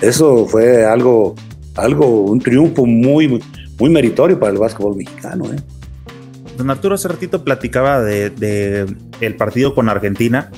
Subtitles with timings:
[0.00, 1.34] eso fue algo,
[1.76, 3.42] algo, un triunfo muy,
[3.78, 5.46] muy meritorio para el básquetbol mexicano.
[5.52, 5.56] ¿eh?
[6.56, 8.86] Don Arturo hace ratito platicaba de, de,
[9.20, 10.50] el partido con Argentina,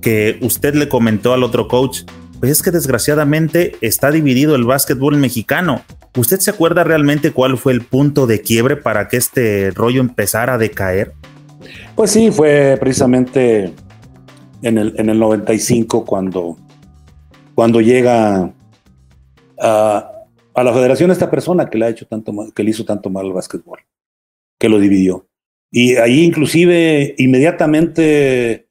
[0.00, 2.02] que usted le comentó al otro coach,
[2.40, 5.82] pues es que desgraciadamente está dividido el básquetbol mexicano.
[6.16, 10.54] ¿Usted se acuerda realmente cuál fue el punto de quiebre para que este rollo empezara
[10.54, 11.12] a decaer?
[11.94, 13.74] Pues sí, fue precisamente
[14.62, 16.56] en el, en el 95 cuando,
[17.54, 18.52] cuando llega
[19.60, 20.12] a,
[20.54, 23.26] a, la federación esta persona que le ha hecho tanto que le hizo tanto mal
[23.26, 23.80] al básquetbol,
[24.58, 25.26] que lo dividió.
[25.70, 28.68] Y ahí inclusive inmediatamente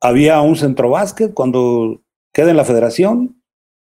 [0.00, 3.42] había un centro básquet cuando queda en la federación,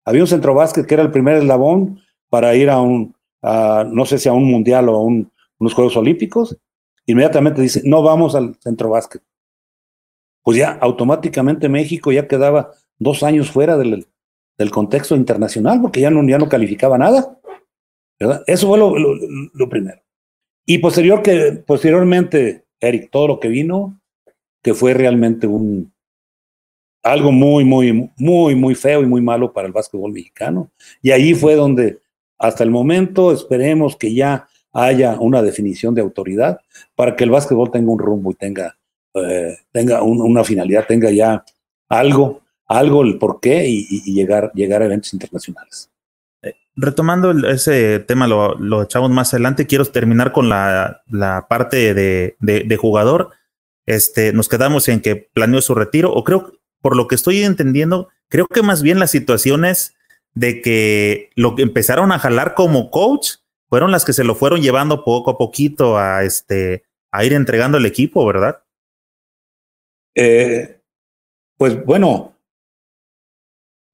[0.05, 4.17] había un centro básquet que era el primer eslabón para ir a un, no sé
[4.17, 6.57] si a un mundial o a un, unos Juegos Olímpicos,
[7.05, 9.21] inmediatamente dice, no vamos al centro básquet.
[10.43, 14.07] Pues ya automáticamente México ya quedaba dos años fuera del,
[14.59, 17.39] del contexto internacional porque ya no, ya no calificaba nada.
[18.19, 18.43] ¿verdad?
[18.45, 20.01] Eso fue lo, primero.
[20.65, 23.99] Y posterior que, posteriormente, Eric, todo lo que vino,
[24.61, 25.91] que fue realmente un
[27.01, 30.69] algo muy, muy, muy, muy feo y muy malo para el básquetbol mexicano.
[31.01, 31.99] Y ahí fue donde,
[32.37, 36.59] hasta el momento, esperemos que ya haya una definición de autoridad
[36.95, 38.77] para que el básquetbol tenga un rumbo y tenga,
[39.13, 41.45] eh, tenga un, una finalidad, tenga ya
[41.87, 45.91] algo, algo el porqué y, y, llegar, llegar a eventos internacionales.
[46.43, 49.67] Eh, retomando ese tema, lo, lo, echamos más adelante.
[49.67, 53.31] Quiero terminar con la, la parte de, de, de, jugador.
[53.87, 58.09] Este, nos quedamos en que planeó su retiro, o creo, por lo que estoy entendiendo,
[58.29, 59.95] creo que más bien las situaciones
[60.35, 64.61] de que lo que empezaron a jalar como coach fueron las que se lo fueron
[64.61, 68.61] llevando poco a poquito a este a ir entregando el equipo, ¿verdad?
[70.15, 70.79] Eh,
[71.57, 72.35] pues bueno,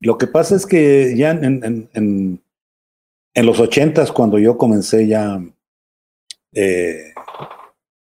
[0.05, 2.39] lo que pasa es que ya en, en,
[3.33, 5.43] en, los ochentas, cuando yo comencé ya
[6.53, 7.11] eh,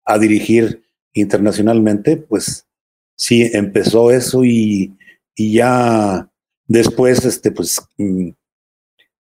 [0.06, 2.67] a dirigir internacionalmente, pues
[3.15, 4.97] sí empezó eso y,
[5.37, 6.31] y ya
[6.67, 8.31] después, este, pues mm,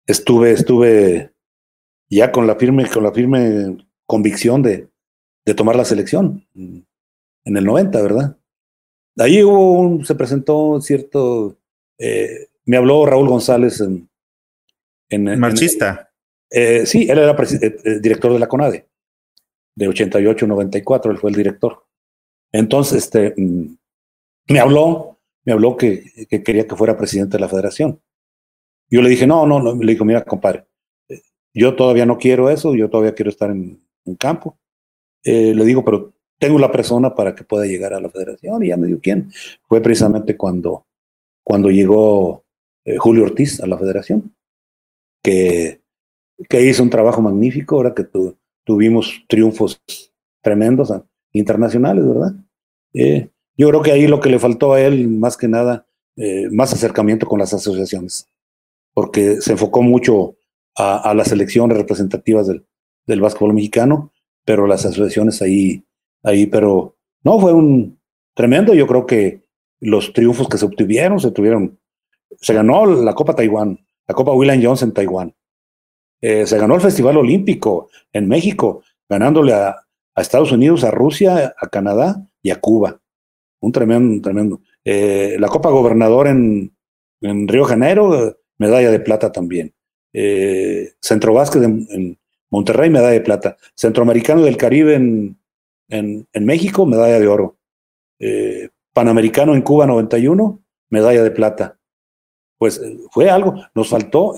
[0.07, 1.33] estuve, estuve
[2.09, 4.89] ya con la firme, con la firme convicción de,
[5.45, 6.79] de tomar la selección mm,
[7.47, 8.37] en el 90, ¿verdad?
[9.19, 11.59] Ahí hubo un, se presentó cierto,
[11.99, 14.09] eh, me habló Raúl González en...
[15.09, 16.11] en Marchista.
[16.51, 18.89] En, eh, sí, él era eh, director de la CONADE,
[19.75, 21.85] de 88 94, él fue el director.
[22.53, 23.77] Entonces, este, mm,
[24.49, 28.01] me habló, me habló que, que, quería que fuera presidente de la federación.
[28.91, 30.67] Yo le dije, no, no, no, le digo, mira, compadre,
[31.55, 34.59] yo todavía no quiero eso, yo todavía quiero estar en, en campo.
[35.25, 38.69] Eh, le digo, pero tengo la persona para que pueda llegar a la federación y
[38.69, 39.31] ya me dijo quién.
[39.69, 40.87] Fue precisamente cuando,
[41.43, 42.45] cuando llegó
[42.85, 44.35] eh, Julio Ortiz a la federación,
[45.23, 45.81] que,
[46.49, 49.81] que hizo un trabajo magnífico, ahora que tu, tuvimos triunfos
[50.43, 52.33] tremendos ah, internacionales, ¿verdad?
[52.95, 56.49] Eh, yo creo que ahí lo que le faltó a él, más que nada, eh,
[56.51, 58.27] más acercamiento con las asociaciones,
[58.93, 60.37] porque se enfocó mucho
[60.77, 62.67] a, a las elecciones representativas del,
[63.07, 64.13] del básquetbol mexicano,
[64.45, 65.85] pero las asociaciones ahí,
[66.23, 67.99] ahí, pero no, fue un
[68.35, 69.43] tremendo, yo creo que
[69.81, 71.79] los triunfos que se obtuvieron, se tuvieron,
[72.43, 75.35] se ganó la Copa Taiwán, la Copa William Jones en Taiwán,
[76.21, 79.77] eh, se ganó el Festival Olímpico en México, ganándole a,
[80.15, 83.01] Estados Unidos, a Rusia, a Canadá y a Cuba.
[83.61, 84.61] Un tremendo, tremendo.
[84.85, 86.77] Eh, la Copa Gobernador en,
[87.23, 89.75] en Río Janeiro, medalla de plata también.
[90.13, 92.19] Eh, Centro Vázquez en, en,
[92.51, 93.57] Monterrey, medalla de plata.
[93.75, 95.39] Centroamericano del Caribe en,
[95.89, 97.57] en, en México, medalla de oro.
[98.19, 101.79] Eh, Panamericano en Cuba 91, medalla de plata.
[102.63, 102.81] Pues
[103.11, 104.37] fue algo, nos faltó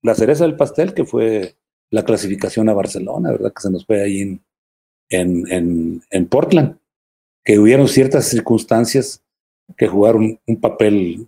[0.00, 1.56] la cereza del pastel que fue
[1.90, 3.52] la clasificación a Barcelona, ¿verdad?
[3.52, 4.40] Que se nos fue ahí en,
[5.50, 6.78] en, en, Portland,
[7.44, 9.24] que hubieron ciertas circunstancias
[9.76, 11.26] que jugaron un papel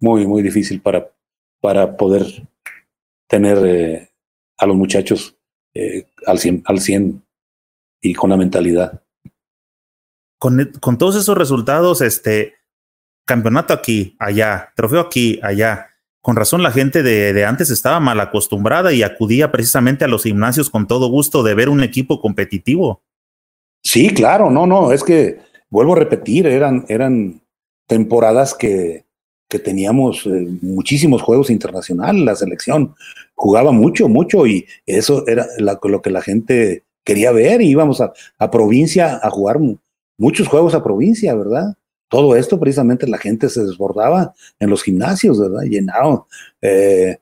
[0.00, 1.12] muy, muy difícil para,
[1.60, 2.26] para poder
[3.28, 4.10] tener eh,
[4.56, 5.38] a los muchachos
[5.72, 7.24] eh, al, 100, al 100
[8.00, 9.04] y con la mentalidad.
[10.36, 12.54] Con, con todos esos resultados, este
[13.24, 15.88] campeonato aquí, allá, trofeo aquí, allá,
[16.20, 20.22] con razón la gente de, de, antes estaba mal acostumbrada y acudía precisamente a los
[20.22, 23.02] gimnasios con todo gusto de ver un equipo competitivo.
[23.82, 25.38] Sí, claro, no, no, es que
[25.68, 27.42] vuelvo a repetir, eran, eran
[27.86, 29.04] temporadas que,
[29.48, 32.94] que teníamos eh, muchísimos juegos internacionales, la selección
[33.34, 38.12] jugaba mucho, mucho y eso era lo que la gente quería ver y íbamos a,
[38.38, 39.58] a, provincia a jugar
[40.16, 41.74] muchos juegos a provincia, ¿verdad?
[42.14, 45.62] Todo esto precisamente la gente se desbordaba en los gimnasios, ¿verdad?
[45.62, 46.28] Llenado.
[46.62, 47.18] Eh,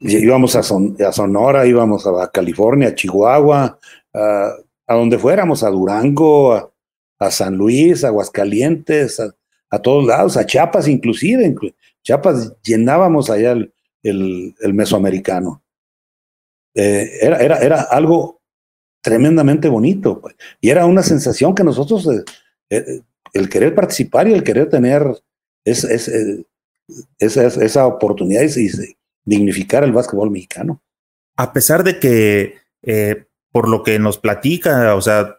[0.00, 3.78] íbamos a, Sonora, íbamos a California, a Chihuahua,
[4.12, 6.72] a, donde fuéramos, a Durango,
[7.20, 9.22] a, San Luis, a Aguascalientes,
[9.70, 11.54] a, todos lados, a Chiapas inclusive.
[12.02, 13.54] Chiapas llenábamos allá
[14.02, 15.62] el, mesoamericano.
[16.74, 18.40] Eh, era, era, era algo
[19.02, 20.20] tremendamente bonito.
[20.20, 20.34] Pues.
[20.60, 22.24] Y era una sensación que nosotros, eh,
[22.70, 25.04] el querer participar y el querer tener
[25.64, 25.88] esa,
[27.18, 28.70] esa, oportunidad y,
[29.24, 30.82] dignificar el básquetbol mexicano.
[31.36, 32.56] A pesar de que,
[33.52, 35.38] por lo que nos platica, o sea,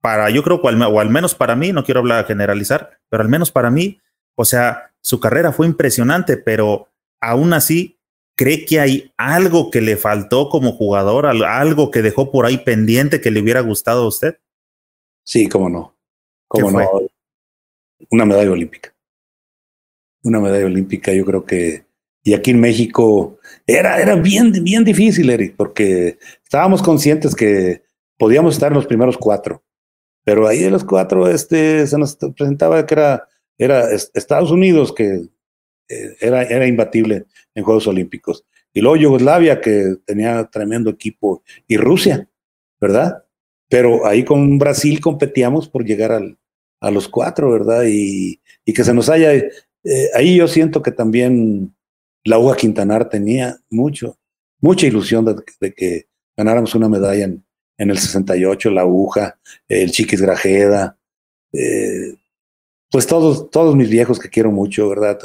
[0.00, 3.50] para, yo creo, o al menos para mí, no quiero hablar generalizar, pero al menos
[3.50, 4.00] para mí,
[4.36, 6.88] o sea, su carrera fue impresionante, pero
[7.20, 7.98] aún así
[8.36, 13.20] ¿Cree que hay algo que le faltó como jugador, algo que dejó por ahí pendiente
[13.20, 14.38] que le hubiera gustado a usted?
[15.24, 15.93] Sí, cómo no.
[16.54, 17.02] Cómo no.
[18.10, 18.94] Una medalla olímpica.
[20.22, 21.86] Una medalla olímpica, yo creo que.
[22.22, 27.82] Y aquí en México era, era bien, bien difícil, Eric, porque estábamos conscientes que
[28.16, 29.62] podíamos estar en los primeros cuatro.
[30.24, 33.28] Pero ahí de los cuatro este, se nos presentaba que era,
[33.58, 35.26] era Estados Unidos, que
[35.88, 38.46] eh, era, era imbatible en Juegos Olímpicos.
[38.72, 42.26] Y luego Yugoslavia, que tenía tremendo equipo, y Rusia,
[42.80, 43.24] ¿verdad?
[43.68, 46.38] Pero ahí con Brasil competíamos por llegar al,
[46.84, 47.84] a los cuatro, ¿verdad?
[47.86, 49.32] Y, y que se nos haya...
[49.34, 51.74] Eh, ahí yo siento que también
[52.24, 54.18] la UA Quintanar tenía mucho,
[54.60, 57.44] mucha ilusión de, que ganáramos una medalla en,
[57.78, 59.38] en, el 68, la aguja,
[59.68, 60.96] el Chiquis Grajeda,
[61.52, 62.16] eh,
[62.90, 65.18] pues todos, todos mis viejos que quiero mucho, ¿verdad?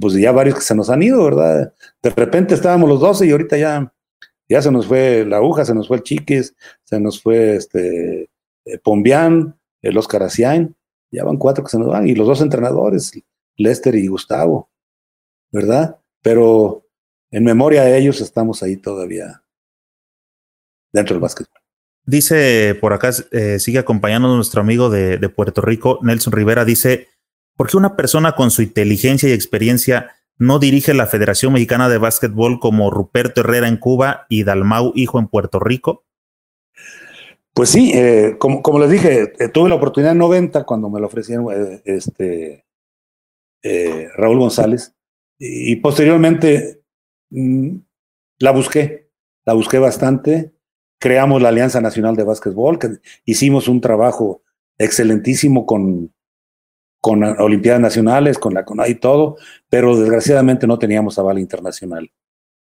[0.00, 1.72] pues ya varios que se nos han ido, ¿verdad?
[2.02, 3.92] De repente estábamos los 12 y ahorita ya,
[4.48, 6.54] ya se nos fue la aguja, se nos fue el Chiquis,
[6.84, 8.30] se nos fue este
[8.64, 10.74] eh, Pombián, el Oscar Asiain,
[11.12, 13.12] ya van cuatro que se nos van, y los dos entrenadores,
[13.56, 14.70] Lester y Gustavo,
[15.52, 15.98] ¿verdad?
[16.22, 16.86] Pero
[17.30, 19.44] en memoria de ellos estamos ahí todavía
[20.92, 21.60] dentro del básquetbol.
[22.04, 27.08] Dice por acá, eh, sigue acompañando nuestro amigo de, de Puerto Rico, Nelson Rivera, dice,
[27.56, 31.98] ¿Por qué una persona con su inteligencia y experiencia no dirige la Federación Mexicana de
[31.98, 36.04] Básquetbol como Ruperto Herrera en Cuba y Dalmau Hijo en Puerto Rico?
[37.54, 41.06] Pues sí, eh, como, les dije, eh, tuve la oportunidad en 90 cuando me lo
[41.06, 42.64] ofrecieron eh, este,
[44.16, 44.94] Raúl González
[45.38, 46.82] y, posteriormente
[47.30, 47.76] mm,
[48.38, 49.10] la busqué,
[49.44, 50.52] la busqué bastante.
[50.98, 52.88] Creamos la Alianza Nacional de Básquetbol, que
[53.26, 54.42] hicimos un trabajo
[54.78, 56.12] excelentísimo con
[57.04, 59.36] con Olimpiadas Nacionales, con la CONA y todo,
[59.68, 62.12] pero desgraciadamente no teníamos aval internacional,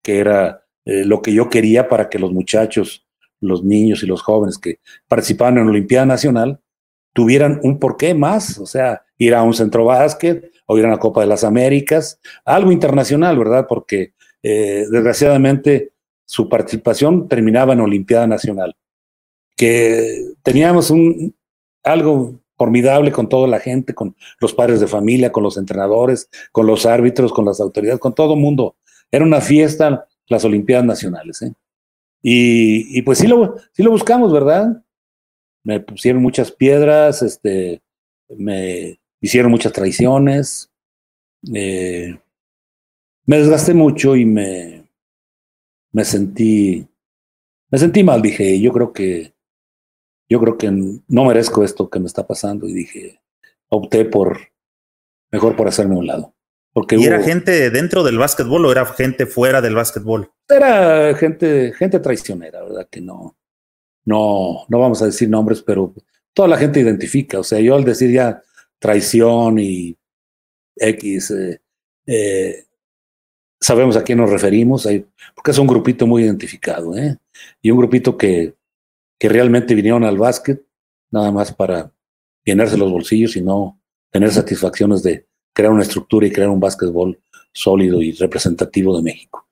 [0.04, 3.07] que era lo que yo quería para que los muchachos,
[3.40, 6.60] los niños y los jóvenes que participaban en Olimpiada Nacional
[7.14, 11.00] tuvieran un porqué más, o sea, ir a un centro básquet o ir a la
[11.00, 13.66] Copa de las Américas, algo internacional, ¿verdad?
[13.68, 14.14] Porque
[14.44, 15.94] eh, desgraciadamente
[16.26, 18.76] su participación terminaba en Olimpiada Nacional,
[19.56, 21.36] que teníamos un,
[21.84, 26.68] algo formidable con toda la gente, con los padres de familia, con los entrenadores, con
[26.68, 28.76] los árbitros, con las autoridades, con todo el mundo.
[29.12, 31.42] Era una fiesta las Olimpiadas Nacionales.
[31.42, 31.54] ¿eh?
[32.22, 34.84] Y, pues sí lo, sí lo buscamos, ¿verdad?
[35.64, 37.82] Me pusieron muchas piedras, este,
[38.30, 40.72] me hicieron muchas traiciones,
[41.54, 42.20] eh,
[43.26, 44.86] me desgasté mucho y me,
[45.92, 46.88] me sentí,
[47.70, 49.34] me sentí mal, dije, yo creo que
[50.30, 53.22] yo creo que no merezco esto que me está pasando y dije,
[53.70, 54.38] opté por,
[55.32, 56.34] mejor por hacerme un lado.
[56.78, 60.32] Porque ¿Y era gente dentro del básquetbol o era gente fuera del básquetbol?
[60.48, 62.88] Era gente, gente traicionera, ¿verdad?
[62.88, 63.36] Que no,
[64.06, 65.92] no, no vamos a decir nombres, pero
[66.34, 67.40] toda la gente identifica.
[67.40, 68.44] O sea, yo al decir ya
[68.78, 69.98] traición y
[70.76, 71.62] X, eh,
[72.06, 72.66] eh,
[73.60, 74.88] sabemos a quién nos referimos,
[75.34, 77.18] porque es un grupito muy identificado, ¿eh?
[77.60, 78.54] Y un grupito que
[79.20, 80.64] que realmente vinieron al básquet
[81.12, 81.92] nada más para
[82.44, 83.82] llenarse los bolsillos y no
[84.12, 87.20] tener satisfacciones de crear una estructura y crear un básquetbol
[87.52, 89.48] sólido y representativo de México.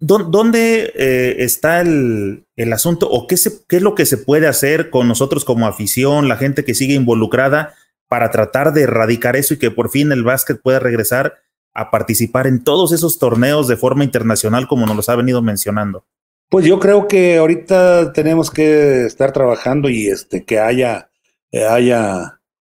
[0.00, 3.36] ¿Dónde eh, está el, asunto o qué,
[3.68, 6.94] qué es lo que se puede hacer con nosotros como afición, la gente que sigue
[6.94, 7.74] involucrada
[8.08, 11.38] para tratar de erradicar eso y que por fin el básquet pueda regresar
[11.72, 16.04] a participar en todos esos torneos de forma internacional como nos los ha venido mencionando?
[16.48, 21.08] Pues yo creo que ahorita tenemos que estar trabajando y este que haya,
[21.52, 22.33] eh, haya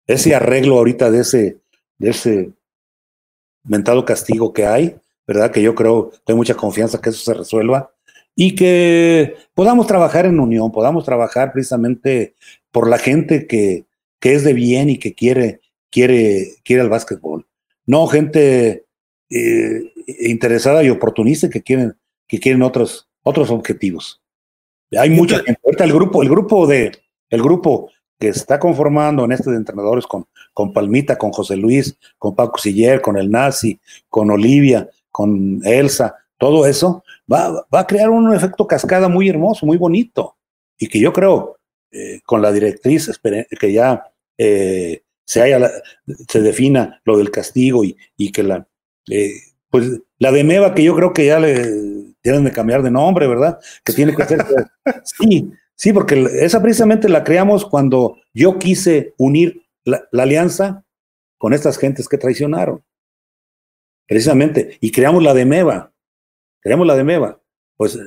[0.08, 1.58] ese arreglo ahorita de ese,
[1.98, 2.50] de ese
[3.62, 4.96] mentado castigo que hay,
[5.26, 5.52] ¿verdad?
[5.52, 7.92] Que yo creo, tengo mucha confianza que eso se resuelva
[8.34, 12.34] y que podamos trabajar en unión, podamos trabajar precisamente
[12.70, 13.84] por la gente que,
[14.20, 15.60] que es de bien y que quiere,
[15.90, 17.46] quiere, quiere el básquetbol.
[17.84, 18.86] No gente
[19.30, 21.96] eh, interesada y oportunista que quieren,
[22.26, 24.22] que quieren otros, otros objetivos.
[24.96, 25.60] Hay mucha gente.
[25.64, 26.92] Ahorita el grupo, el grupo de,
[27.28, 31.96] el grupo que está conformando en este de entrenadores con, con Palmita, con José Luis,
[32.18, 37.86] con Paco Siller, con el Nazi, con Olivia, con Elsa, todo eso va, va, a
[37.86, 40.36] crear un efecto cascada muy hermoso, muy bonito.
[40.78, 41.58] Y que yo creo,
[41.90, 43.10] eh, con la directriz,
[43.58, 44.04] que ya
[44.38, 45.70] eh, se, haya,
[46.28, 48.68] se defina lo del castigo y, y que la,
[49.10, 49.32] eh,
[49.68, 53.26] pues la de Meva, que yo creo que ya le tienen de cambiar de nombre,
[53.26, 53.58] ¿verdad?
[53.84, 54.44] Que tiene que ser.
[55.04, 60.84] sí, sí, porque esa precisamente la creamos cuando yo quise unir la, alianza
[61.38, 62.84] con estas gentes que traicionaron.
[64.06, 64.76] Precisamente.
[64.80, 65.92] Y creamos la de Meva.
[66.60, 67.40] Creamos la de Meva.
[67.76, 67.98] Pues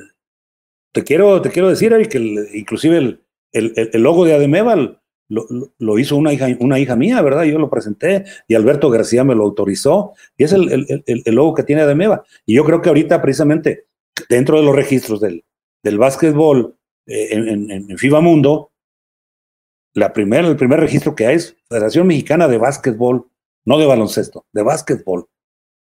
[0.92, 2.18] te quiero, te quiero decir, Eric, que
[2.54, 7.44] inclusive el, el, el, logo de Ademeva lo, hizo una hija, una hija mía, ¿verdad?
[7.44, 10.86] Yo lo presenté y Alberto García me lo autorizó y es el,
[11.26, 12.24] logo que tiene Ademeva.
[12.44, 13.86] Y yo creo que ahorita precisamente
[14.28, 15.44] dentro de los registros del,
[15.82, 18.72] del básquetbol eh, en, FIBA Mundo,
[19.94, 23.28] la el primer registro que hay es Federación Mexicana de Básquetbol,
[23.64, 25.28] no de baloncesto, de básquetbol,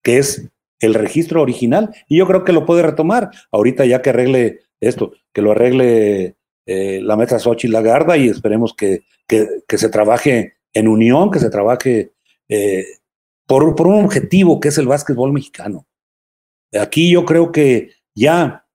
[0.03, 0.49] que es
[0.79, 5.11] el registro original y yo creo que lo puede retomar ahorita ya que arregle esto,
[5.33, 6.35] que lo arregle
[6.65, 11.49] eh, la meta Xochitl Lagarda y esperemos que, que, se trabaje en unión, que se
[11.49, 12.13] trabaje
[12.47, 12.85] eh,
[13.45, 15.85] por, por, un objetivo que es el básquetbol mexicano.
[16.79, 18.65] Aquí yo creo que ya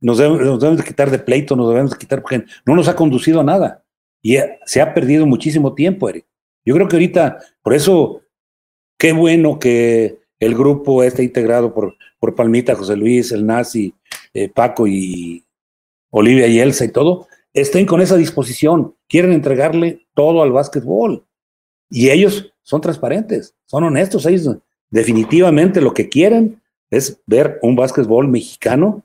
[0.00, 3.40] nos debemos, de quitar de pleito, nos debemos de quitar porque no nos ha conducido
[3.40, 3.84] a nada
[4.22, 6.26] y se ha perdido muchísimo tiempo, Eric.
[6.64, 8.22] Yo creo que ahorita, por eso,
[8.98, 13.94] qué bueno que el grupo esté integrado por, por Palmita, José Luis, el Nazi,
[14.34, 15.44] eh, Paco y,
[16.10, 21.24] Olivia y Elsa y todo, estén con esa disposición, quieren entregarle todo al básquetbol.
[21.88, 24.56] Y ellos son transparentes, son honestos, ellos
[24.90, 29.04] definitivamente lo que quieren es ver un básquetbol mexicano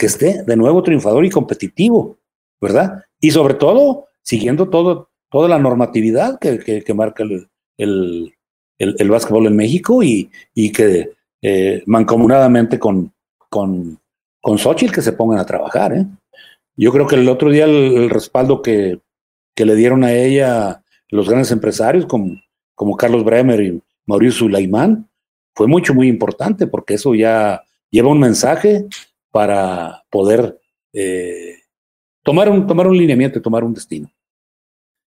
[0.00, 2.16] que esté de nuevo triunfador y competitivo,
[2.58, 3.04] ¿verdad?
[3.20, 8.34] Y sobre todo, siguiendo todo, toda la normatividad que, que, marca el, el,
[8.78, 11.10] el, básquetbol en México y, y que
[11.42, 13.12] eh, mancomunadamente con,
[13.50, 14.00] con,
[14.40, 16.06] con Xochitl que se pongan a trabajar, ¿eh?
[16.76, 19.00] Yo creo que el otro día el, respaldo que,
[19.54, 22.40] que, le dieron a ella los grandes empresarios como,
[22.74, 25.06] como Carlos Bremer y Mauricio Sulaimán
[25.54, 28.86] fue mucho, muy importante porque eso ya lleva un mensaje
[29.30, 30.60] para poder
[30.92, 31.56] eh,
[32.22, 34.10] tomar, un, tomar un lineamiento tomar un destino.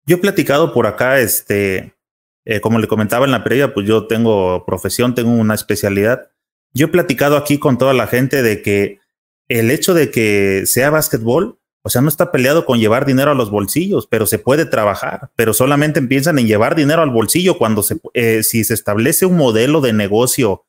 [0.05, 1.95] Yo he platicado por acá, este,
[2.45, 6.31] eh, como le comentaba en la previa, pues yo tengo profesión, tengo una especialidad.
[6.75, 8.99] Yo he platicado aquí con toda la gente de que
[9.49, 13.35] el hecho de que sea básquetbol, o sea, no está peleado con llevar dinero a
[13.35, 17.83] los bolsillos, pero se puede trabajar, pero solamente empiezan en llevar dinero al bolsillo cuando
[17.83, 20.65] se, eh, si se establece un modelo de negocio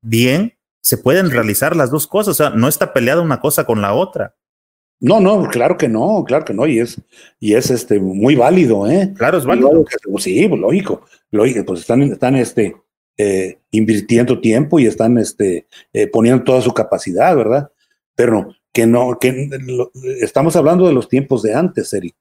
[0.00, 3.80] bien, se pueden realizar las dos cosas, o sea, no está peleada una cosa con
[3.80, 4.34] la otra.
[5.00, 7.00] No, no, claro que no, claro que no, y es,
[7.38, 9.12] y es este muy válido, ¿eh?
[9.16, 9.84] Claro, es válido.
[10.18, 12.76] Sí, pues, lógico, lógico, pues están, están este,
[13.16, 15.66] eh, invirtiendo tiempo y están este,
[16.12, 17.70] poniendo toda su capacidad, ¿verdad?
[18.20, 19.48] pero que no, que
[20.20, 22.14] estamos hablando de los tiempos de antes, Eric,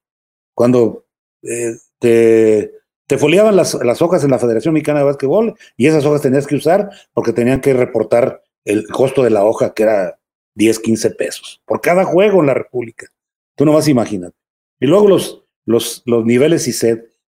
[0.53, 1.03] cuando
[1.43, 2.71] eh, te,
[3.05, 6.47] te foliaban las, las, hojas en la Federación Mexicana de Básquetbol y esas hojas tenías
[6.47, 10.19] que usar porque tenían que reportar el costo de la hoja, que era
[10.55, 13.07] 10, 15 pesos, por cada juego en la República.
[13.55, 14.31] Tú no vas a imaginar.
[14.79, 16.67] Y luego los, los, los niveles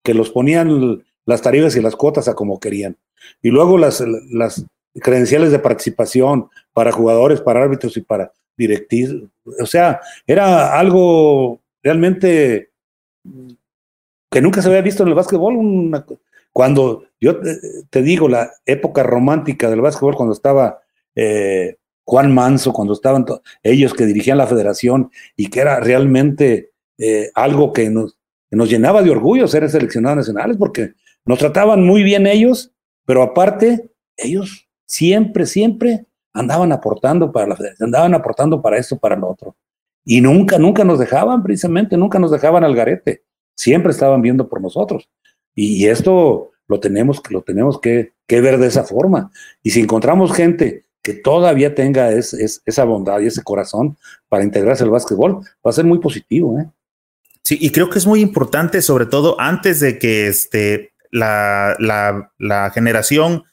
[0.02, 2.97] que los ponían las tarifas y las cuotas a como querían.
[3.42, 4.64] Y luego las, las
[4.95, 9.30] credenciales de participación para jugadores, para árbitros y para directivos.
[9.61, 12.71] O sea, era algo realmente
[14.30, 16.04] que nunca se había visto en el básquetbol.
[16.52, 17.40] cuando yo
[17.90, 20.80] te, digo, la época romántica del básquetbol, cuando estaba
[21.20, 23.26] eh, Juan Manso, cuando estaban
[23.62, 28.16] ellos que dirigían la federación y que era realmente eh, algo que nos,
[28.50, 30.92] llenaba de orgullo ser seleccionados nacionales, porque
[31.25, 32.72] nos trataban muy bien ellos,
[33.04, 39.16] pero aparte, ellos siempre, siempre andaban aportando para la federación, andaban aportando para esto, para
[39.16, 39.56] lo otro.
[40.04, 43.25] Y nunca, nunca nos dejaban, precisamente, nunca nos dejaban al garete.
[43.56, 45.10] Siempre estaban viendo por nosotros.
[45.54, 49.30] Y, esto lo tenemos, lo tenemos que, ver de esa forma.
[49.62, 53.96] Y si encontramos gente que todavía tenga esa bondad y ese corazón
[54.28, 56.58] para integrarse al básquetbol, va a ser muy positivo.
[56.58, 56.66] ¿eh?
[57.42, 62.70] Sí, y creo que es muy importante, sobre todo antes de que este, la, la,
[62.74, 63.44] generación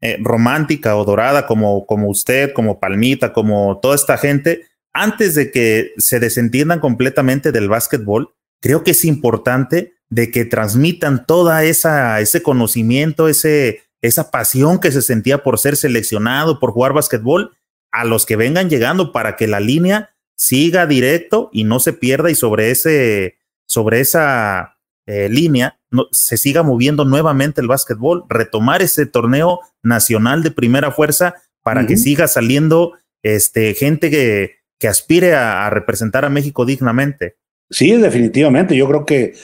[0.00, 5.52] eh, romántica o dorada como, como usted, como Palmita, como toda esta gente, antes de
[5.52, 12.20] que se desentiendan completamente del básquetbol, creo que es importante de que transmitan toda esa
[12.20, 17.56] ese conocimiento, ese esa pasión que se sentía por ser seleccionado, por jugar básquetbol,
[17.92, 22.30] a los que vengan llegando para que la línea siga directo y no se pierda
[22.30, 24.76] y sobre ese sobre esa
[25.06, 30.90] eh, línea no, se siga moviendo nuevamente el básquetbol, retomar ese torneo nacional de primera
[30.90, 32.92] fuerza para que siga saliendo
[33.24, 37.36] este, gente que, que aspire a, representar a México dignamente.
[37.70, 38.76] Sí, definitivamente.
[38.76, 39.34] Yo creo que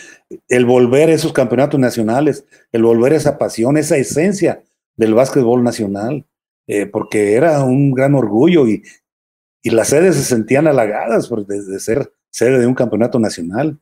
[0.48, 4.62] el volver a esos campeonatos nacionales, el volver a esa pasión, esa esencia
[4.96, 6.26] del básquetbol nacional,
[6.66, 8.82] eh, porque era un gran orgullo y,
[9.62, 13.78] y las sedes se sentían halagadas por, de, ser sede de un campeonato nacional.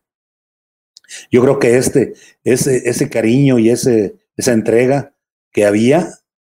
[1.31, 5.13] Yo creo que este, ese, ese cariño y ese, esa entrega
[5.51, 6.07] que había,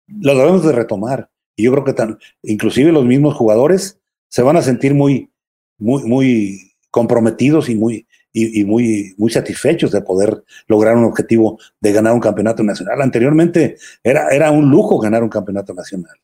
[0.07, 1.29] lo debemos de retomar.
[1.55, 5.31] Y yo creo que tan, inclusive los mismos jugadores se van a sentir muy,
[5.77, 11.91] muy, muy comprometidos y muy, y, muy, muy satisfechos de poder lograr un objetivo de
[11.91, 13.01] ganar un campeonato nacional.
[13.01, 16.15] Anteriormente era, era un lujo ganar un campeonato nacional.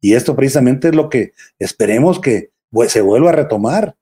[0.00, 2.50] Y esto precisamente es lo que esperemos que
[2.88, 3.94] se vuelva a retomar,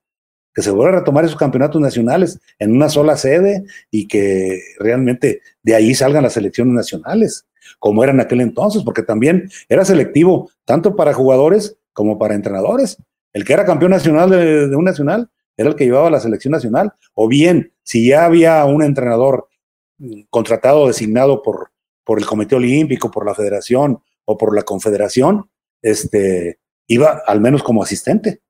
[0.53, 5.41] que se vuelva a retomar esos campeonatos nacionales en una sola sede y que realmente
[5.63, 7.45] de ahí salgan las selecciones nacionales,
[7.79, 12.97] como era en aquel entonces, porque también era selectivo tanto para jugadores como para entrenadores.
[13.33, 15.29] El que era campeón nacional de, un nacional
[15.61, 19.47] era el que llevaba la selección nacional, o bien si ya había un entrenador
[19.97, 21.71] mm, contratado, designado por,
[22.03, 25.49] por el Comité Olímpico, por la Federación o por la Confederación,
[25.81, 28.41] este, iba al menos como asistente.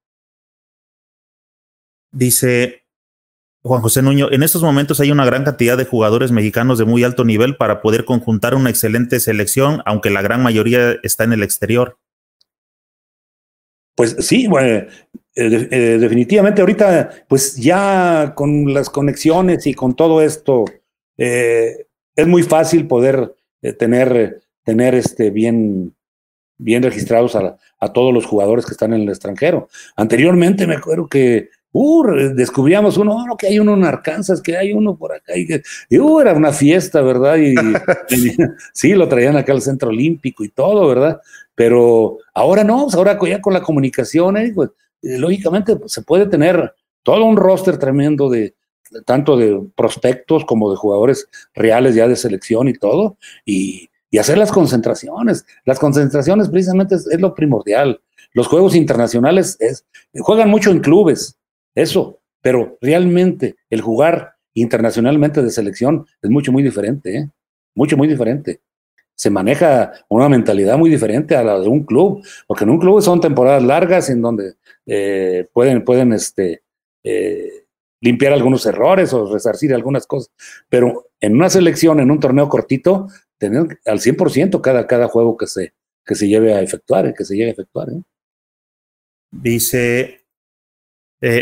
[2.12, 2.82] Dice
[3.63, 7.03] Juan José Nuño, en estos momentos hay una gran cantidad de jugadores mexicanos de muy
[7.03, 11.44] alto nivel para poder conjuntar una excelente selección, aunque la gran mayoría está en el
[11.44, 12.00] exterior.
[14.01, 14.88] Pues sí, bueno, eh,
[15.36, 20.65] eh, definitivamente ahorita, pues ya con las conexiones y con todo esto,
[21.20, 23.36] eh, es muy fácil poder
[23.77, 25.94] tener, tener este bien,
[26.57, 29.70] bien registrados a, a, todos los jugadores que están en el extranjero.
[29.96, 34.74] Anteriormente me acuerdo que uh, descubríamos uno, oh, que hay uno en Arkansas, que hay
[34.74, 35.61] uno por acá, y, que,
[36.00, 37.37] uh, era una fiesta, ¿verdad?
[37.37, 37.53] Y,
[38.74, 41.22] sí, lo traían acá al Centro Olímpico y todo, ¿verdad?
[41.62, 44.72] Pero ahora no, pues ahora ya con la comunicación, eh, pues,
[45.04, 48.56] eh, lógicamente se puede tener todo un roster tremendo de
[49.06, 53.88] tanto de prospectos como de jugadores reales ya de selección y todo, y,
[54.20, 55.46] hacer las concentraciones.
[55.64, 58.02] Las concentraciones precisamente es, lo primordial.
[58.34, 59.86] Los juegos internacionales es,
[60.20, 61.38] juegan mucho en clubes,
[61.76, 67.30] eso, pero realmente el jugar internacionalmente de selección es mucho, muy diferente, ¿eh?
[67.76, 68.62] mucho, muy diferente
[69.16, 73.02] se maneja una mentalidad muy diferente a la de un club, porque en un club
[73.02, 76.64] son temporadas largas en donde eh, pueden, pueden este,
[77.04, 77.66] eh,
[78.00, 80.32] limpiar algunos errores o resarcir algunas cosas,
[80.70, 85.46] pero en una selección, en un torneo cortito, tener al 100% cada, cada juego que
[85.46, 87.90] se, que se lleve a efectuar, que se llegue a efectuar.
[87.90, 88.02] ¿eh?
[89.32, 90.18] Dice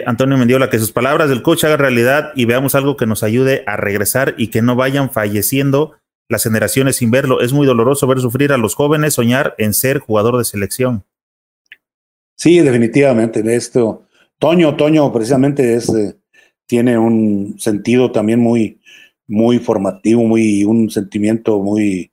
[0.06, 3.64] Antonio Mendiola, que sus palabras del coach hagan realidad y veamos algo que nos ayude
[3.66, 5.94] a regresar y que no vayan falleciendo
[6.30, 7.42] las generaciones sin verlo.
[7.42, 11.04] Es muy doloroso ver sufrir a los jóvenes soñar en ser jugador de selección.
[12.36, 13.44] Sí, definitivamente.
[13.54, 14.04] Esto,
[14.38, 16.16] Toño, Toño precisamente es, eh,
[16.66, 18.80] tiene un sentido también muy,
[19.28, 22.12] muy formativo, muy, un sentimiento muy,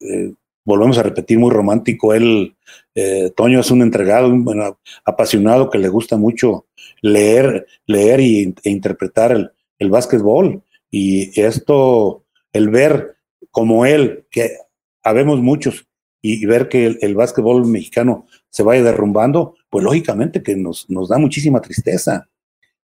[0.00, 2.12] eh, volvemos a repetir, muy romántico.
[2.12, 2.56] Él,
[2.94, 6.66] eh, Toño es un entregado, un apasionado que le gusta mucho
[7.00, 10.62] leer, leer y, e interpretar el, el básquetbol.
[10.90, 13.13] Y esto, el ver
[13.54, 14.58] como él, que
[15.04, 15.86] habemos muchos,
[16.20, 21.18] y, ver que el, básquetbol mexicano se vaya derrumbando, pues lógicamente que nos, nos da
[21.18, 22.28] muchísima tristeza.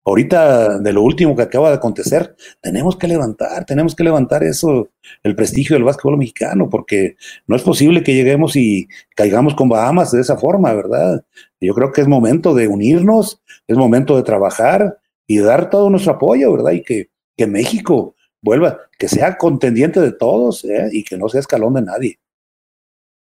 [0.04, 4.90] Ahorita, de lo último que acaba de acontecer, tenemos que levantar, tenemos que levantar eso,
[5.24, 10.12] el prestigio del básquetbol mexicano, porque no es posible que lleguemos y caigamos con Bahamas
[10.12, 11.24] de esa forma, ¿verdad?
[11.62, 16.14] Yo creo que es momento de unirnos, es momento de trabajar y dar todo nuestro
[16.14, 16.72] apoyo, ¿verdad?
[16.74, 20.90] Y que, que México vuelva, que sea contendiente de todos ¿eh?
[20.92, 22.20] y que no sea escalón de nadie.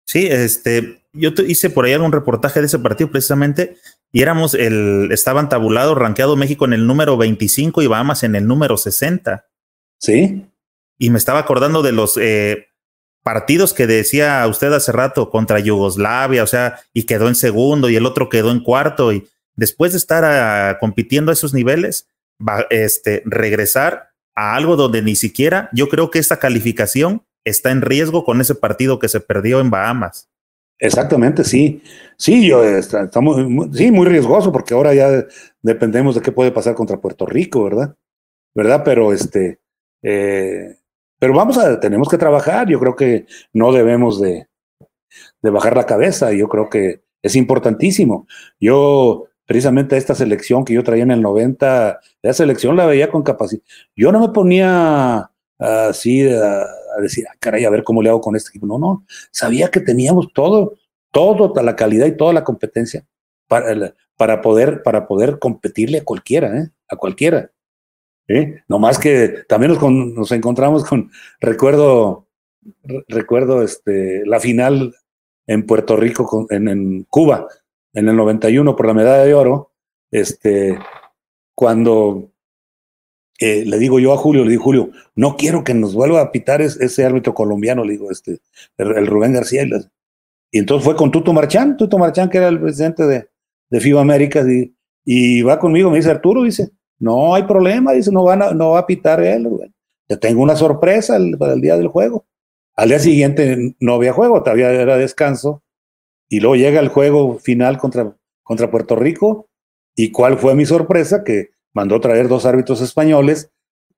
[0.07, 3.77] Sí, este, yo hice por ahí algún reportaje de ese partido precisamente
[4.13, 8.47] y éramos el, estaban tabulados, rankeado México en el número 25 y Bahamas en el
[8.47, 9.47] número 60.
[9.99, 10.47] Sí.
[10.99, 12.69] Y me estaba acordando de los eh,
[13.23, 17.97] partidos que decía usted hace rato contra Yugoslavia, o sea, y quedó en segundo y
[17.97, 22.07] el otro quedó en cuarto y después de estar ah, compitiendo a esos niveles,
[22.41, 27.83] va, este, regresar a algo donde ni siquiera yo creo que esta calificación está en
[27.83, 30.31] riesgo con ese partido que se perdió en Bahamas.
[30.79, 31.83] Exactamente, sí.
[32.17, 33.37] Sí, yo estamos
[33.73, 35.25] sí, muy riesgoso porque ahora ya
[35.63, 37.97] dependemos de qué puede pasar contra Puerto Rico, ¿verdad?
[38.55, 38.83] ¿Verdad?
[38.85, 39.61] Pero este
[40.03, 40.77] Eh,
[41.19, 42.69] pero vamos a, tenemos que trabajar.
[42.69, 44.49] Yo creo que no debemos de,
[45.43, 46.33] de bajar la cabeza.
[46.33, 48.27] Yo creo que es importantísimo.
[48.61, 53.23] Yo, precisamente esta selección que yo traía en el 90, esa selección la veía con
[53.23, 53.63] capacidad.
[53.97, 56.67] Yo no me ponía así a,
[57.01, 58.67] decir, ah, caray, a ver cómo le hago con este equipo.
[58.67, 60.75] No, no, sabía que teníamos todo,
[61.11, 63.05] toda la calidad y toda la competencia
[63.49, 66.71] para, para, poder, para poder competirle a cualquiera, ¿eh?
[66.89, 67.51] a cualquiera.
[68.29, 68.63] ¿eh?
[68.69, 72.27] No más que también nos, nos encontramos con, recuerdo,
[73.09, 74.95] recuerdo este, la final
[75.47, 77.47] en Puerto Rico, en, en, Cuba,
[77.95, 79.73] en el 91 por la medalla de oro,
[80.11, 80.79] este,
[81.55, 82.31] cuando
[83.41, 86.31] eh, le digo yo a Julio, le digo, Julio, no quiero que nos vuelva a
[86.31, 88.41] pitar ese árbitro colombiano, le digo, este,
[88.77, 89.65] el, Rubén García.
[90.51, 93.29] Y, entonces fue con Tuto Marchán, Tuto Marchán, que era el presidente de,
[93.71, 94.45] de FIBA América,
[95.05, 98.81] y, va conmigo, me dice Arturo, dice, no hay problema, dice, no, van no va
[98.81, 99.49] a pitar él,
[100.07, 102.27] Te tengo una sorpresa para el día del juego.
[102.77, 105.64] Al día siguiente no había juego, todavía era descanso.
[106.29, 109.49] Y luego llega el juego final contra, contra Puerto Rico.
[109.95, 111.23] ¿Y cuál fue mi sorpresa?
[111.25, 113.51] Que mandó traer dos árbitros españoles,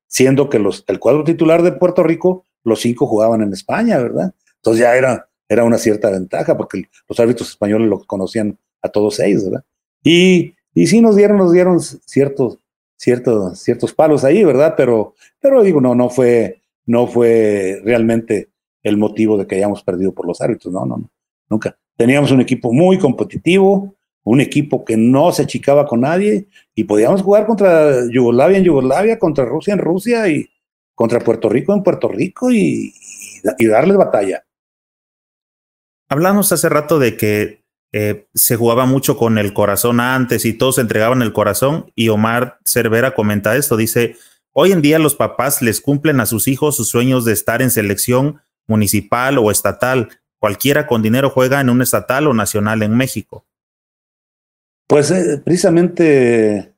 [0.08, 4.34] siendo que los, el cuadro titular de Puerto Rico, los cinco jugaban en España, ¿verdad?
[4.56, 9.20] Entonces ya era, era una cierta ventaja, porque los árbitros españoles lo conocían a todos
[9.20, 9.64] ellos, ¿verdad?
[10.02, 12.58] Y, y sí nos dieron, nos dieron ciertos,
[12.96, 14.74] ciertos, ciertos palos ahí, ¿verdad?
[14.76, 18.50] Pero, pero digo, no, no fue, no fue realmente
[18.82, 20.72] el motivo de que hayamos perdido por los árbitros.
[20.72, 21.10] No, no, no,
[21.48, 21.76] nunca.
[21.96, 27.22] Teníamos un equipo muy competitivo, un equipo que no se achicaba con nadie y podíamos
[27.22, 30.48] jugar contra Yugoslavia en Yugoslavia, contra Rusia en Rusia y
[30.94, 32.92] contra Puerto Rico en Puerto Rico y,
[33.58, 34.44] y darles batalla.
[36.08, 40.78] Hablamos hace rato de que eh, se jugaba mucho con el corazón antes y todos
[40.78, 44.16] entregaban el corazón y Omar Cervera comenta esto, dice,
[44.52, 47.70] hoy en día los papás les cumplen a sus hijos sus sueños de estar en
[47.70, 50.10] selección municipal o estatal.
[50.46, 53.44] Cualquiera con dinero juega en un estatal o nacional en México.
[54.86, 56.72] Pues eh, precisamente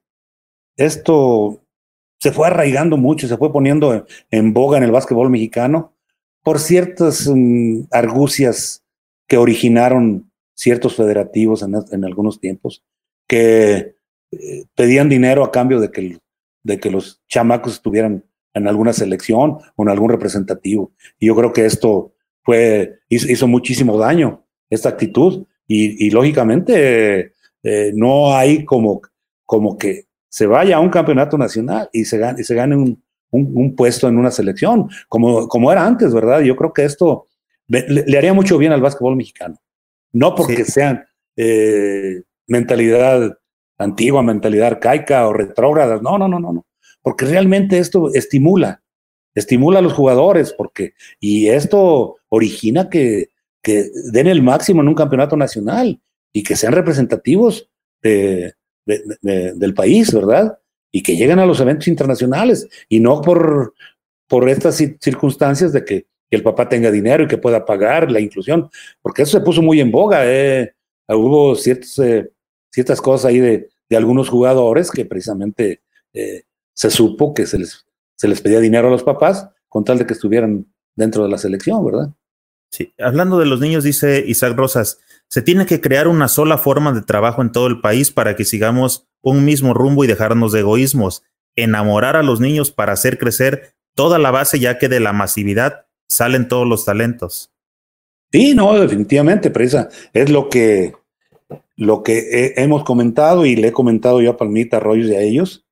[0.75, 1.63] esto
[2.19, 5.93] se fue arraigando mucho, se fue poniendo en, boga en el básquetbol mexicano
[6.43, 8.87] por ciertas mm, argucias
[9.27, 12.83] que originaron ciertos federativos en, algunos tiempos,
[13.29, 13.97] que
[14.31, 16.19] eh, pedían dinero a cambio de que,
[16.63, 20.91] de que los chamacos estuvieran en alguna selección o en algún representativo.
[21.19, 22.15] Y yo creo que esto
[22.49, 25.45] fue, hizo, muchísimo daño, esta actitud.
[25.67, 29.03] Y, lógicamente eh, no hay como,
[29.45, 33.03] como que se vaya a un campeonato nacional y se gane, y se gane un,
[33.31, 36.41] un, puesto en una selección, como, como era antes, ¿verdad?
[36.41, 37.27] Yo creo que esto
[37.67, 39.57] le, haría mucho bien al básquetbol mexicano.
[40.13, 41.05] No porque sean
[41.37, 43.37] eh, mentalidad
[43.77, 46.67] antigua, mentalidad arcaica o retrógrada, no, no, no, no, no
[47.03, 48.83] porque realmente esto estimula,
[49.39, 53.31] estimula a los jugadores, porque, y esto origina que,
[53.65, 56.01] den el máximo en un campeonato nacional
[56.33, 57.69] y que sean representativos
[58.01, 58.55] de,
[58.87, 60.59] del país, ¿verdad?
[60.91, 63.75] Y que lleguen a los eventos internacionales y no por,
[64.27, 68.69] por estas circunstancias de que, el papá tenga dinero y que pueda pagar la inclusión,
[69.01, 70.23] porque eso se puso muy en boga.
[70.25, 70.75] ¿eh?
[71.09, 72.31] Hubo ciertas, eh,
[72.71, 75.81] ciertas cosas ahí de, de, algunos jugadores que precisamente
[76.13, 76.43] eh,
[76.75, 77.88] se supo que se les,
[78.19, 81.39] se les pedía dinero a los papás con tal de que estuvieran dentro de la
[81.39, 82.11] selección, ¿verdad?
[82.71, 86.93] Sí, hablando de los niños, dice Isaac Rosas, se tiene que crear una sola forma
[86.93, 90.61] de trabajo en todo el país para que sigamos un mismo rumbo y dejarnos de
[90.61, 91.23] egoísmos,
[91.57, 95.87] enamorar a los niños para hacer crecer toda la base, ya que de la masividad
[96.09, 97.53] salen todos los talentos.
[98.33, 99.89] Sí, no, definitivamente, presa.
[100.13, 100.93] Es lo que,
[101.77, 105.67] lo que hemos comentado y le he comentado yo a Palmita Arroyos y a ellos,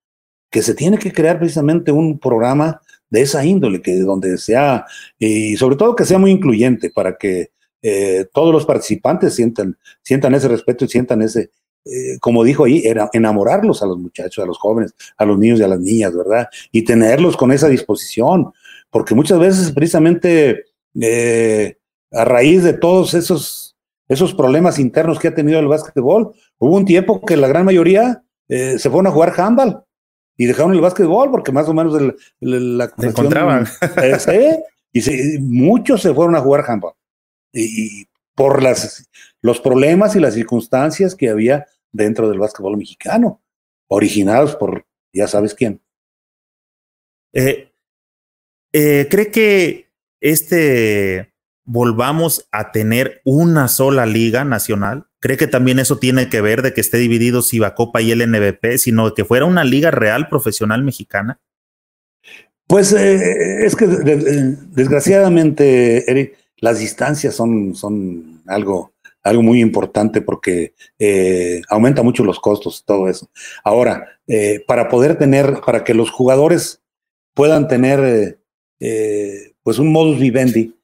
[0.51, 2.81] que se tiene que crear precisamente un programa
[3.11, 4.87] de esa índole, que donde sea,
[5.19, 7.51] y sobre todo que sea muy incluyente para que
[7.83, 11.51] eh, todos los participantes sientan, sientan ese respeto y sientan ese,
[11.85, 15.61] eh, como dijo ahí, era enamorarlos a los muchachos, a los jóvenes, a los niños
[15.61, 16.49] y a las niñas, ¿verdad?
[16.73, 18.53] Y tenerlos con esa disposición,
[18.91, 20.65] porque muchas veces precisamente
[21.01, 21.77] eh,
[22.11, 23.77] a raíz de todos esos,
[24.09, 28.23] esos problemas internos que ha tenido el básquetbol, hubo un tiempo que la gran mayoría
[28.49, 29.86] se fueron a jugar handball
[30.37, 33.67] y dejaron el básquetbol porque más o menos la se encontraban.
[34.93, 36.95] y muchos se fueron a jugar handball.
[37.53, 39.09] Y, por las,
[39.41, 43.43] los problemas y las circunstancias que había dentro del básquetbol mexicano,
[43.89, 45.81] originados por ya sabes quién.
[47.33, 47.73] Eh,
[48.73, 51.33] eh, ¿Cree que este
[51.65, 55.07] volvamos a tener una sola liga nacional?
[55.21, 57.43] ¿Cree que también eso tiene que ver de que esté dividido
[57.75, 61.41] Copa y el NBP, sino que fuera una liga real profesional mexicana?
[62.67, 70.75] Pues eh, es que desgraciadamente, Eric, las distancias son, son algo, algo muy importante porque
[70.99, 73.31] eh, aumenta mucho los costos, todo eso.
[73.65, 76.83] Ahora, eh, para poder tener, para que los jugadores
[77.35, 78.41] puedan tener
[79.63, 80.76] pues un modus vivendi,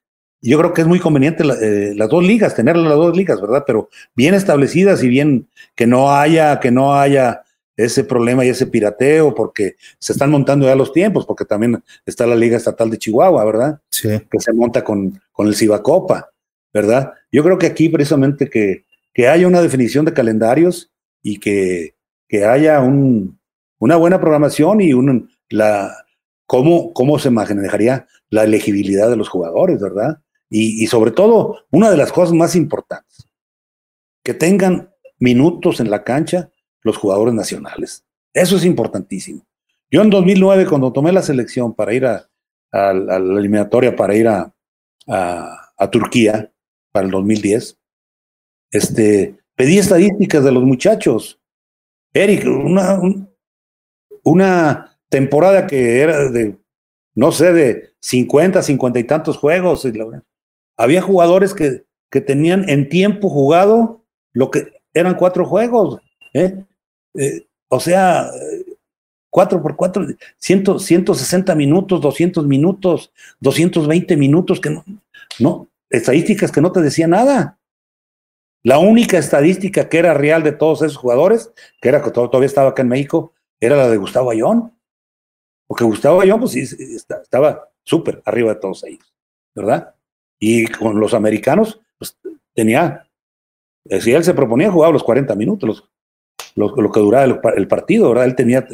[0.42, 3.62] yo creo que es muy conveniente las dos ligas, tener las dos ligas, ¿verdad?
[3.66, 7.42] Pero bien establecidas y bien que no haya, que no haya
[7.76, 12.26] ese problema y ese pirateo, porque se están montando ya los tiempos, porque también está
[12.26, 13.80] la Liga Estatal de Chihuahua, ¿verdad?
[13.88, 14.08] Sí.
[14.30, 16.30] Que se monta con, con el Cibacopa,
[16.72, 17.12] ¿verdad?
[17.30, 20.90] Yo creo que aquí precisamente que, que haya una definición de calendarios
[21.22, 21.94] y que,
[22.28, 23.38] que haya un,
[23.78, 26.04] una buena programación y un, la,
[26.46, 30.18] cómo, cómo se manejaría la elegibilidad de los jugadores, ¿verdad?
[30.54, 33.26] Y, y sobre todo, una de las cosas más importantes,
[34.22, 36.50] que tengan minutos en la cancha
[36.82, 38.04] los jugadores nacionales.
[38.34, 39.46] Eso es importantísimo.
[39.90, 42.28] Yo en 2009, cuando tomé la selección para ir a,
[42.72, 44.54] la eliminatoria, para ir a,
[45.06, 46.50] a, Turquía,
[46.90, 47.78] para el 2010,
[48.70, 51.38] este, pedí estadísticas de los muchachos.
[52.14, 53.00] Eric, una,
[54.22, 56.56] una temporada que era de,
[57.14, 59.86] no sé, de 50, 50 y tantos juegos.
[60.76, 66.00] Había jugadores que, que tenían en tiempo jugado lo que eran cuatro juegos.
[66.34, 66.64] ¿eh?
[67.14, 68.30] Eh, o sea,
[69.30, 70.06] 4 por 4,
[70.36, 74.84] 160 minutos, 200 minutos, 220 minutos, que no,
[75.38, 77.58] no, estadísticas que no te decían nada.
[78.62, 82.70] La única estadística que era real de todos esos jugadores, que era que todavía estaba
[82.70, 84.72] acá en México, era la de Gustavo Ayón.
[85.66, 89.14] Porque Gustavo Ayón, pues estaba súper arriba de todos ellos,
[89.54, 89.94] ¿verdad?
[90.44, 92.18] Y con los americanos, pues
[92.52, 93.08] tenía,
[93.84, 95.84] eh, si él se proponía, jugaba los 40 minutos, los
[96.56, 97.24] lo, que duraba
[97.54, 98.24] el, partido, ¿verdad?
[98.24, 98.66] Él tenía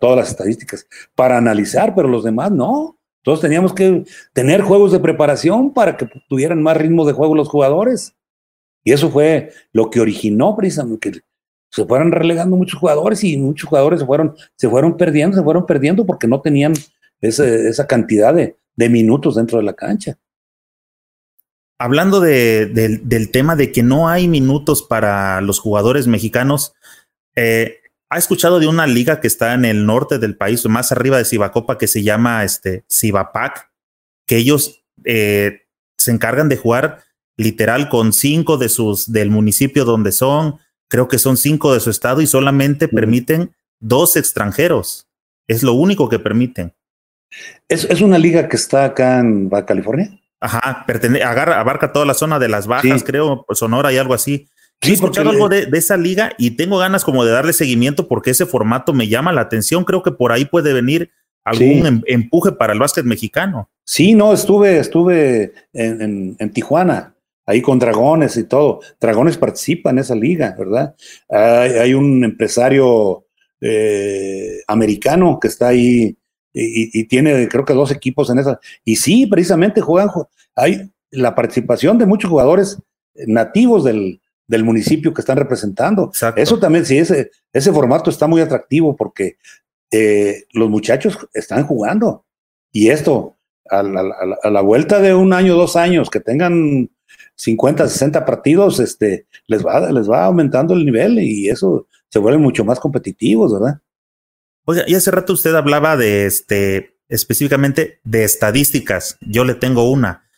[0.00, 2.98] todas las estadísticas para analizar, pero los demás no.
[3.22, 7.50] Todos teníamos que tener juegos de preparación para que tuvieran más ritmo de juego los
[7.50, 8.16] jugadores.
[8.82, 11.20] Y eso fue lo que originó precisamente que
[11.70, 15.66] se fueran relegando muchos jugadores y muchos jugadores se fueron, se fueron perdiendo, se fueron
[15.66, 16.72] perdiendo porque no tenían
[17.20, 18.56] esa cantidad de,
[18.88, 20.18] minutos dentro de la cancha.
[21.82, 26.74] Hablando del tema de que no hay minutos para los jugadores mexicanos,
[27.34, 27.82] eh,
[28.14, 31.24] ¿Ha escuchado de una liga que está en el norte del país, más arriba de
[31.24, 33.70] Cibacopa, que se llama este, Cibapac?
[34.26, 35.62] Que ellos eh,
[35.96, 36.98] se encargan de jugar
[37.38, 41.88] literal con cinco de sus del municipio donde son, creo que son cinco de su
[41.88, 45.08] estado y solamente permiten dos extranjeros.
[45.48, 46.74] Es lo único que permiten.
[47.66, 50.20] ¿Es, es una liga que está acá en Baja California?
[50.42, 50.84] Ajá,
[51.24, 54.48] agarra, abarca toda la zona de las bajas, creo, Sonora y algo así.
[54.80, 58.30] Sí, he escuchado algo de, esa liga y tengo ganas como de darle seguimiento porque
[58.30, 59.84] ese formato me llama la atención.
[59.84, 61.12] Creo que por ahí puede venir
[61.44, 63.70] algún em, empuje para el básquet mexicano.
[63.84, 67.14] Sí, no, estuve, estuve en, Tijuana,
[67.46, 68.80] ahí con Dragones y todo.
[69.00, 70.96] Dragones participa en esa liga, ¿verdad?
[71.28, 73.26] Hay, un empresario
[73.60, 76.16] eh, americano que está ahí
[76.54, 78.60] y, y, tiene, creo que dos equipos en esa.
[78.84, 80.10] Y sí, precisamente juegan,
[80.54, 82.78] hay la participación de muchos jugadores
[83.14, 86.12] nativos del, del municipio que están representando.
[86.36, 89.36] Eso también, sí, ese, ese formato está muy atractivo porque
[89.90, 92.24] eh, los muchachos están jugando.
[92.72, 93.36] Y esto,
[93.68, 96.90] a la, vuelta de un año, dos años, que tengan
[97.36, 102.42] 50, 60 partidos, este, les va, les va aumentando el nivel y eso se vuelven
[102.42, 103.80] mucho más competitivos, ¿verdad?
[104.64, 109.18] Oiga, y hace rato usted hablaba de este, específicamente de estadísticas.
[109.20, 110.30] Yo le tengo una.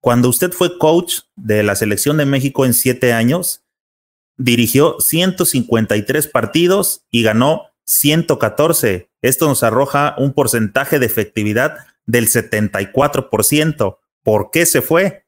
[0.00, 3.64] Cuando usted fue coach de la selección de México en siete años,
[4.36, 9.10] dirigió 153 partidos y ganó 114.
[9.22, 13.98] Esto nos arroja un porcentaje de efectividad del 74%.
[14.22, 15.26] ¿Por qué se fue?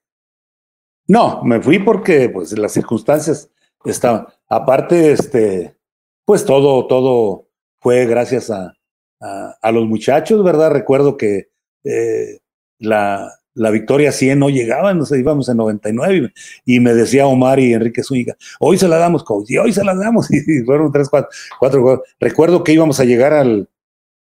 [1.09, 3.51] No, me fui porque pues las circunstancias
[3.85, 4.27] estaban.
[4.49, 5.77] Aparte, este,
[6.25, 7.46] pues todo, todo
[7.87, 8.75] fue gracias a,
[9.20, 10.72] a, los muchachos, ¿verdad?
[10.72, 11.51] Recuerdo que
[11.85, 12.40] eh,
[12.81, 16.33] la, la victoria 100 no llegaba, nos íbamos en 99
[16.64, 19.85] y, me decía Omar y Enrique Zúñiga, hoy se la damos, coach, y hoy se
[19.85, 23.68] la damos, y fueron tres, cuatro, cuatro Recuerdo que íbamos a llegar al,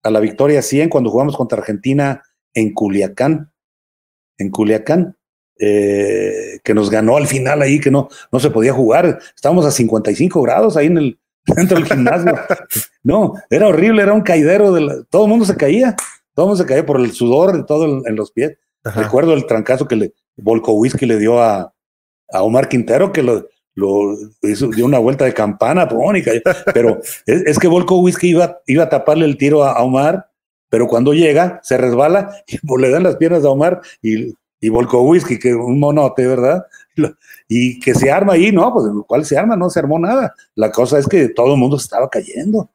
[0.01, 2.23] a la victoria 100 cuando jugamos contra Argentina
[2.55, 3.51] en Culiacán,
[4.39, 5.15] en Culiacán,
[5.59, 9.69] eh, que nos ganó al final ahí, que no, no se podía jugar, estábamos a
[9.69, 11.19] 55 grados ahí en el,
[11.55, 12.33] dentro del gimnasio.
[13.03, 15.95] No, era horrible, era un caidero, de todo el mundo se caía,
[16.33, 18.57] todo el mundo se caía por el sudor de todo en los pies.
[18.83, 21.73] Recuerdo el trancazo que le Volco Whisky le dio a,
[22.31, 25.87] a Omar Quintero, que lo, lo hizo, dio una vuelta de campana,
[26.73, 30.29] pero es, que Volco Whisky iba, iba a taparle el tiro a, Omar,
[30.69, 35.39] pero cuando llega, se resbala y le dan las piernas a Omar y, y Whisky,
[35.39, 36.65] que un monote, ¿verdad?
[37.47, 38.73] Y que se arma ahí, ¿no?
[38.73, 39.55] Pues ¿cuál se arma?
[39.55, 40.33] No se armó nada.
[40.55, 42.69] La cosa es que todo el mundo estaba cayendo.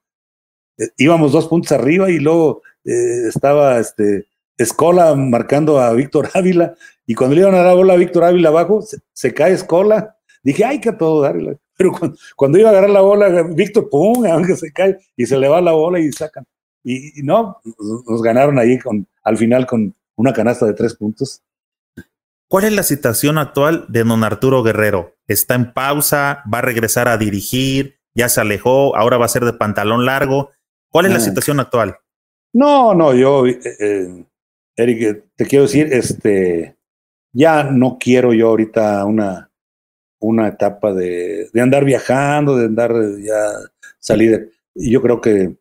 [0.78, 4.26] Eh, íbamos dos puntos arriba y luego eh, estaba este,
[4.57, 6.74] Escola marcando a Víctor Ávila
[7.07, 10.16] y cuando le iban a dar la bola a Víctor Ávila abajo, se, cae Escola.
[10.42, 11.59] Dije, ay, que todo darle.
[11.76, 11.92] Pero
[12.37, 15.61] cuando, iba a agarrar la bola, Víctor, pum, aunque se cae y se le va
[15.61, 16.44] la bola y sacan.
[16.85, 17.61] Y, no,
[18.07, 21.42] nos ganaron ahí con, al final con una canasta de tres puntos.
[22.48, 25.14] ¿Cuál es la situación actual de don Arturo Guerrero?
[25.26, 26.42] ¿Está en pausa?
[26.52, 27.98] ¿Va a regresar a dirigir?
[28.14, 28.96] ¿Ya se alejó?
[28.96, 30.50] ¿Ahora va a ser de pantalón largo?
[30.90, 31.98] ¿Cuál es la situación actual?
[32.54, 34.24] No, no, yo, eh, eh,
[34.76, 36.78] Eric, te quiero decir, este,
[37.32, 39.50] ya no quiero yo ahorita una,
[40.18, 43.50] una etapa de, de andar viajando, de andar ya
[43.98, 44.52] salir.
[44.74, 45.54] yo creo que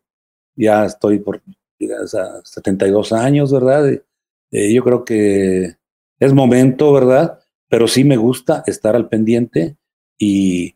[0.56, 3.88] ya estoy por a 72 años, ¿verdad?
[4.50, 5.77] Eh, yo creo que
[6.18, 7.38] es momento, ¿verdad?
[7.68, 9.76] Pero sí me gusta estar al pendiente
[10.18, 10.74] y,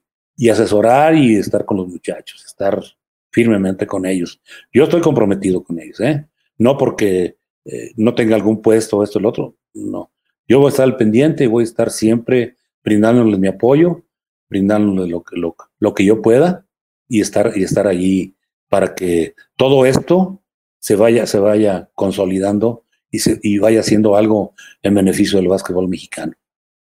[0.50, 2.82] asesorar y estar con los muchachos, estar
[3.30, 4.40] firmemente con ellos.
[4.72, 6.26] Yo estoy comprometido con ellos, ¿eh?
[6.58, 10.10] No porque eh, no tenga algún puesto esto el otro, no.
[10.48, 14.02] Yo voy a estar al pendiente y voy a estar siempre brindándoles mi apoyo,
[14.48, 16.66] brindándoles lo que, lo que yo pueda
[17.08, 18.34] y estar, y estar allí
[18.68, 20.42] para que todo esto
[20.78, 25.88] se vaya, se vaya consolidando y, se, y vaya haciendo algo en beneficio del básquetbol
[25.88, 26.32] mexicano,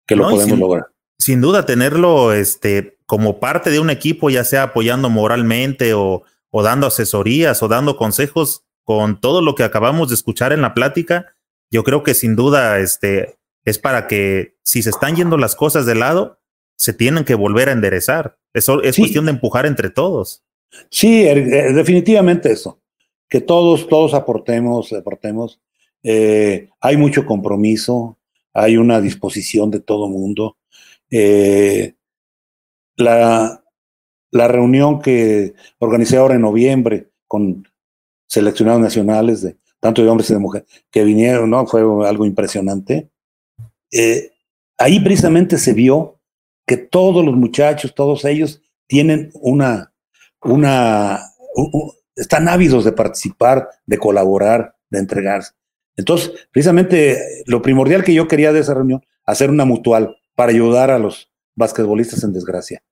[0.06, 0.86] que lo podemos lograr.
[1.18, 6.62] Sin duda, tenerlo este, como parte de un equipo, ya sea apoyando moralmente o, o
[6.62, 11.34] dando asesorías o dando consejos con todo lo que acabamos de escuchar en la plática,
[11.70, 15.86] yo creo que sin duda este, es para que si se están yendo las cosas
[15.86, 16.40] de lado,
[16.76, 18.38] se tienen que volver a enderezar.
[18.54, 20.42] Eso es cuestión de empujar entre todos.
[20.90, 22.80] Sí, er, eh, definitivamente eso.
[23.28, 25.60] Que todos, todos aportemos, aportemos.
[26.02, 28.18] Eh, hay mucho compromiso,
[28.52, 30.56] hay una disposición de todo mundo.
[31.10, 31.94] Eh,
[32.96, 33.62] la,
[34.30, 37.66] la reunión que organicé ahora en noviembre con
[38.26, 41.66] seleccionados nacionales, de tanto de hombres y de mujeres, que vinieron, ¿no?
[41.66, 43.10] Fue algo impresionante.
[43.90, 44.30] Eh,
[44.78, 46.20] ahí precisamente se vio
[46.66, 49.92] que todos los muchachos, todos ellos, tienen una,
[50.42, 51.20] una,
[52.14, 55.52] están ávidos de participar, de colaborar, de entregarse.
[56.00, 60.90] Entonces, precisamente lo primordial que yo quería de esa reunión, hacer una mutual para ayudar
[60.90, 62.82] a los basquetbolistas en desgracia.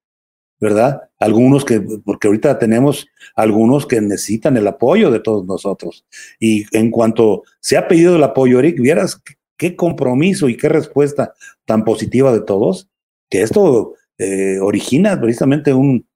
[0.61, 1.03] ¿verdad?
[1.18, 6.05] Algunos que, porque ahorita tenemos algunos que necesitan el apoyo de todos nosotros.
[6.40, 9.23] Y en cuanto se ha pedido el apoyo, Eric, vieras
[9.57, 12.88] qué compromiso y qué respuesta tan positiva de todos,
[13.31, 16.07] que esto eh, origina precisamente un,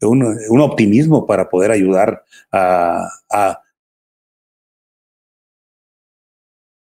[0.00, 3.60] un, optimismo para poder ayudar a, a,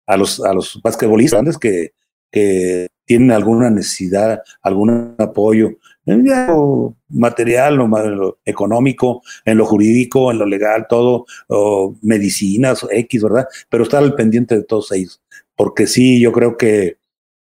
[0.06, 1.92] a los, a los basquetbolistas que,
[2.30, 5.70] que tienen alguna necesidad, algún apoyo,
[6.06, 13.22] en lo material, lo, económico, en lo jurídico, en lo legal, todo, o medicinas, X,
[13.22, 13.46] ¿verdad?
[13.68, 15.20] Pero estar al pendiente de todos ellos,
[15.56, 16.98] porque sí, yo creo que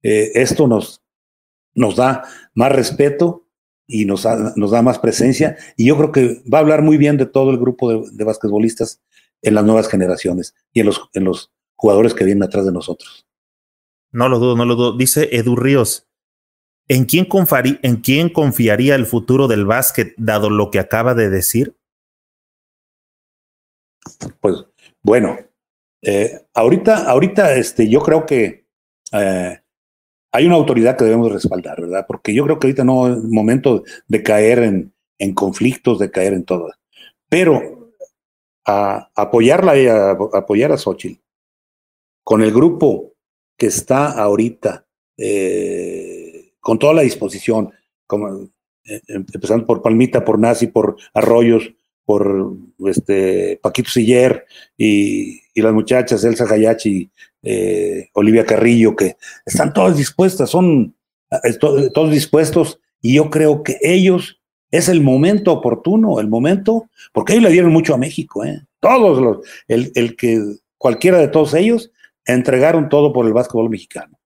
[0.02, 1.02] eh, esto nos,
[1.74, 3.44] nos da más respeto
[3.86, 7.16] y nos, nos da más presencia, y yo creo que va a hablar muy bien
[7.16, 9.00] de todo el grupo de, de basquetbolistas
[9.42, 13.26] en las nuevas generaciones y en los, en los jugadores que vienen atrás de nosotros.
[14.10, 14.96] No lo dudo, no lo dudo.
[14.96, 16.06] Dice Edu Ríos,
[16.88, 17.28] ¿en quién,
[17.82, 21.76] ¿en quién confiaría el futuro del básquet dado lo que acaba de decir?
[24.40, 24.64] Pues
[25.02, 25.38] bueno,
[26.02, 28.66] eh, ahorita, ahorita este, yo creo que
[29.12, 29.60] eh,
[30.32, 32.04] hay una autoridad que debemos respaldar, ¿verdad?
[32.08, 36.32] Porque yo creo que ahorita no es momento de caer en, en conflictos, de caer
[36.32, 36.72] en todo.
[37.28, 37.92] Pero
[38.66, 41.20] a, apoyarla y a, apoyar a Xochitl
[42.28, 43.14] con el grupo
[43.56, 44.84] que está ahorita
[45.16, 47.70] eh, con toda la disposición,
[48.06, 48.50] como,
[48.84, 51.72] eh, empezando por Palmita, por Nazi, por Arroyos,
[52.04, 54.44] por este, Paquito Siller
[54.76, 57.10] y, las muchachas Elsa Hayachi,
[57.44, 60.94] eh, Olivia Carrillo, que están todas dispuestas, son
[61.58, 64.38] todos dispuestos y yo creo que ellos
[64.70, 68.66] es el momento oportuno, el momento, porque ellos le dieron mucho a México, ¿eh?
[68.80, 70.42] todos los, el, el que
[70.76, 71.90] cualquiera de todos ellos
[72.28, 74.16] entregaron todo por el básquetbol mexicano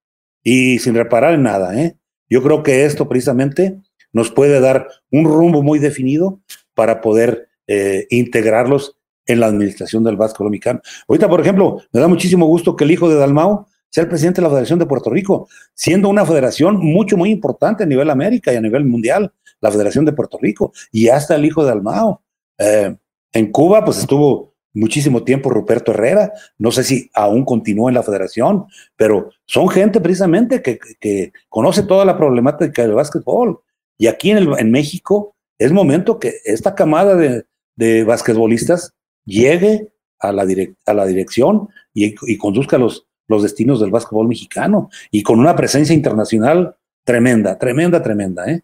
[0.42, 1.80] y sin reparar en nada.
[1.80, 1.96] ¿eh?
[2.28, 3.80] Yo creo que esto precisamente
[4.12, 6.40] nos puede dar un rumbo muy definido
[6.74, 10.80] para poder eh, integrarlos en la administración del básquetbol mexicano.
[11.08, 14.40] Ahorita, por ejemplo, me da muchísimo gusto que el hijo de Dalmao sea el presidente
[14.40, 18.52] de la Federación de Puerto Rico, siendo una federación mucho, muy importante a nivel América
[18.52, 22.22] y a nivel mundial, la Federación de Puerto Rico, y hasta el hijo de Dalmao.
[22.58, 22.96] Eh,
[23.34, 28.02] en Cuba, pues estuvo muchísimo tiempo Ruperto Herrera, no sé si aún continúa en la
[28.02, 28.66] federación,
[28.96, 33.60] pero son gente precisamente que, que conoce toda la problemática del básquetbol.
[33.98, 37.44] Y aquí en, el, en México es momento que esta camada de,
[37.76, 38.94] de basquetbolistas
[39.24, 40.46] llegue a la,
[40.86, 45.54] a la dirección y, y conduzca los, los destinos del básquetbol mexicano y con una
[45.54, 48.46] presencia internacional tremenda, tremenda, tremenda.
[48.46, 48.62] ¿eh?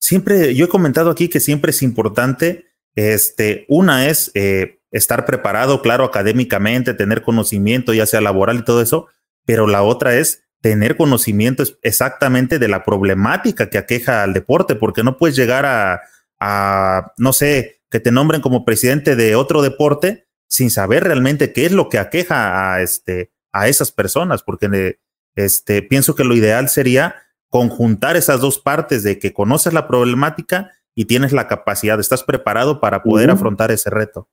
[0.00, 5.82] Siempre, yo he comentado aquí que siempre es importante, este, una es eh, estar preparado,
[5.82, 9.06] claro, académicamente, tener conocimiento, ya sea laboral y todo eso,
[9.44, 15.02] pero la otra es tener conocimiento exactamente de la problemática que aqueja al deporte, porque
[15.02, 20.70] no puedes llegar a, no sé, que te nombren como presidente de otro deporte sin
[20.70, 24.98] saber realmente qué es lo que aqueja a, este, a esas personas, porque
[25.34, 27.16] este, pienso que lo ideal sería
[27.48, 32.80] conjuntar esas dos partes de que conoces la problemática y tienes la capacidad, estás preparado
[32.80, 34.28] para poder afrontar ese reto.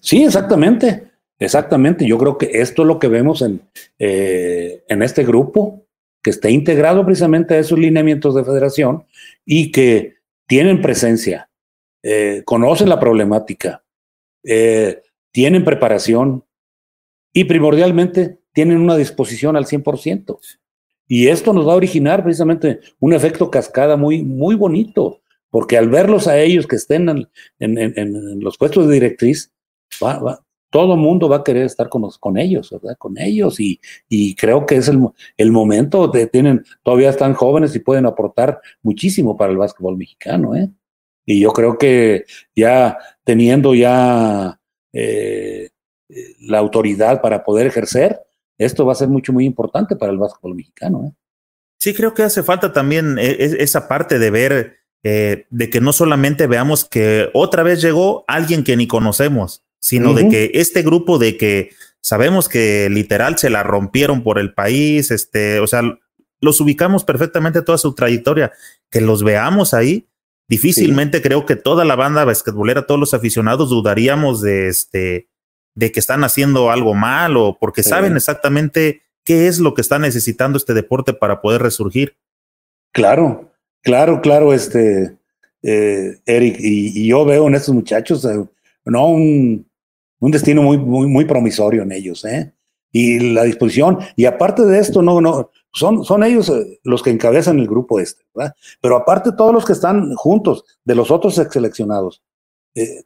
[0.00, 2.06] Sí, exactamente, exactamente.
[2.06, 3.62] Yo creo que esto es lo que vemos en,
[3.98, 5.86] eh, en este grupo,
[6.22, 9.04] que está integrado precisamente a esos lineamientos de federación
[9.44, 11.48] y que tienen presencia,
[12.02, 13.84] eh, conocen la problemática,
[14.44, 16.44] eh, tienen preparación
[17.32, 20.38] y primordialmente tienen una disposición al 100%.
[21.06, 25.20] Y esto nos va a originar precisamente un efecto cascada muy, muy bonito,
[25.50, 27.28] porque al verlos a ellos que estén
[27.58, 29.52] en, los puestos de directriz,
[30.02, 32.96] va, va, todo mundo va a querer estar con, ellos, ¿verdad?
[32.96, 35.00] Con ellos y, y creo que es el,
[35.36, 40.54] el momento, de, tienen, todavía están jóvenes y pueden aportar muchísimo para el básquetbol mexicano,
[40.54, 40.70] ¿eh?
[41.26, 42.24] Y yo creo que
[42.56, 44.58] ya teniendo ya
[44.92, 45.70] eh,
[46.40, 48.20] la autoridad para poder ejercer,
[48.58, 51.04] esto va a ser mucho, muy importante para el básquetbol mexicano.
[51.06, 51.12] ¿eh?
[51.78, 55.92] Sí, creo que hace falta también eh, esa parte de ver, eh, de que no
[55.92, 61.18] solamente veamos que otra vez llegó alguien que ni conocemos, sino de que este grupo
[61.18, 61.70] de que
[62.02, 65.82] sabemos que literal se la rompieron por el país, este, o sea,
[66.40, 68.52] los ubicamos perfectamente toda su trayectoria,
[68.90, 70.06] que los veamos ahí,
[70.48, 75.28] difícilmente creo que toda la banda basquetbolera, todos los aficionados dudaríamos de este,
[75.74, 79.98] de que están haciendo algo mal o porque saben exactamente qué es lo que está
[79.98, 82.16] necesitando este deporte para poder resurgir.
[82.92, 83.49] Claro,
[83.82, 85.16] claro, claro, este,
[85.62, 88.44] eh, Eric, y, yo veo en estos muchachos, eh,
[88.84, 89.66] no, un,
[90.20, 92.52] un, destino muy, muy, promisorio en ellos, ¿eh?
[92.92, 97.10] Y la disposición, y aparte de esto, no, no, son, son ellos eh, los que
[97.10, 98.54] encabezan el grupo este, ¿verdad?
[98.80, 102.22] Pero aparte todos los que están juntos, de los otros seleccionados,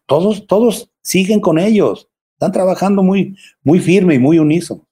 [0.06, 4.86] todos, todos siguen con ellos están trabajando muy, muy firme y muy unísono.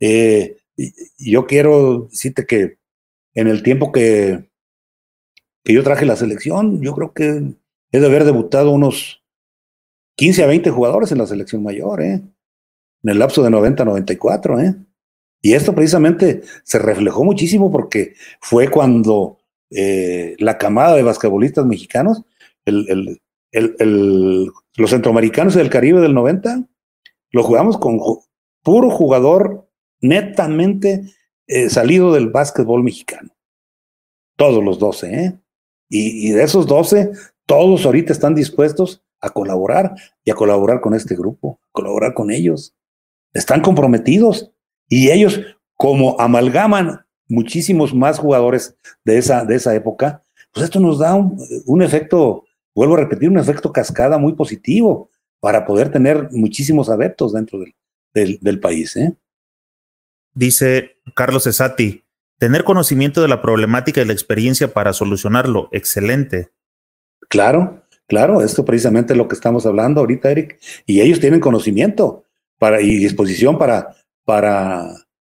[0.00, 0.56] Eh,
[1.18, 2.78] yo quiero decirte que
[3.34, 4.47] en el tiempo que,
[5.68, 7.42] que yo traje la selección, yo creo que
[7.92, 9.22] he de haber debutado unos
[10.16, 12.22] 15 a 20 jugadores en la selección mayor, ¿eh?
[13.02, 14.60] en el lapso de 90 a 94.
[14.60, 14.76] ¿eh?
[15.42, 19.40] Y esto precisamente se reflejó muchísimo porque fue cuando
[19.70, 22.22] eh, la camada de basquetbolistas mexicanos,
[22.64, 23.20] el,
[23.52, 26.66] el, los centroamericanos del Caribe del 90,
[27.32, 28.00] lo jugamos con
[28.62, 29.68] puro jugador
[30.00, 31.12] netamente
[31.46, 33.36] eh, salido del básquetbol mexicano.
[34.34, 35.38] Todos los 12, ¿eh?
[35.88, 37.12] Y, de esos 12,
[37.46, 42.76] todos ahorita están dispuestos a colaborar y a colaborar con este grupo, colaborar con ellos.
[43.32, 44.52] Están comprometidos
[44.88, 45.40] y ellos,
[45.76, 50.22] como amalgaman muchísimos más jugadores de esa, de esa época,
[50.52, 55.10] pues esto nos da un, efecto, vuelvo a repetir, un efecto cascada muy positivo
[55.40, 57.60] para poder tener muchísimos adeptos dentro
[58.12, 58.96] del, del, país.
[58.96, 59.14] ¿eh?
[60.34, 62.04] Dice Carlos Esati,
[62.38, 66.50] tener conocimiento de la problemática y la experiencia para solucionarlo, excelente.
[67.28, 72.24] Claro, claro, esto precisamente es lo que estamos hablando ahorita, Eric, y ellos tienen conocimiento
[72.58, 74.88] para, y disposición para, para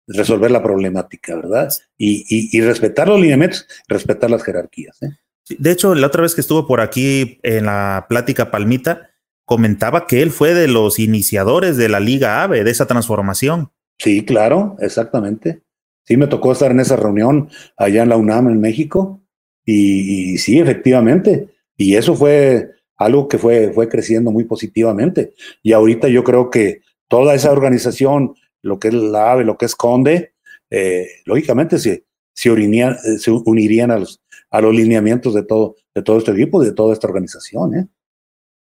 [0.07, 1.68] resolver la problemática, ¿verdad?
[1.98, 5.03] Y, y, y respetar los lineamientos, respetar las jerarquías.
[5.03, 5.11] ¿eh?
[5.59, 9.11] De hecho, la otra vez que estuvo por aquí en la plática Palmita,
[9.44, 13.70] comentaba que él fue de los iniciadores de la Liga AVE, de esa transformación.
[13.98, 15.62] Sí, claro, exactamente.
[16.05, 19.22] Sí, me tocó estar en esa reunión allá en la UNAM en México
[19.64, 21.48] y, sí, efectivamente.
[21.76, 25.34] Y eso fue algo que fue, fue creciendo muy positivamente.
[25.62, 29.66] Y ahorita yo creo que toda esa organización, lo que es la AVE, lo que
[29.66, 30.34] es Conde,
[30.70, 32.05] eh, lógicamente se,
[32.50, 36.72] unirían, se unirían a los, a los lineamientos de todo, de todo este equipo, de
[36.72, 37.76] toda esta organización.
[37.76, 37.86] ¿eh?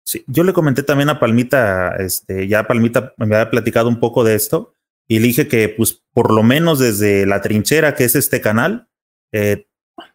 [0.05, 4.23] Sí, yo le comenté también a Palmita, este, ya Palmita me había platicado un poco
[4.23, 4.75] de esto
[5.07, 8.89] y dije que, pues, por lo menos desde la trinchera que es este canal,
[9.33, 9.67] eh,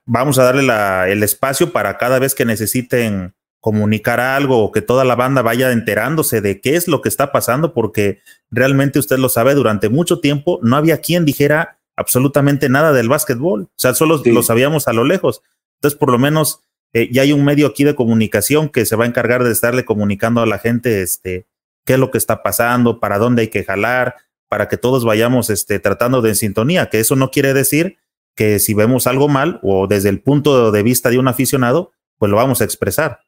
[0.05, 4.81] vamos a darle la, el espacio para cada vez que necesiten comunicar algo o que
[4.81, 9.17] toda la banda vaya enterándose de qué es lo que está pasando, porque realmente usted
[9.17, 13.93] lo sabe, durante mucho tiempo no había quien dijera absolutamente nada del básquetbol, o sea,
[13.93, 15.41] solo lo sabíamos a lo lejos.
[15.75, 16.63] Entonces, por lo menos
[16.93, 19.83] eh, ya hay un medio aquí de comunicación que se va a encargar de estarle
[19.83, 21.45] comunicando a la gente este,
[21.85, 24.15] qué es lo que está pasando, para dónde hay que jalar,
[24.49, 27.97] para que todos vayamos este, tratando de en sintonía, que eso no quiere decir
[28.35, 32.29] que si vemos algo mal o desde el punto de vista de un aficionado, pues
[32.29, 33.19] lo vamos a expresar.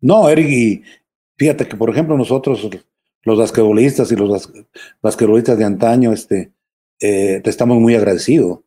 [0.00, 0.82] No, Eric, y
[1.36, 2.68] fíjate que por ejemplo nosotros,
[3.22, 4.50] los basquetbolistas y los
[5.02, 6.52] basquetbolistas de antaño, este,
[7.00, 8.60] eh, te estamos muy agradecidos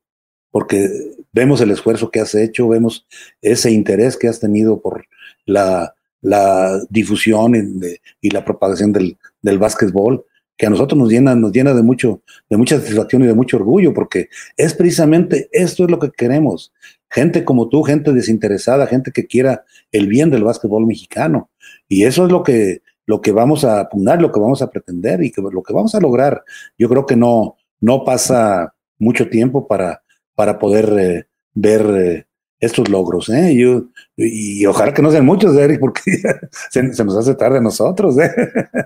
[0.51, 0.89] porque
[1.31, 3.05] vemos el esfuerzo que has hecho, vemos
[3.41, 5.05] ese interés que has tenido por
[5.45, 7.79] la, la difusión
[8.21, 10.25] y, la propagación del, del básquetbol,
[10.57, 13.57] que a nosotros nos llena, nos llena de mucho, de mucha satisfacción y de mucho
[13.57, 16.73] orgullo, porque es precisamente esto es lo que queremos.
[17.09, 21.51] Gente como tú, gente desinteresada, gente que quiera el bien del básquetbol mexicano.
[21.87, 25.23] Y eso es lo que, lo que vamos a apuntar, lo que vamos a pretender
[25.23, 26.43] y que, lo que vamos a lograr.
[26.77, 30.01] Yo creo que no, no pasa mucho tiempo para,
[30.35, 32.26] para poder eh, ver eh,
[32.59, 33.29] estos logros.
[33.29, 33.55] ¿eh?
[33.55, 33.85] Yo,
[34.15, 36.01] y, ojalá que no sean muchos, Eric, porque
[36.71, 38.17] se, nos hace tarde a nosotros.
[38.17, 38.31] ¿eh?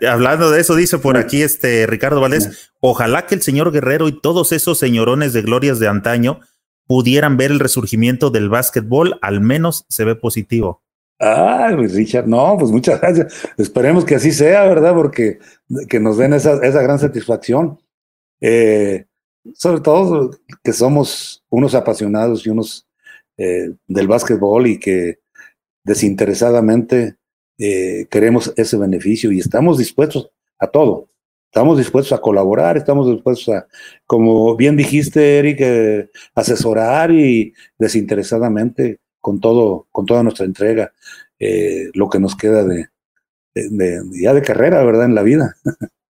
[0.08, 4.20] Hablando de eso, dice por aquí este Ricardo Valdés, ojalá que el señor Guerrero y
[4.20, 6.40] todos esos señorones de glorias de antaño
[6.88, 10.84] pudieran ver el resurgimiento del básquetbol, al menos se ve positivo.
[11.24, 13.48] Ah, pues Richard, no, pues muchas gracias.
[13.56, 14.94] Esperemos que así sea, ¿verdad?
[14.96, 15.38] Porque
[15.88, 17.80] que nos den esa, esa gran satisfacción.
[18.42, 19.06] Eh,
[19.54, 20.32] sobre todo
[20.64, 22.88] que somos unos apasionados y unos
[23.38, 25.20] eh, del básquetbol y que
[25.84, 27.16] desinteresadamente
[27.58, 31.10] eh, queremos ese beneficio y estamos dispuestos a todo.
[31.46, 33.68] Estamos dispuestos a colaborar, estamos dispuestos a,
[34.06, 40.94] como bien dijiste, Eric, eh, asesorar y desinteresadamente con todo, con toda nuestra entrega,
[41.94, 42.88] lo que nos queda de,
[43.56, 45.06] de, ya de carrera, ¿verdad?
[45.06, 45.56] En la vida.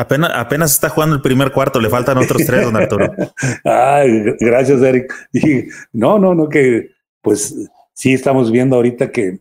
[0.00, 3.12] Apenas, apenas está jugando el primer cuarto, le faltan otros tres, don Arturo.
[3.64, 5.12] Ay, gracias, Eric.
[5.32, 6.90] Y no, no, no, que
[7.20, 7.56] pues
[7.94, 9.40] sí estamos viendo ahorita que,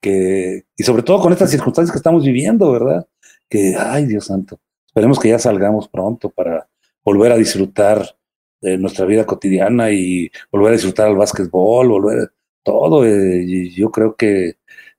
[0.00, 3.06] que, y sobre todo con estas circunstancias que estamos viviendo, ¿verdad?
[3.48, 4.58] Que, ay, Dios santo,
[4.88, 6.68] esperemos que ya salgamos pronto para
[7.04, 8.16] volver a disfrutar
[8.60, 12.32] de nuestra vida cotidiana y volver a disfrutar al básquetbol, volver a
[12.64, 13.06] todo.
[13.06, 14.56] Eh, y yo creo que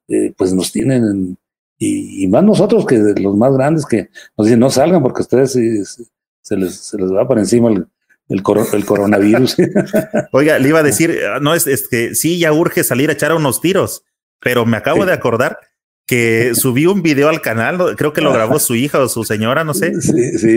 [0.08, 1.38] eh, pues nos tienen
[1.84, 6.56] y, más nosotros que los más grandes que nos dicen no salgan porque ustedes se,
[6.56, 7.88] les, se les va por encima el,
[8.30, 9.58] el, coronavirus.
[10.32, 13.34] Oiga, le iba a decir, no es, es, que sí, ya urge salir a echar
[13.34, 14.04] unos tiros,
[14.40, 15.58] pero me acabo de acordar
[16.06, 19.64] que subí un video al canal, creo que lo grabó su hija o su señora,
[19.64, 19.92] no sé,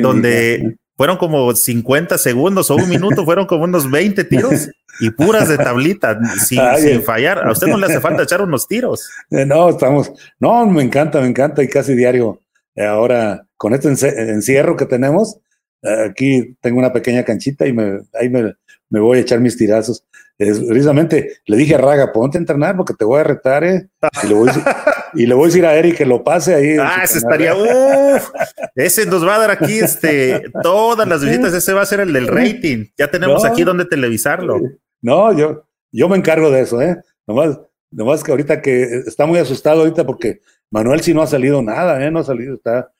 [0.03, 4.69] donde fueron como 50 segundos o un minuto, fueron como unos 20 tiros
[5.01, 7.47] y puras de tablita, sin, sin, fallar.
[7.47, 9.09] A usted no le hace falta echar unos tiros.
[9.31, 12.41] Eh, no, estamos, no, me encanta, me encanta y casi diario.
[12.77, 15.39] Eh, ahora, con este encierro que tenemos,
[15.83, 18.55] eh, aquí tengo una pequeña canchita y me, ahí me,
[18.95, 20.05] me voy a echar mis tirazos.
[20.39, 23.89] precisamente le dije a Raga, ponte a entrenar porque te voy a retar, ¿eh?
[24.23, 26.77] Y le voy a, y le voy a decir a Eric que lo pase ahí.
[26.81, 28.31] Ah, ese estaría, uff,
[28.77, 32.13] ese nos va a dar aquí este, todas las visitas, ese va a ser el
[32.13, 32.87] del rating.
[32.97, 34.61] Ya tenemos aquí donde televisarlo.
[35.03, 36.97] No, yo, yo me encargo de eso, ¿eh?
[37.27, 37.59] Nomás,
[37.91, 40.41] nomás que ahorita que está muy asustado ahorita porque
[40.71, 42.13] Manuel sí no ha salido nada, ¿eh?
[42.13, 42.93] No ha salido, está,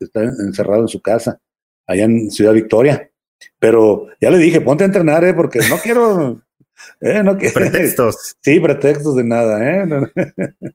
[0.00, 1.38] está encerrado en su casa,
[1.86, 3.10] allá en Ciudad Victoria.
[3.58, 5.34] Pero ya le dije, ponte a entrenar, ¿eh?
[5.34, 6.40] Porque no quiero...
[7.00, 8.36] Eh, no pretextos.
[8.42, 9.62] Sí, pretextos de nada.
[9.62, 9.86] ¿eh?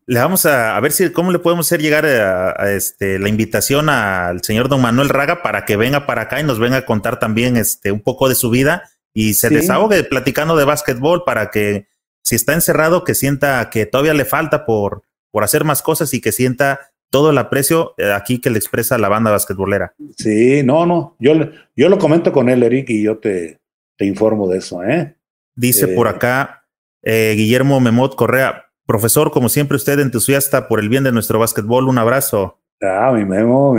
[0.05, 4.41] Le vamos a, ver si cómo le podemos hacer llegar a, este, la invitación al
[4.43, 7.57] señor don Manuel Raga para que venga para acá y nos venga a contar también
[7.57, 11.88] este, un poco de su vida y se desahogue platicando de básquetbol para que
[12.24, 16.22] si está encerrado, que sienta que todavía le falta por, por hacer más cosas y
[16.22, 19.93] que sienta todo el aprecio eh, aquí que le expresa la banda basquetbolera.
[20.18, 21.34] Sí, no, no, yo,
[21.76, 23.60] yo lo comento con él, Eric, y yo te,
[23.97, 25.16] te informo de eso, ¿eh?
[25.55, 26.66] Dice por eh, acá
[27.03, 31.88] eh, Guillermo Memot Correa, profesor, como siempre usted entusiasta por el bien de nuestro básquetbol,
[31.88, 32.60] un abrazo.
[32.82, 33.78] Ah, mi Memo,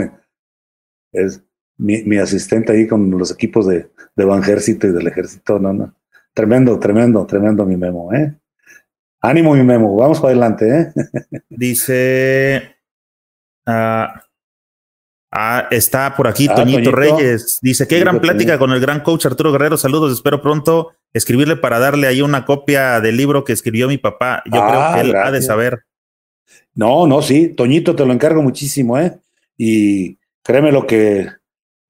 [1.11, 1.43] es,
[1.77, 5.95] mi, asistente ahí con los equipos de, de Banjército y del Ejército, no, no.
[6.33, 8.33] Tremendo, tremendo, tremendo mi memo, ¿eh?
[9.19, 10.93] Ánimo mi memo, vamos para adelante, ¿eh?
[11.49, 12.75] Dice.
[13.65, 14.23] Ah,
[15.31, 17.59] ah está por aquí ah, Toñito, Reyes.
[17.61, 19.77] Dice: Qué gran plática con el gran coach Arturo Guerrero.
[19.77, 24.43] Saludos, espero pronto escribirle para darle ahí una copia del libro que escribió mi papá.
[24.45, 25.83] Yo creo que él ha de saber.
[26.73, 29.19] No, no, sí, Toñito, te lo encargo muchísimo, ¿eh?
[29.57, 31.27] Y créeme lo que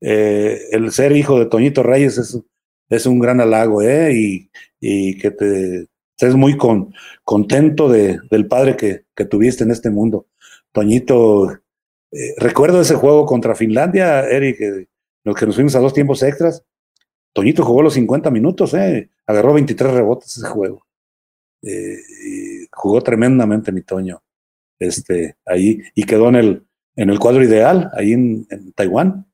[0.01, 2.39] eh, el ser hijo de Toñito Reyes es,
[2.89, 4.13] es un gran halago, ¿eh?
[4.13, 4.49] Y,
[4.79, 6.93] y que te estés muy con,
[7.23, 10.27] contento de, del padre que, que, tuviste en este mundo.
[10.71, 14.87] Toñito, eh, recuerdo ese juego contra Finlandia, Eric,
[15.23, 16.63] los que nos fuimos a dos tiempos extras.
[17.33, 20.85] Toñito jugó los 50 minutos, eh, agarró 23 rebotes ese juego.
[21.61, 21.97] Eh,
[22.71, 24.21] jugó tremendamente mi Toño.
[24.79, 26.65] Este, ahí, y quedó en el,
[26.95, 29.27] en el cuadro ideal, ahí en, en Taiwán,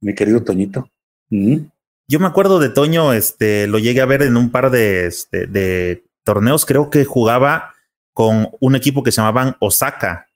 [0.00, 0.88] mi querido Toñito.
[2.08, 5.46] Yo me acuerdo de Toño, este, lo llegué a ver en un par de, este,
[5.46, 7.72] de torneos, creo que jugaba
[8.12, 10.28] con un equipo que se llamaban Osaka.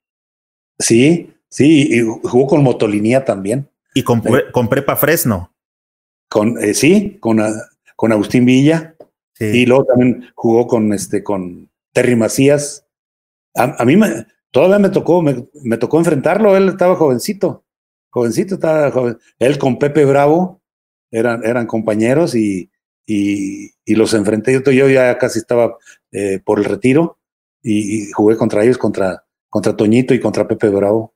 [0.79, 3.69] Sí, sí, y jugó con Motolinía también.
[3.95, 4.23] Y con,
[4.53, 5.55] con Prepa Fresno.
[6.29, 7.53] Con, eh, sí, con, ah,
[7.97, 8.95] con Agustín Villa.
[9.39, 12.87] Y luego también jugó con este, con Terry Macías.
[13.55, 17.65] A, mí me, todavía me tocó, me, me, tocó enfrentarlo, él estaba jovencito,
[18.11, 19.19] jovencito, estaba joven.
[19.39, 20.63] Él con Pepe Bravo,
[21.11, 22.71] eran, eran compañeros y,
[23.07, 24.53] y, y los enfrenté.
[24.53, 25.77] Yo, yo, ya casi estaba
[26.13, 27.19] eh, por el retiro
[27.63, 29.26] y, y, jugué contra ellos, contra,
[29.57, 31.15] contra Toñito y contra Pepe Bravo.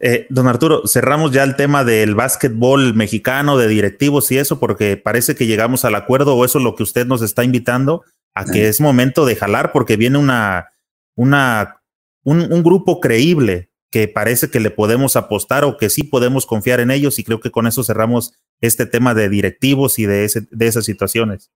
[0.00, 4.98] Eh, don Arturo, cerramos ya el tema del básquetbol mexicano, de directivos y eso, porque
[4.98, 8.44] parece que llegamos al acuerdo o eso es lo que usted nos está invitando a
[8.44, 10.72] que es momento de jalar porque viene una,
[11.16, 11.80] una,
[12.22, 16.80] un, un, grupo creíble que parece que le podemos apostar o que sí podemos confiar
[16.80, 20.46] en ellos y creo que con eso cerramos este tema de directivos y de, ese,
[20.50, 21.50] de esas situaciones.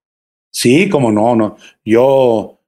[0.50, 1.56] Sí, como no, no.
[1.84, 2.60] Yo,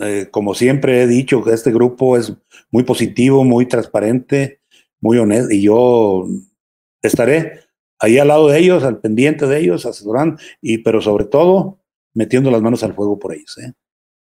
[0.00, 2.32] eh, como siempre he dicho, que este grupo es
[2.70, 4.60] muy positivo, muy transparente,
[5.00, 6.26] muy honesto, y yo
[7.02, 7.60] estaré
[7.98, 11.78] ahí al lado de ellos, al pendiente de ellos, asesorando, y, pero sobre todo
[12.14, 13.56] metiendo las manos al fuego por ellos.
[13.58, 13.72] ¿eh?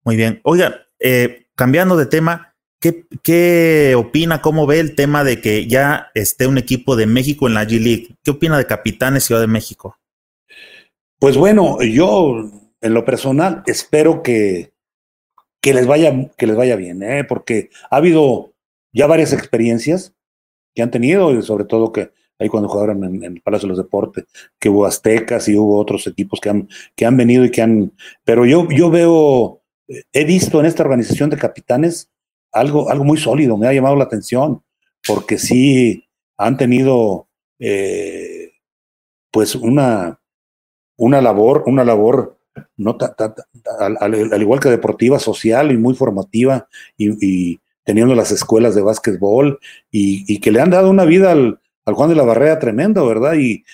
[0.05, 0.41] Muy bien.
[0.45, 6.11] Oiga, eh, cambiando de tema, ¿qué, ¿qué opina, cómo ve el tema de que ya
[6.15, 8.17] esté un equipo de México en la G-League?
[8.23, 9.99] ¿Qué opina de Capitanes Ciudad de México?
[11.19, 12.51] Pues bueno, yo
[12.81, 14.76] en lo personal espero que,
[15.67, 17.25] que les vaya, que les vaya bien, ¿eh?
[17.25, 18.55] porque ha habido
[18.93, 20.15] ya varias experiencias
[20.77, 23.79] que han tenido, y sobre todo que ahí cuando jugaron en, el Palacio de los
[23.79, 24.27] Deportes,
[24.61, 27.93] que hubo aztecas y hubo otros equipos que han, que han venido y que han,
[28.23, 29.61] pero yo, yo veo,
[30.13, 32.13] he visto en esta organización de capitanes
[32.53, 34.63] algo, algo muy sólido, me ha llamado la atención,
[35.05, 36.05] porque sí
[36.37, 37.27] han tenido
[37.59, 38.53] eh,
[39.33, 40.21] pues una,
[40.97, 42.36] una labor, una labor
[42.77, 42.97] no
[43.79, 49.59] al, al, igual que deportiva, social y muy formativa, y, teniendo las escuelas de básquetbol,
[49.91, 53.35] y, que le han dado una vida al, Juan de la Barrera tremendo, ¿verdad?
[53.35, 53.65] Y,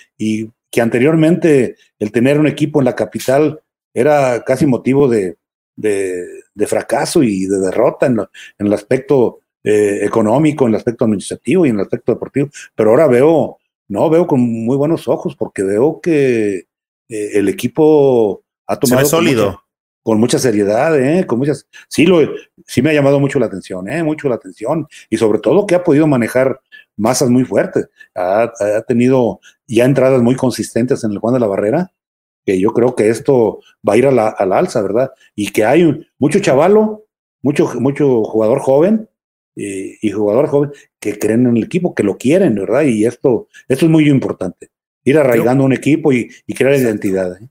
[0.70, 3.60] que anteriormente el tener un equipo en la capital
[3.92, 5.36] era casi motivo de,
[6.66, 8.18] fracaso y de derrota en
[8.58, 12.48] el aspecto eh, económico, en el aspecto administrativo y en el aspecto deportivo.
[12.74, 13.58] Pero ahora veo,
[13.88, 16.66] no, veo con muy buenos ojos porque veo que
[17.08, 18.41] eh, el equipo
[18.72, 19.44] ha tomado sólido.
[19.44, 19.62] Con mucha,
[20.02, 21.26] con mucha seriedad, ¿eh?
[21.26, 22.20] con muchas, sí lo,
[22.66, 24.02] sí me ha llamado mucho la atención, ¿eh?
[24.02, 26.60] mucho la atención y sobre todo que ha podido manejar
[26.96, 31.46] masas muy fuertes, ha, ha tenido ya entradas muy consistentes en el Juan de la
[31.46, 31.92] Barrera,
[32.44, 35.12] que yo creo que esto va a ir a la, a la alza, ¿verdad?
[35.34, 37.06] Y que hay un, mucho chavalo,
[37.40, 39.08] mucho, mucho jugador joven
[39.54, 42.82] y, y, jugador joven que creen en el equipo, que lo quieren, ¿verdad?
[42.82, 44.70] Y esto, esto es muy importante,
[45.04, 47.40] ir arraigando un equipo y, y crear identidad.
[47.40, 47.48] ¿eh?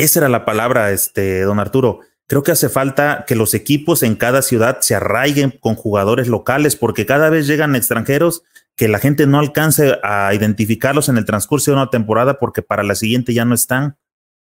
[0.00, 2.00] Esa era la palabra, este, don Arturo.
[2.26, 6.76] Creo que hace falta que los equipos en cada ciudad se arraiguen con jugadores locales,
[6.76, 8.42] porque cada vez llegan extranjeros
[8.76, 12.82] que la gente no alcance a identificarlos en el transcurso de una temporada porque para
[12.82, 13.96] la siguiente ya no están.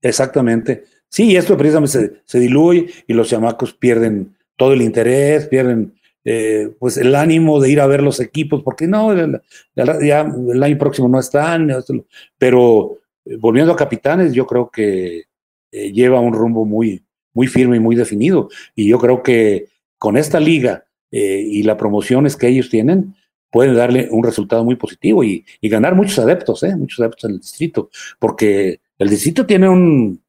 [0.01, 0.85] Exactamente.
[1.09, 5.93] Sí, esto precisamente se, se diluye y los chamacos pierden todo el interés, pierden
[6.25, 9.13] eh, pues el ánimo de ir a ver los equipos, porque no,
[9.75, 11.69] ya, el año próximo no están,
[12.37, 15.23] pero eh, volviendo a capitanes, yo creo que
[15.73, 17.03] eh, lleva un rumbo muy,
[17.33, 18.49] muy firme y muy definido.
[18.75, 23.15] Y yo creo que con esta liga eh, y las promociones que ellos tienen,
[23.51, 26.75] pueden darle un resultado muy positivo y, y ganar muchos adeptos, ¿eh?
[26.75, 30.21] muchos adeptos en el distrito, porque el distrito tiene un,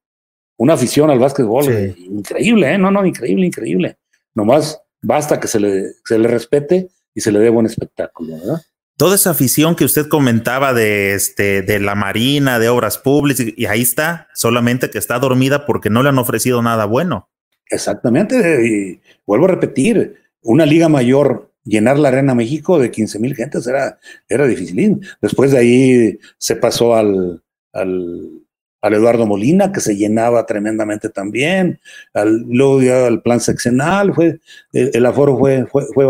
[0.56, 2.06] una afición al básquetbol sí.
[2.06, 2.78] increíble, ¿eh?
[2.78, 3.96] no, no, increíble, increíble.
[4.34, 8.62] Nomás basta que se le, se le respete y se le dé buen espectáculo, ¿verdad?
[8.96, 13.66] Toda esa afición que usted comentaba de, este, de la Marina, de obras públicas, y
[13.66, 17.28] ahí está, solamente que está dormida porque no le han ofrecido nada bueno.
[17.70, 23.34] Exactamente, y vuelvo a repetir, una liga mayor llenar la Arena México de 15 mil
[23.34, 25.00] gentes era, era difícil.
[25.20, 27.42] Después de ahí se pasó al,
[27.72, 28.42] al,
[28.82, 31.80] Eduardo Molina, que se llenaba tremendamente también.
[32.14, 34.40] Luego ya al plan seccional, fue,
[34.72, 36.04] el, el aforo fue, fue, fue,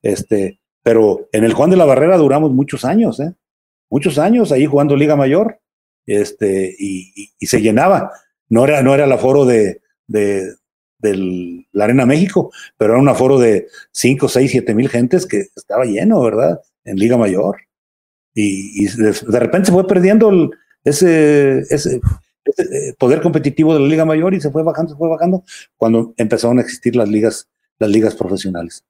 [0.00, 3.34] este, pero en el Juan de la Barrera duramos muchos años, ¿eh?
[3.90, 5.60] Muchos años ahí jugando Liga Mayor,
[6.06, 8.12] este, y, y, se llenaba.
[8.48, 10.54] no era, no era el aforo de, de,
[11.72, 15.84] la Arena México, pero era un aforo de 5, 6, 7 mil gentes que estaba
[15.84, 16.60] lleno, ¿verdad?
[16.84, 17.56] En Liga Mayor.
[18.34, 20.50] Y, de, repente se fue perdiendo
[20.84, 22.00] ese, ese,
[22.46, 25.44] eh, poder competitivo de la Liga Mayor y se fue bajando, se fue bajando
[25.76, 28.84] cuando empezaron a existir las ligas, las ligas profesionales.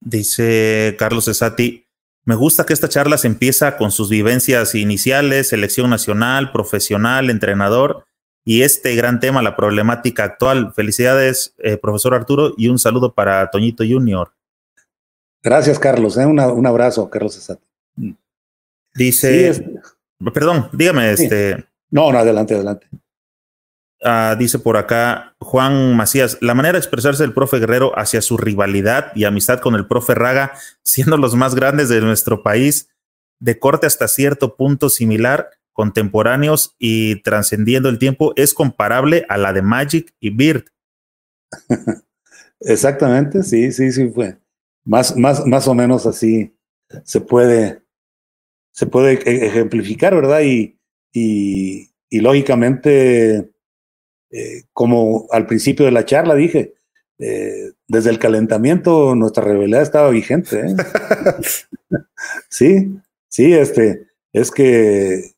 [0.00, 1.86] Dice Carlos Esati,
[2.24, 8.04] me gusta que esta charla se empieza con sus vivencias iniciales, selección nacional, profesional, entrenador
[8.44, 10.72] y este gran tema, la problemática actual.
[10.74, 14.32] Felicidades, eh, profesor Arturo, y un saludo para Toñito Junior.
[15.42, 16.16] Gracias, Carlos.
[16.16, 17.64] Eh, un abrazo, Carlos Esati.
[18.94, 19.80] Dice,
[20.34, 21.64] perdón, dígame, este.
[21.90, 22.86] No, no, adelante, adelante.
[24.02, 28.38] Ah, dice por acá Juan Macías, la manera de expresarse del profe Guerrero hacia su
[28.38, 32.88] rivalidad y amistad con el profe Raga, siendo los más grandes de nuestro país,
[33.40, 39.52] de corte hasta cierto punto similar, contemporáneos y trascendiendo el tiempo, es comparable a la
[39.52, 40.64] de Magic y Beard.
[42.60, 44.38] Exactamente, sí, sí, sí fue.
[44.82, 46.56] Más, más, más o menos así
[47.04, 47.82] se puede,
[48.72, 50.40] se puede e-, ejemplificar, ¿verdad?
[50.40, 50.78] Y,
[51.12, 53.50] y lógicamente
[54.30, 56.74] eh, como al principio de la charla dije,
[57.18, 60.60] eh, desde el calentamiento nuestra rivalidad estaba vigente.
[60.60, 60.76] ¿eh?
[62.48, 62.96] sí,
[63.28, 65.32] sí, este, es que,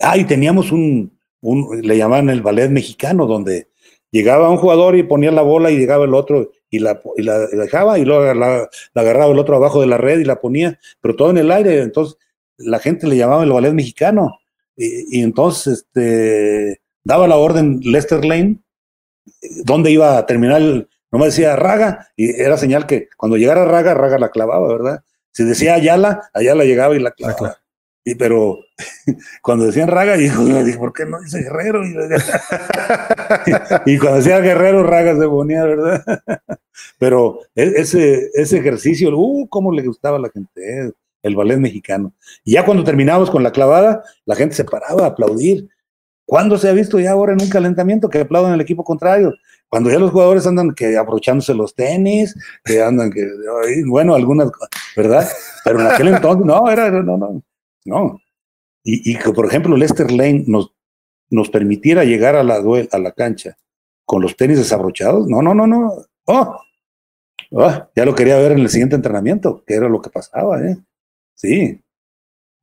[0.00, 3.68] ah, y teníamos un, un, le llamaban el ballet mexicano, donde
[4.10, 7.38] llegaba un jugador y ponía la bola y llegaba el otro y la, y la
[7.46, 11.16] dejaba y luego la, agarraba el otro abajo de la red y la ponía, pero
[11.16, 12.18] todo en el aire, entonces
[12.58, 14.38] la gente le llamaba el ballet mexicano.
[14.76, 18.58] Y, y entonces, este, daba la orden Lester Lane,
[19.64, 23.64] dónde iba a terminar el, no me decía Raga, y era señal que cuando llegara
[23.64, 25.04] Raga, Raga la clavaba, ¿verdad?
[25.32, 27.58] Si decía Ayala, Ayala llegaba y la clavaba.
[28.04, 28.58] Y pero
[29.42, 30.42] cuando decían Raga, dijo,
[30.78, 31.82] ¿por qué no dice Guerrero?
[33.86, 36.04] Y, cuando decía Guerrero, Raga se ponía, ¿verdad?
[36.98, 40.92] Pero e, ese, ese ejercicio, uh, cómo le gustaba a la gente,
[41.22, 42.14] el ballet mexicano.
[42.44, 45.68] Y ya cuando terminábamos con la clavada, la gente se paraba a aplaudir.
[46.24, 49.34] ¿Cuándo se ha visto ya ahora en un calentamiento que aplauden al equipo contrario?
[49.68, 53.26] Cuando ya los jugadores andan que abrochándose los tenis, que andan que,
[53.86, 54.50] bueno, algunas,
[54.96, 55.28] ¿verdad?
[55.64, 57.42] Pero en aquel entonces, no, era, no, no,
[57.84, 58.20] no.
[58.84, 60.74] Y, que, por ejemplo, Lester Lane nos,
[61.30, 63.56] nos permitiera llegar a la, a la cancha
[64.04, 65.92] con los tenis desabrochados, no, no, no, no.
[66.26, 66.56] Oh,
[67.52, 70.76] oh, ya lo quería ver en el siguiente entrenamiento, que era lo que pasaba, ¿eh?
[71.34, 71.80] Sí.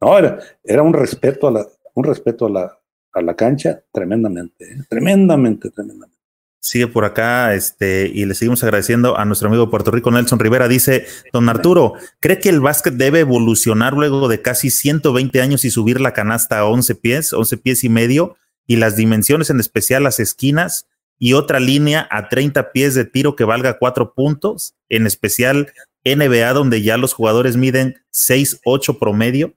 [0.02, 2.79] No, era, era un respeto a la, un respeto a la,
[3.14, 4.84] a la cancha tremendamente, ¿eh?
[4.90, 6.18] tremendamente, tremendamente.
[6.62, 10.40] Sigue por acá, este, y le seguimos agradeciendo a nuestro amigo de Puerto Rico, Nelson
[10.40, 10.68] Rivera.
[10.68, 15.72] Dice, don Arturo, ¿cree que el básquet debe evolucionar luego de casi 120 años y
[15.72, 18.36] subir la canasta a 11 pies, 11 pies y medio,
[18.68, 20.86] y las dimensiones, en especial las esquinas,
[21.18, 25.72] y otra línea a 30 pies de tiro que valga cuatro puntos, en especial
[26.04, 29.54] NBA, donde ya los jugadores miden 6, 8 promedio?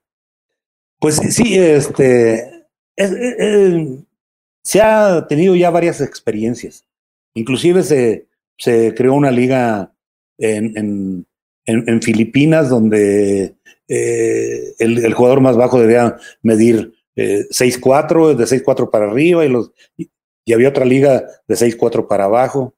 [1.00, 2.62] Pues sí, este,
[4.62, 6.86] se ha tenido ya varias experiencias.
[7.34, 8.26] Inclusive se,
[8.59, 9.92] se creó una liga
[10.38, 11.26] en,
[11.66, 13.55] en, Filipinas donde
[13.88, 19.72] eh, el, jugador más bajo debía medir eh, 6'4, de 6'4 para arriba, y, los,
[19.96, 22.74] y había otra liga de 6'4 para abajo.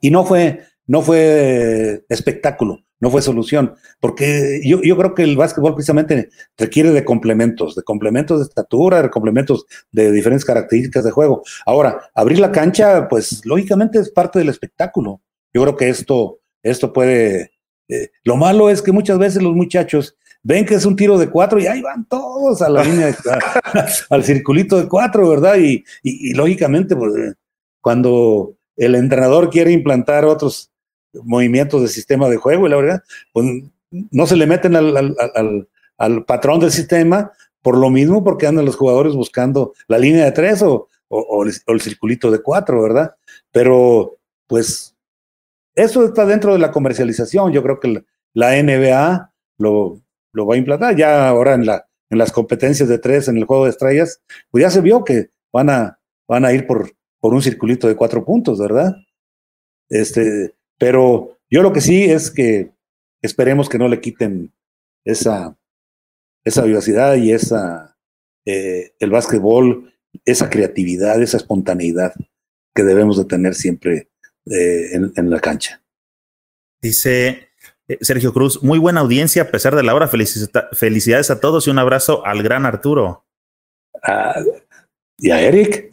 [0.00, 5.36] Y no fue, no fue espectáculo no fue solución, porque yo, yo, creo que el
[5.36, 11.10] básquetbol precisamente requiere de complementos, de complementos de estatura, de complementos de diferentes características de
[11.10, 11.42] juego.
[11.64, 15.20] Ahora, abrir la cancha, pues lógicamente es parte del espectáculo.
[15.52, 17.52] Yo creo que esto, esto puede...
[17.88, 21.30] Eh, lo malo es que muchas veces los muchachos ven que es un tiro de
[21.30, 23.16] cuatro y ahí van todos a la línea,
[24.10, 25.56] al circulito de cuatro, ¿verdad?
[25.58, 27.12] Y, y, lógicamente, pues,
[27.80, 30.70] cuando el entrenador quiere implantar otros
[31.12, 33.02] movimientos del sistema de juego y la verdad,
[33.32, 33.46] pues
[33.90, 35.66] no se le meten al,
[36.26, 37.32] patrón del sistema
[37.62, 40.88] por lo mismo porque andan los jugadores buscando la línea de tres o,
[41.44, 43.14] el, circulito de cuatro, ¿verdad?
[43.50, 44.94] Pero pues
[45.74, 47.52] eso está dentro de la comercialización.
[47.52, 48.04] Yo creo que
[48.34, 50.00] la, NBA lo,
[50.32, 53.44] lo, va a implantar ya ahora en, la, en las competencias de tres, en el
[53.44, 55.98] juego de estrellas, pues ya se vio que van a,
[56.28, 58.94] van a ir por, por un circulito de cuatro puntos, ¿verdad?
[59.88, 62.70] Este, pero yo lo que sí es que
[63.22, 64.52] esperemos que no le quiten
[65.04, 65.56] esa,
[66.44, 67.96] esa vivacidad y esa,
[68.46, 69.92] eh, el básquetbol,
[70.24, 72.14] esa creatividad, esa espontaneidad
[72.74, 74.10] que debemos de tener siempre
[74.46, 75.82] eh, en, la cancha.
[76.80, 77.48] Dice
[77.88, 80.08] eh, Sergio Cruz, muy buena audiencia a pesar de la hora.
[80.08, 83.26] felicidades a todos y un abrazo al gran Arturo.
[84.02, 84.40] Ah,
[85.18, 85.88] ¿Y a Eric?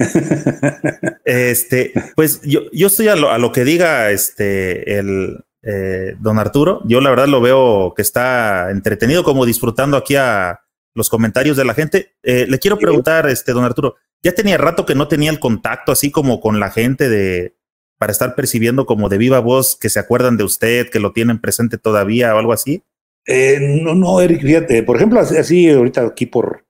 [1.26, 6.38] este, pues yo, yo estoy a lo, a lo que diga este el eh, don
[6.38, 6.82] Arturo.
[6.86, 10.59] Yo la verdad lo veo que está entretenido, como disfrutando aquí a
[10.93, 12.13] los comentarios de la gente.
[12.21, 15.91] Eh, le quiero preguntar, este, don Arturo, ya tenía rato que no tenía el contacto
[15.91, 17.55] así como con la gente de
[17.97, 21.39] para estar percibiendo como de viva voz que se acuerdan de usted, que lo tienen
[21.39, 22.84] presente todavía o algo así.
[23.26, 26.64] Eh, no, no, Eric, fíjate, por ejemplo, así ahorita aquí por,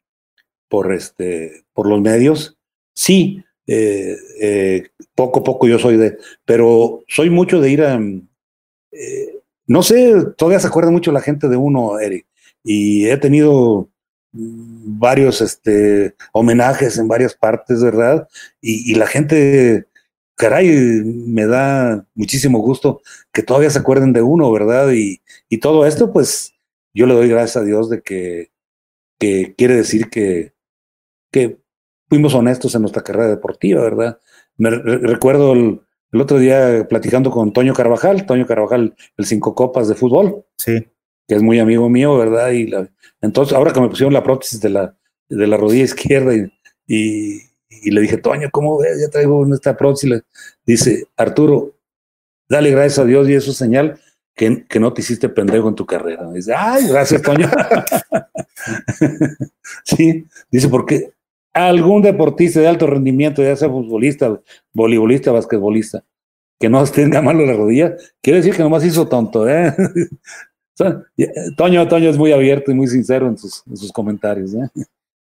[0.76, 2.57] por este, por los medios,
[2.93, 7.97] sí, eh, eh, poco a poco yo soy de, pero soy mucho de ir a,
[9.67, 12.26] no sé, todavía se acuerda mucho la gente de uno, Eric,
[12.61, 13.89] y he tenido
[14.34, 18.28] varios este, homenajes en varias partes, ¿verdad?
[18.59, 19.86] Y, y la gente
[20.36, 20.67] caray,
[21.05, 23.01] me da muchísimo gusto
[23.32, 24.91] que todavía se acuerden de uno, ¿verdad?
[24.91, 26.53] Y, y todo esto, pues
[26.93, 28.51] yo le doy gracias a Dios de que,
[29.19, 30.55] que quiere decir que,
[31.36, 31.59] que
[32.07, 34.19] fuimos honestos en nuestra carrera deportiva, ¿verdad?
[34.57, 35.81] Me recuerdo el,
[36.13, 40.45] otro día platicando con Toño Carvajal, Toño Carvajal, el cinco copas de fútbol.
[40.57, 40.88] Sí.
[41.27, 42.51] Que es muy amigo mío, ¿verdad?
[42.51, 42.71] Y
[43.21, 44.95] entonces, ahora que me pusieron la prótesis de la,
[45.27, 46.31] de la rodilla izquierda
[46.88, 47.41] y
[47.86, 48.99] y le dije, Toño, ¿cómo ves?
[49.01, 50.19] Ya traigo esta próxima.
[50.65, 51.75] Dice, Arturo,
[52.49, 53.99] dale gracias a Dios y eso es señal
[54.36, 56.29] que, que, no te hiciste pendejo en tu carrera.
[56.31, 57.49] Dice, ay, gracias, Toño.
[59.86, 61.13] sí, dice, porque
[61.56, 64.41] algún deportista de alto rendimiento, ya sea futbolista,
[64.74, 66.03] voleibolista, basquetbolista,
[66.60, 69.74] que no tenga malo la rodilla, quiere decir que nomás hizo tonto, ¿eh?
[71.56, 74.53] Toño, Toño es muy abierto y muy sincero en sus, en sus comentarios.
[74.53, 74.70] ¿eh?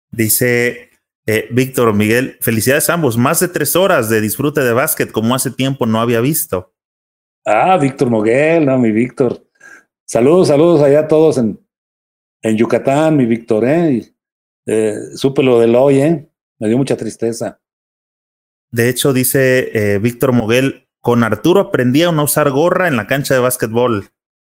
[0.09, 0.89] Dice
[1.25, 3.17] eh, Víctor Miguel, felicidades a ambos.
[3.17, 6.71] Más de tres horas de disfrute de básquet, como hace tiempo no había visto.
[7.45, 9.45] Ah, Víctor Moguel, no, mi Víctor.
[10.05, 11.59] Saludos, saludos allá a todos en,
[12.41, 14.12] en Yucatán, mi Víctor, ¿eh?
[14.65, 16.29] Eh supe lo del hoy, ¿eh?
[16.59, 17.59] Me dio mucha tristeza.
[18.71, 23.07] De hecho, dice eh, Víctor Moguel, con Arturo aprendí a no usar gorra en la
[23.07, 24.09] cancha de básquetbol.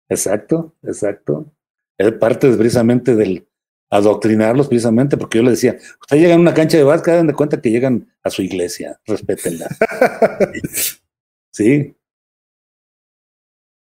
[0.10, 1.54] Exacto, exacto.
[1.98, 3.48] Es parte precisamente del,
[3.90, 7.34] adoctrinarlos precisamente, porque yo les decía, ustedes llegan a una cancha de básquet, den de
[7.34, 9.68] cuenta que llegan a su iglesia, respétenla.
[11.52, 11.96] sí.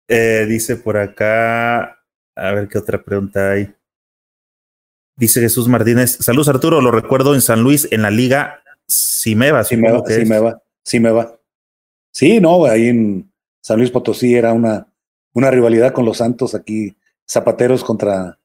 [0.09, 1.99] Eh, dice por acá,
[2.35, 3.73] a ver qué otra pregunta hay.
[5.17, 9.63] Dice Jesús Martínez, saludos Arturo, lo recuerdo en San Luis, en la liga Simeva.
[12.11, 14.87] Sí no, ahí en San Luis Potosí era una,
[15.33, 16.95] una rivalidad con los Santos aquí,
[17.27, 18.37] zapateros contra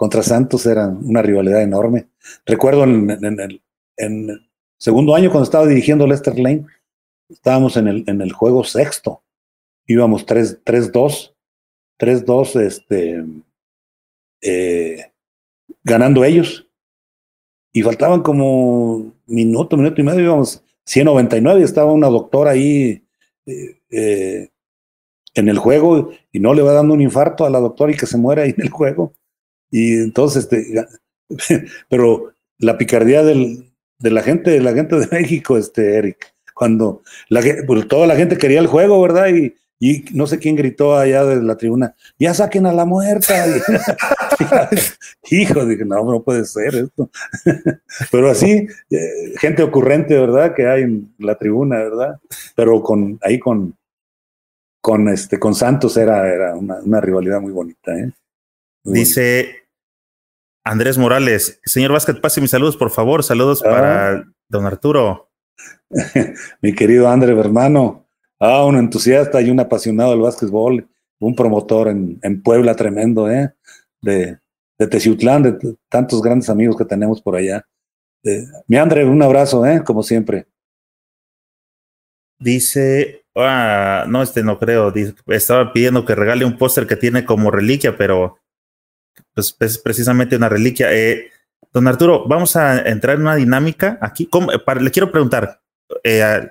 [0.00, 2.08] contra Santos era una rivalidad enorme.
[2.46, 3.60] Recuerdo en,
[3.98, 4.48] el,
[4.78, 6.64] segundo año cuando estaba dirigiendo Lester Lane,
[7.28, 9.22] estábamos en el, en el juego sexto.
[9.86, 11.34] Íbamos 3-2,
[11.98, 13.24] 3-2, este,
[14.40, 15.12] eh,
[15.84, 16.68] ganando ellos.
[17.72, 23.04] Y faltaban como minuto, minuto y medio, íbamos 199 y estaba una doctora ahí
[23.46, 24.48] eh, eh,
[25.34, 28.06] en el juego y no le va dando un infarto a la doctora y que
[28.06, 29.12] se muere ahí en el juego.
[29.70, 30.86] Y entonces, este,
[31.88, 37.02] pero la picardía del, de la gente, de la gente de México, este, Eric, cuando
[37.28, 39.28] la, pues, toda la gente quería el juego, ¿verdad?
[39.28, 43.46] Y, y no sé quién gritó allá de la tribuna, ya saquen a la muerta.
[45.30, 47.10] Hijo, dije, no, no puede ser esto.
[48.12, 50.54] Pero así, eh, gente ocurrente, ¿verdad?
[50.54, 52.20] Que hay en la tribuna, ¿verdad?
[52.54, 53.74] Pero con ahí con,
[54.82, 58.12] con este, con Santos era, era una, una rivalidad muy bonita, ¿eh?
[58.84, 59.60] Dice
[60.62, 63.24] Andrés Morales, señor Vázquez, pase mis saludos, por favor.
[63.24, 64.24] Saludos para ah.
[64.48, 65.30] don Arturo.
[66.60, 68.09] Mi querido Andrés, hermano.
[68.40, 70.88] Ah, un entusiasta y un apasionado del básquetbol,
[71.18, 73.52] un promotor en, en Puebla tremendo, ¿eh?
[74.00, 74.38] De,
[74.78, 77.66] de de tantos grandes amigos que tenemos por allá.
[78.66, 79.84] mi André, un abrazo, ¿eh?
[79.84, 80.46] Como siempre.
[82.38, 84.90] Dice, ah, no, este no creo.
[85.26, 88.38] estaba pidiendo que regale un póster que tiene como reliquia, pero
[89.34, 90.90] pues es precisamente una reliquia.
[90.96, 91.28] Eh,
[91.74, 94.26] don Arturo, vamos a entrar en una dinámica aquí.
[94.80, 95.60] le quiero preguntar,
[96.02, 96.50] eh,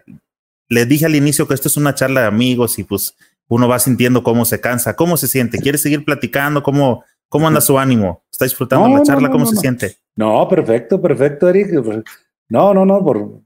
[0.69, 3.15] le dije al inicio que esto es una charla de amigos y pues
[3.47, 7.59] uno va sintiendo cómo se cansa, cómo se siente, quiere seguir platicando, cómo, cómo anda
[7.59, 9.97] su ánimo, está disfrutando la charla, cómo se siente.
[10.15, 11.71] No, perfecto, perfecto, Eric.
[12.47, 13.41] No, no, no, por,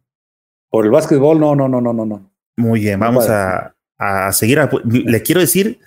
[0.69, 2.32] por el básquetbol, no, no, no, no, no, no.
[2.57, 4.59] Muy bien, vamos a, a, seguir.
[4.84, 5.80] le quiero decir,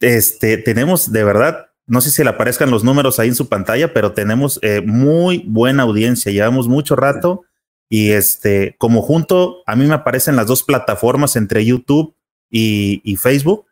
[0.00, 3.92] este, tenemos de verdad no sé si le aparezcan los números ahí en su pantalla,
[3.92, 7.42] pero tenemos eh, muy buena audiencia, llevamos mucho rato
[7.88, 12.16] y este, como junto, a mí me aparecen las dos plataformas entre YouTube
[12.50, 13.66] y, Facebook.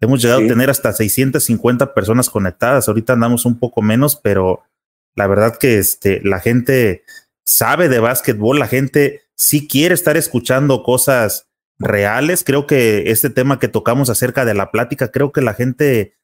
[0.00, 2.88] Hemos llegado a tener hasta 650 personas conectadas.
[2.88, 4.62] Ahorita andamos un poco menos, pero
[5.16, 7.02] la verdad que este, la gente
[7.44, 11.48] sabe de básquetbol, la gente sí quiere estar escuchando cosas
[11.78, 12.44] reales.
[12.44, 16.14] Creo que este tema que tocamos acerca de la plática, creo que la gente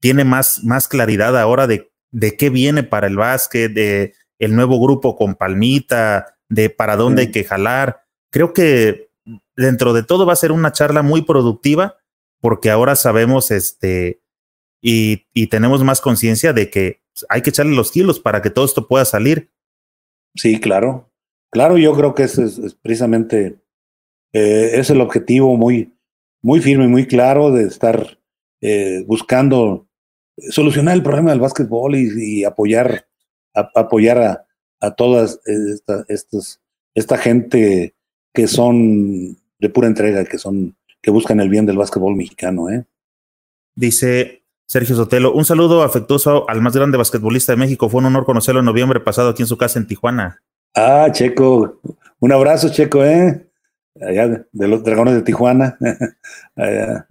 [0.00, 4.80] tiene más, más claridad ahora de, de qué viene para el básquet, de el nuevo
[4.80, 8.04] grupo con Palmita, de para dónde hay que jalar.
[8.30, 9.10] Creo que
[9.56, 11.96] dentro de todo va a ser una charla muy productiva
[12.40, 14.20] porque ahora sabemos este
[14.82, 18.64] y, y tenemos más conciencia de que hay que echarle los kilos para que todo
[18.64, 19.50] esto pueda salir.
[20.34, 21.10] Sí, claro.
[21.50, 23.60] Claro, yo creo que ese es, precisamente
[24.32, 25.94] eh, es el objetivo muy,
[26.42, 28.18] muy firme y muy claro de estar
[28.60, 29.86] eh, buscando
[30.50, 33.06] solucionar el problema del básquetbol y, y apoyar,
[33.54, 34.46] a, apoyar a,
[34.82, 36.60] a todas esta, estos,
[36.94, 37.94] esta gente
[38.34, 42.84] que son de pura entrega, que son, que buscan el bien del básquetbol mexicano, ¿eh?
[43.74, 47.88] Dice Sergio Sotelo, un saludo afectuoso al más grande basquetbolista de México.
[47.88, 50.42] Fue un honor conocerlo en noviembre pasado aquí en su casa en Tijuana.
[50.74, 51.80] Ah, Checo,
[52.18, 53.46] un abrazo, Checo, ¿eh?
[54.00, 55.78] Allá de los dragones de Tijuana.
[56.56, 57.06] Allá.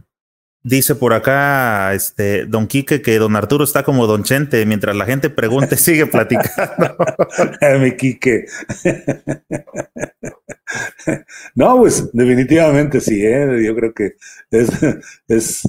[0.64, 5.06] Dice por acá, este, don Quique, que don Arturo está como don Chente, mientras la
[5.06, 6.96] gente pregunte, sigue platicando.
[7.80, 8.46] Mi Quique.
[11.56, 13.64] no, pues definitivamente sí, ¿eh?
[13.66, 14.16] yo creo que
[14.52, 14.70] es,
[15.28, 15.64] es,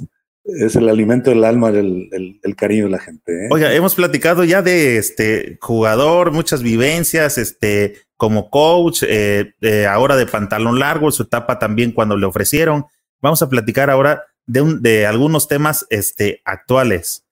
[0.44, 3.46] es el alimento del alma, el, el cariño de la gente.
[3.46, 3.48] ¿eh?
[3.50, 10.16] Oiga, hemos platicado ya de este jugador, muchas vivencias, este, como coach, eh, eh, ahora
[10.16, 12.86] de pantalón largo, su etapa también cuando le ofrecieron.
[13.20, 17.26] Vamos a platicar ahora de, un, de algunos temas este, actuales.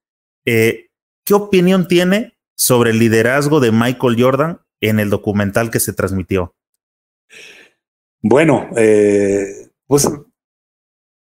[0.45, 0.91] Eh,
[1.25, 6.55] ¿Qué opinión tiene sobre el liderazgo de Michael Jordan en el documental que se transmitió?
[8.23, 10.09] Bueno, eh, pues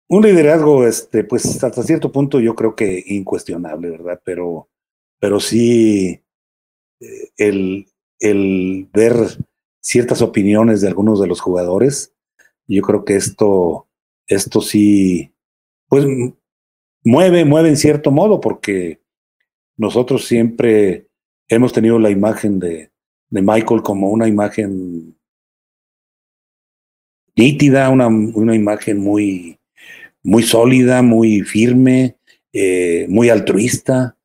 [0.08, 4.20] un liderazgo, este, pues hasta cierto punto yo creo que incuestionable, ¿verdad?
[4.24, 4.68] Pero,
[5.18, 6.22] pero sí
[7.00, 7.86] eh, el,
[8.20, 9.14] el ver
[9.80, 12.14] ciertas opiniones de algunos de los jugadores,
[12.66, 13.88] yo creo que esto,
[14.26, 15.33] esto sí
[15.94, 16.06] pues
[17.04, 18.98] mueve, mueve en cierto modo, porque
[19.76, 21.06] nosotros siempre
[21.46, 22.90] hemos tenido la imagen de,
[23.30, 25.16] de Michael como una imagen
[27.36, 29.60] nítida, una, una imagen muy,
[30.24, 32.16] muy sólida, muy firme,
[32.52, 34.16] eh, muy altruista,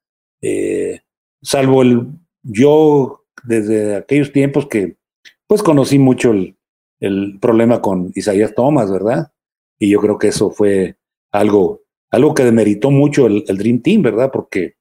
[0.41, 1.01] eh,
[1.43, 2.07] salvo el
[2.41, 4.97] yo desde aquellos tiempos que
[5.45, 6.57] pues conocí mucho el,
[6.99, 9.32] el problema con Isaías Thomas, ¿verdad?
[9.78, 10.95] Y yo creo que eso fue
[11.32, 14.32] algo, algo que demeritó mucho el, el, Dream Team, ¿verdad?
[14.32, 14.75] Porque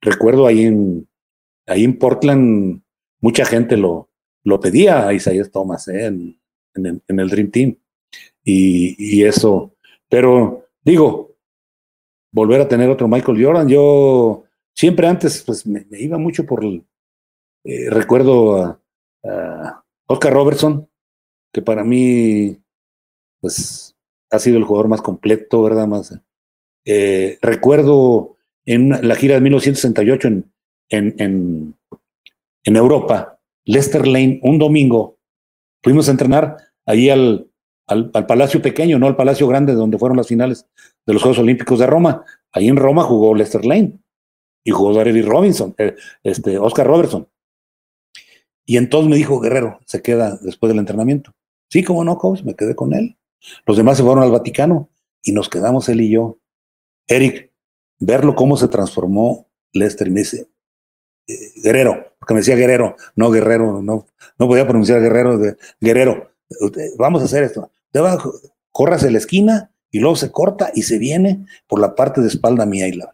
[0.00, 1.08] recuerdo ahí en,
[1.66, 2.82] ahí en Portland,
[3.20, 4.10] mucha gente lo,
[4.44, 6.06] lo pedía a Isaías Thomas ¿eh?
[6.06, 6.40] en,
[6.74, 7.76] en, en, el, Dream Team.
[8.44, 9.74] Y, y, eso,
[10.08, 11.36] pero digo,
[12.30, 16.64] volver a tener otro Michael Jordan, yo siempre antes pues me, me iba mucho por
[16.64, 16.84] el,
[17.64, 18.80] eh, recuerdo a,
[19.24, 20.88] a Oscar Robertson,
[21.52, 22.60] que para mí,
[23.40, 23.93] pues
[24.30, 25.86] ha sido el jugador más completo, ¿verdad?
[25.86, 26.18] Más,
[26.84, 30.52] eh, recuerdo en la gira de 1968 en,
[30.88, 31.74] en, en,
[32.64, 35.18] en, Europa, Lester Lane, un domingo,
[35.82, 36.56] fuimos a entrenar
[36.86, 37.50] ahí al,
[37.86, 40.66] al, al, Palacio Pequeño, no al Palacio Grande, donde fueron las finales
[41.06, 42.24] de los Juegos Olímpicos de Roma.
[42.52, 43.98] Ahí en Roma jugó Lester Lane
[44.64, 47.28] y jugó Darrell Robinson, eh, este, Oscar Robertson.
[48.66, 51.32] Y entonces me dijo, Guerrero, se queda después del entrenamiento.
[51.70, 53.16] Sí, como no, coach, me quedé con él.
[53.66, 54.90] Los demás se fueron al Vaticano
[55.22, 56.38] y nos quedamos él y yo.
[57.06, 57.50] Eric,
[57.98, 60.48] verlo cómo se transformó Lester me dice,
[61.26, 64.06] eh, Guerrero, porque me decía Guerrero, no Guerrero, no,
[64.38, 65.38] no podía pronunciar Guerrero,
[65.80, 66.30] Guerrero,
[66.96, 67.70] vamos a hacer esto.
[68.70, 72.28] Corras a la esquina y luego se corta y se viene por la parte de
[72.28, 73.10] espalda mía y la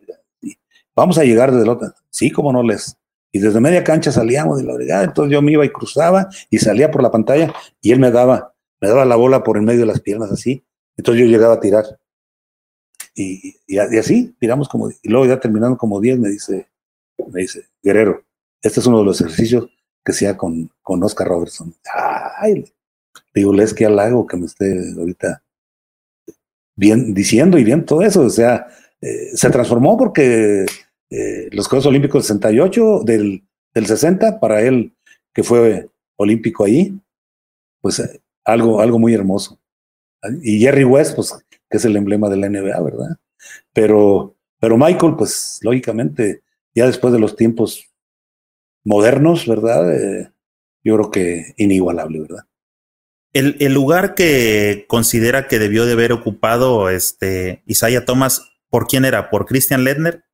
[0.94, 1.94] Vamos a llegar desde la otra.
[2.10, 2.96] Sí, como no les.
[3.32, 6.58] Y desde media cancha salíamos de la brigada, entonces yo me iba y cruzaba y
[6.58, 8.49] salía por la pantalla y él me daba
[8.80, 10.64] me daba la bola por en medio de las piernas así,
[10.96, 11.84] entonces yo llegaba a tirar.
[13.14, 13.58] Y,
[13.98, 16.68] así, tiramos como, y luego ya terminando como 10, me dice,
[17.30, 18.24] me dice, Guerrero,
[18.62, 19.68] este es uno de los ejercicios
[20.04, 21.74] que sea con, con Oscar Robertson.
[22.38, 22.64] Ay,
[23.34, 25.42] digo, les que halago que me esté ahorita
[26.76, 28.22] bien diciendo y bien todo eso.
[28.22, 28.66] O sea,
[29.00, 30.64] eh, se transformó porque
[31.10, 34.94] eh, los Juegos Olímpicos del 68, del, del 60, para él,
[35.34, 36.98] que fue olímpico ahí,
[37.80, 39.60] pues eh, algo, algo muy hermoso.
[40.42, 41.34] Y Jerry West, pues,
[41.68, 43.18] que es el emblema de la NBA, ¿verdad?
[43.72, 46.42] Pero, pero Michael, pues, lógicamente,
[46.74, 47.90] ya después de los tiempos
[48.84, 49.94] modernos, ¿verdad?
[49.94, 50.30] Eh,
[50.84, 52.44] yo creo que inigualable, ¿verdad?
[53.32, 59.04] El, el, lugar que considera que debió de haber ocupado este Isaiah Thomas, ¿por quién
[59.04, 59.30] era?
[59.30, 60.24] ¿Por Christian Ledner?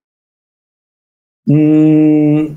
[1.44, 2.54] Mm,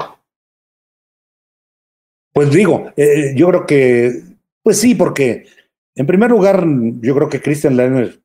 [2.33, 4.23] pues digo, eh, yo creo que
[4.69, 5.47] Pues sí, porque
[5.95, 6.63] en primer lugar,
[7.01, 8.21] yo creo que Christian Lerner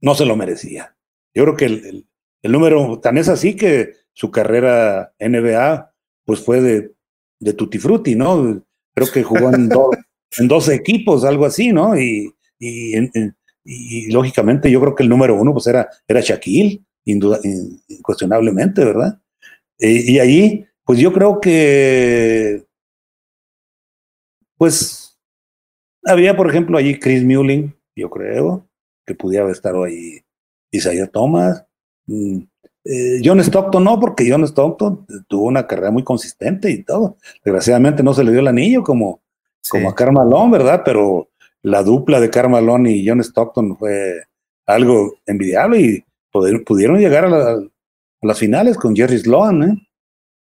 [0.00, 0.96] no se lo merecía.
[1.32, 2.08] Yo creo que el,
[2.42, 5.94] el, número tan es así que su carrera NBA
[6.24, 6.92] pues fue de,
[7.38, 8.64] de tutti frutti, ¿no?
[8.96, 9.70] Creo que jugó en,
[10.38, 11.96] en dos equipos, algo así, ¿no?
[11.96, 12.96] Y, y,
[13.64, 17.38] y, lógicamente yo creo que el número uno pues era, era Shaquille, induda,
[17.86, 19.20] incuestionablemente, ¿verdad?
[19.78, 22.66] y ahí, pues yo creo que,
[24.56, 25.03] pues,
[26.04, 28.66] había, por ejemplo, allí Chris Mullin, yo creo,
[29.06, 30.20] que pudiera haber estado ahí
[30.70, 31.64] Isaiah Thomas.
[32.06, 32.40] Mm,
[32.84, 37.16] eh, John Stockton no, porque John Stockton tuvo una carrera muy consistente y todo.
[37.44, 39.22] Desgraciadamente no se le dio el anillo como,
[39.70, 40.82] como a Carmalón, ¿verdad?
[40.84, 41.30] Pero
[41.62, 44.24] la dupla de Carmalón y John Stockton fue
[44.66, 47.58] algo envidiable y pudieron llegar a,
[48.20, 49.88] las finales con Jerry Sloan, ¿eh?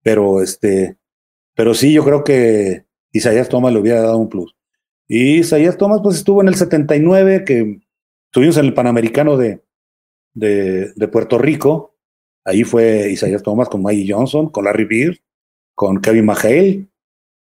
[0.02, 0.96] Pero este,
[1.54, 4.54] pero sí, yo creo que Isaías Thomas le hubiera dado un plus.
[5.12, 7.80] Y Isaías Thomas, pues estuvo en el 79, que
[8.26, 9.60] estuvimos en el Panamericano de,
[10.34, 11.96] de, de Puerto Rico.
[12.44, 15.16] Ahí fue Isaías Thomas con Maggie Johnson, con Larry Bird,
[15.74, 16.86] con Kevin McHale.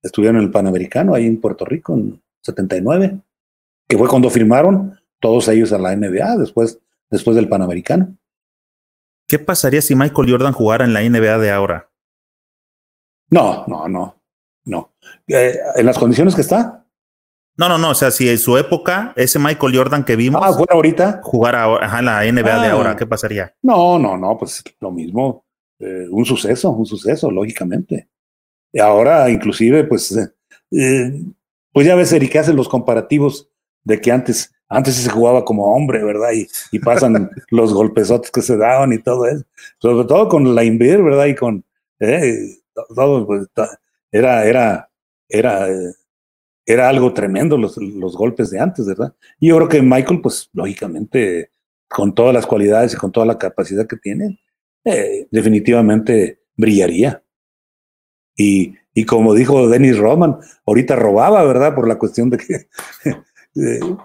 [0.03, 3.22] Estuvieron en el Panamericano ahí en Puerto Rico en 79,
[3.88, 8.18] que fue cuando firmaron todos ellos a la NBA después, después del Panamericano.
[9.30, 11.89] ¿Qué pasaría si Michael Jordan jugara en la NBA de ahora?
[13.30, 14.22] No, no, no,
[14.66, 14.91] no.
[15.26, 16.85] Eh, en las condiciones que está.
[17.58, 17.91] No, no, no.
[17.91, 20.41] O sea, si en su época, ese Michael Jordan que vimos.
[20.43, 21.22] Ah, fuera ahorita.
[21.24, 21.66] Jugara
[21.99, 22.72] en la NBA de ah.
[22.72, 23.53] ahora, ¿qué pasaría?
[23.62, 24.38] No, no, no.
[24.38, 25.45] Pues lo mismo.
[25.80, 28.10] Eh, un suceso, un suceso, lógicamente.
[28.72, 30.16] Y ahora, inclusive, pues,
[30.72, 31.24] eh,
[31.72, 33.49] pues ya ves, Eric, hacen los comparativos
[33.84, 36.32] de que antes antes se jugaba como hombre, ¿verdad?
[36.34, 39.45] Y, y pasan los golpesotes que se daban y todo eso.
[39.80, 41.26] Sobre todo con la Inver, ¿verdad?
[41.26, 41.64] Y con
[41.99, 42.58] eh,
[42.95, 43.47] todo, pues,
[44.12, 44.89] era, era,
[45.30, 45.68] era,
[46.66, 49.13] era algo tremendo los, los golpes de antes, ¿verdad?
[49.39, 51.51] Y yo creo que Michael, pues, lógicamente,
[51.88, 54.39] con todas las cualidades y con toda la capacidad que tiene,
[54.84, 57.24] eh, definitivamente brillaría.
[58.36, 61.76] Y, y como dijo Dennis Roman, ahorita robaba, ¿verdad?
[61.76, 62.68] Por la cuestión de que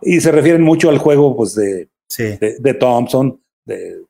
[0.02, 1.88] y se refieren mucho al juego pues, de,
[2.18, 4.02] de, Thompson, de,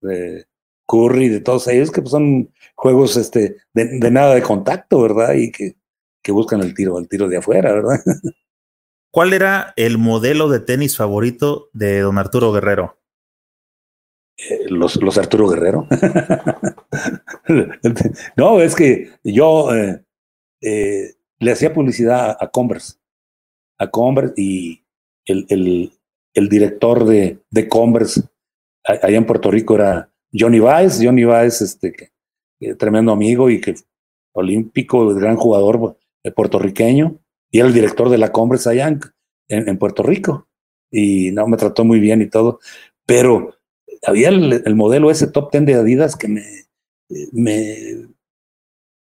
[0.00, 0.46] de,
[0.86, 5.34] Curry, de todos ellos, que pues, son juegos este, de, nada de contacto, ¿verdad?
[5.34, 5.76] Y que,
[6.24, 8.00] que buscan el tiro, el tiro de afuera, ¿verdad?
[9.12, 12.98] ¿Cuál era el modelo de tenis favorito de don Arturo Guerrero?
[14.36, 15.86] Eh, los, los Arturo Guerrero.
[18.36, 20.02] no, es que yo eh,
[20.62, 22.94] eh, le hacía publicidad a Converse
[23.78, 24.84] a Converse y
[25.26, 25.92] el, el,
[26.34, 28.22] el director de, de, Converse
[28.84, 31.04] allá en Puerto Rico era Johnny Vice.
[31.04, 33.74] Johnny Vice, este, que, tremendo amigo y que
[34.32, 35.96] olímpico, gran jugador
[36.32, 37.18] puertorriqueño,
[37.50, 39.00] y era el director de la Converse allá en,
[39.48, 40.48] en, Puerto Rico.
[40.90, 42.60] Y no, me trató muy bien y todo.
[43.06, 43.54] Pero
[44.06, 46.44] había el, el modelo ese top ten de Adidas que me,
[47.32, 48.08] me,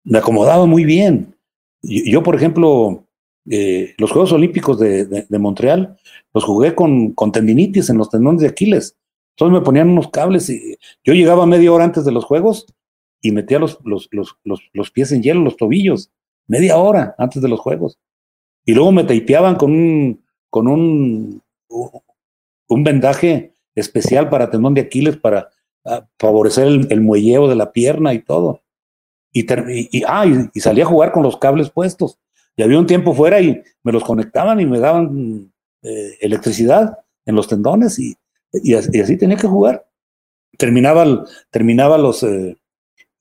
[0.04, 1.36] me acomodaba muy bien.
[1.82, 3.04] Yo, por ejemplo,
[3.50, 5.98] eh, los Juegos Olímpicos de, de, Montreal
[6.32, 8.96] los jugué con, con tendinitis en los tendones de Aquiles.
[9.36, 12.66] Entonces me ponían unos cables y yo llegaba media hora antes de los Juegos
[13.20, 14.36] y metía los, los, los,
[14.72, 16.10] los, pies en hielo, los tobillos,
[16.46, 17.98] media hora antes de los Juegos.
[18.64, 21.42] Y luego me tapeaban con un, con un,
[22.68, 25.50] un vendaje especial para tendón de Aquiles para
[25.84, 28.62] ah, favorecer el, el, muelleo de la pierna y todo.
[29.32, 29.46] Y,
[29.98, 32.18] y, ah, y, salí a jugar con los cables puestos.
[32.56, 35.52] Y había un tiempo fuera y me los conectaban y me daban
[35.82, 38.16] eh, electricidad en los tendones y,
[38.52, 39.86] y, así tenía que jugar.
[40.56, 42.56] Terminaba, terminaba los, eh,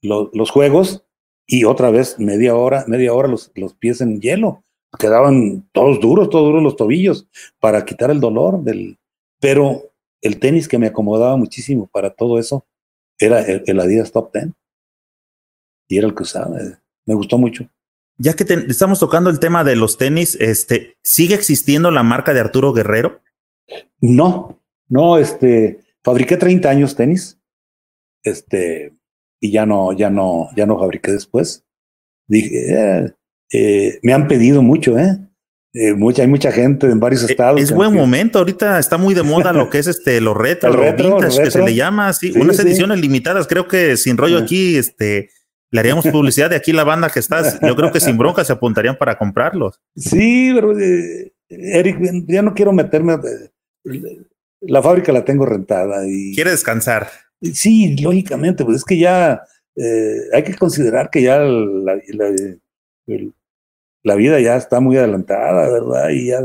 [0.02, 1.03] los, juegos
[1.46, 4.64] y otra vez media hora, media hora los, los pies en hielo.
[4.98, 8.98] Quedaban todos duros, todos duros los tobillos para quitar el dolor del...
[9.40, 9.82] Pero
[10.20, 12.64] el tenis que me acomodaba muchísimo para todo eso
[13.18, 14.54] era el, el Adidas Top Ten.
[15.88, 16.56] Y era el que usaba.
[17.04, 17.68] Me gustó mucho
[18.16, 22.40] ya que estamos tocando el tema de los tenis, este, ¿sigue existiendo la marca de
[22.40, 23.20] Arturo Guerrero?
[24.00, 27.40] No, no, este, fabriqué 30 años tenis,
[28.22, 28.92] este,
[29.44, 31.66] y ya no, ya no, ya no fabriqué después.
[32.26, 33.14] Dije, eh,
[33.52, 35.18] eh, me han pedido mucho, ¿eh?
[35.74, 37.60] eh mucha, hay mucha gente en varios estados.
[37.60, 40.96] Es buen momento, ahorita está muy de moda lo que es este, los retro, los
[40.96, 45.28] vintage, que se le llama así, unas ediciones limitadas, creo que sin rollo aquí, este,
[45.70, 47.60] le haríamos publicidad de aquí la banda que estás.
[47.60, 49.78] Yo creo que sin bronca se apuntarían para comprarlos.
[49.94, 51.98] Sí, pero eh, Eric,
[52.28, 53.12] ya no quiero meterme.
[53.12, 54.22] Eh,
[54.62, 56.34] la fábrica la tengo rentada y.
[56.34, 57.08] Quiere descansar.
[57.52, 59.42] Sí, lógicamente, pues es que ya
[59.76, 61.94] eh, hay que considerar que ya la,
[64.16, 66.08] vida ya está muy adelantada, ¿verdad?
[66.10, 66.40] Y ya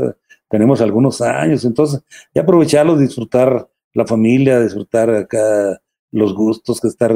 [0.48, 2.02] tenemos algunos años, entonces,
[2.34, 7.14] y aprovecharlos, disfrutar la familia, disfrutar acá los gustos, que estar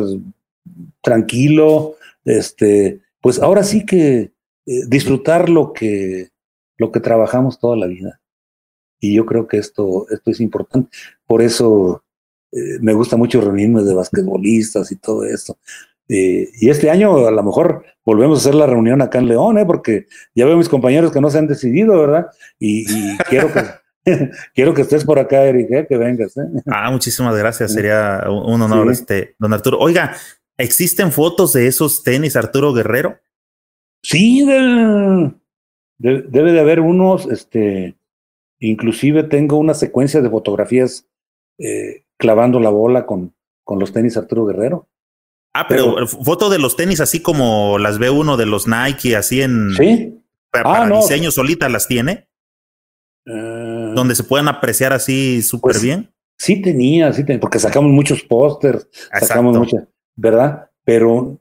[1.02, 4.32] tranquilo, este, pues ahora sí que
[4.66, 6.30] eh, disfrutar lo que,
[6.78, 8.20] lo que trabajamos toda la vida.
[9.00, 10.90] Y yo creo que esto, esto es importante.
[11.26, 12.03] Por eso
[12.54, 15.58] eh, me gusta mucho reunirme de basquetbolistas y todo esto.
[16.08, 19.58] Eh, y este año a lo mejor volvemos a hacer la reunión acá en León,
[19.58, 19.66] ¿eh?
[19.66, 22.26] porque ya veo mis compañeros que no se han decidido, ¿verdad?
[22.58, 23.60] Y, quiero que...
[24.54, 26.34] Quiero que estés por acá, Eric, que vengas.
[26.66, 27.72] Ah, muchísimas gracias.
[27.72, 29.78] Sería un honor, este, don Arturo.
[29.78, 30.14] Oiga,
[30.58, 33.18] ¿existen fotos de esos tenis, Arturo Guerrero?
[34.02, 37.96] Sí, debe de haber unos, este,
[38.58, 41.06] inclusive tengo una secuencia de fotografías
[41.56, 43.34] eh, clavando la bola con,
[43.64, 44.88] con los tenis Arturo Guerrero.
[45.52, 49.42] Ah, pero, foto de los tenis así como las ve uno de los Nike, así
[49.42, 49.74] en...
[49.76, 50.18] Sí.
[50.50, 52.28] Para, ah, diseño solita las tiene.
[53.26, 56.14] Eh, donde se puedan apreciar así súper pues, bien.
[56.38, 58.88] Sí tenía, sí tenía, porque sacamos muchos pósters,
[59.20, 59.84] sacamos muchas,
[60.16, 60.70] ¿verdad?
[60.82, 61.38] Pero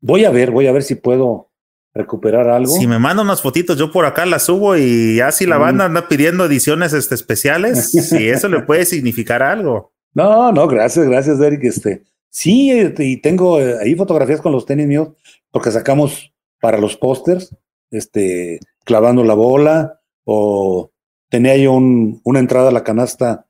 [0.00, 1.50] voy a ver, voy a ver si puedo
[1.92, 2.72] recuperar algo.
[2.72, 5.86] Si me manda unas fotitos, yo por acá las subo y ya si la banda
[5.86, 9.89] anda pidiendo ediciones este, especiales, si eso le puede significar algo.
[10.14, 11.64] No, no, gracias, gracias, Eric.
[11.64, 15.10] Este, sí, este, y tengo eh, ahí fotografías con los tenis míos,
[15.50, 17.54] porque sacamos para los pósters,
[17.90, 20.90] este, clavando la bola, o
[21.28, 23.46] tenía yo un, una entrada a la canasta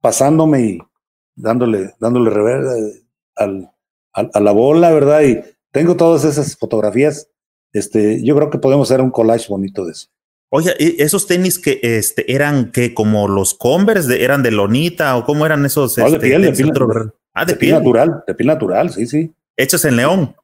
[0.00, 0.78] pasándome y
[1.34, 3.02] dándole, dándole reversa eh,
[3.36, 3.72] al,
[4.12, 5.22] a la bola, ¿verdad?
[5.22, 5.40] Y
[5.72, 7.28] tengo todas esas fotografías
[7.76, 10.08] este, yo creo que podemos hacer un collage bonito de eso.
[10.56, 15.44] Oye, esos tenis que este, eran que como los Converse, eran de lonita o cómo
[15.44, 15.98] eran esos.
[15.98, 16.72] No, de este, piel, de piel,
[17.34, 19.30] ah, de, piel, natural, de piel natural, sí, sí.
[19.54, 20.34] Hechos en León.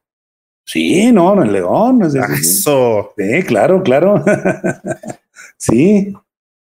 [0.67, 2.01] Sí, no, en León.
[2.03, 3.11] eso.
[3.17, 4.23] Sí, claro, claro.
[5.57, 6.13] sí,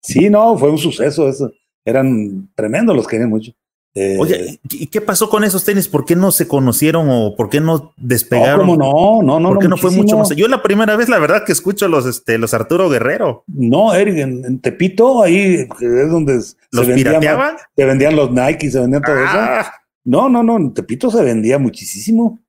[0.02, 1.49] sí, no, fue un suceso eso.
[1.86, 3.53] Eran tremendos los que querían mucho.
[3.95, 5.88] Oye, eh, ¿y qué pasó con esos tenis?
[5.88, 8.68] ¿Por qué no se conocieron o por qué no despegaron?
[8.68, 9.49] No, no, no, no.
[9.49, 10.30] ¿Por qué no, fue mucho más?
[10.30, 13.44] Yo la primera vez, la verdad, que escucho los, este, los Arturo Guerrero.
[13.48, 16.36] No, Eric, en, Tepito, ahí es donde
[16.72, 17.56] ¿Los se pirateaban?
[17.76, 19.28] se vendían los Nike, se vendían todo eso.
[19.34, 19.74] Ah.
[20.06, 22.40] No, no, no, en Tepito se vendía muchísimo.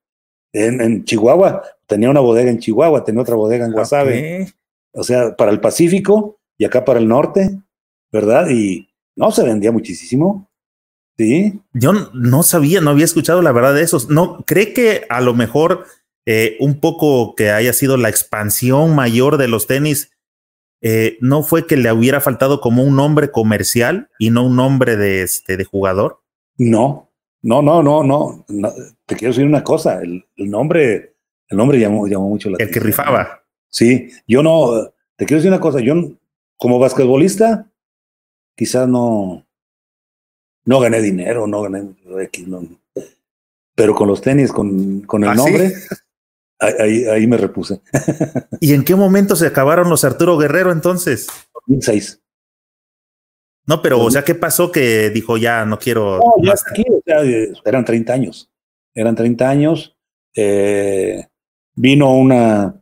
[0.53, 4.53] En, Chihuahua, tenía una bodega en Chihuahua, tenía otra bodega en Guasave.
[4.93, 7.57] O sea, para el Pacífico y acá para el norte,
[8.11, 8.49] ¿verdad?
[8.49, 10.50] Y no, se vendía muchísimo.
[11.21, 11.61] Sí.
[11.73, 14.09] Yo no sabía, no había escuchado la verdad de esos.
[14.09, 15.85] No, cree que a lo mejor
[16.25, 20.11] eh, un poco que haya sido la expansión mayor de los tenis,
[20.81, 24.97] eh, no fue que le hubiera faltado como un nombre comercial y no un nombre
[24.97, 26.23] de este de jugador.
[26.57, 27.11] No,
[27.43, 28.43] no, no, no, no.
[29.05, 30.01] te quiero decir una cosa.
[30.01, 31.17] El, nombre,
[31.49, 32.67] el nombre llamó, llamó mucho la atención.
[32.67, 33.43] El que rifaba.
[33.69, 34.91] Sí, yo no.
[35.17, 35.81] Te quiero decir una cosa.
[35.81, 35.93] Yo
[36.57, 37.71] como basquetbolista,
[38.55, 39.45] quizás no
[40.65, 41.83] no gané dinero, no gané
[42.23, 42.63] X, no.
[43.75, 45.73] Pero con los tenis, con, con el ¿Ah, nombre,
[46.59, 47.81] ahí, ahí, me repuse.
[48.59, 51.27] ¿Y en qué momento se acabaron los Arturo Guerrero entonces?
[51.67, 52.21] 2006.
[53.67, 56.17] No, pero, o sea, ¿qué pasó que dijo ya no quiero?
[56.17, 57.21] No, ya aquí, o sea,
[57.65, 58.49] eran 30 años.
[58.93, 59.95] Eran 30 años.
[60.35, 61.27] Eh,
[61.75, 62.81] vino una,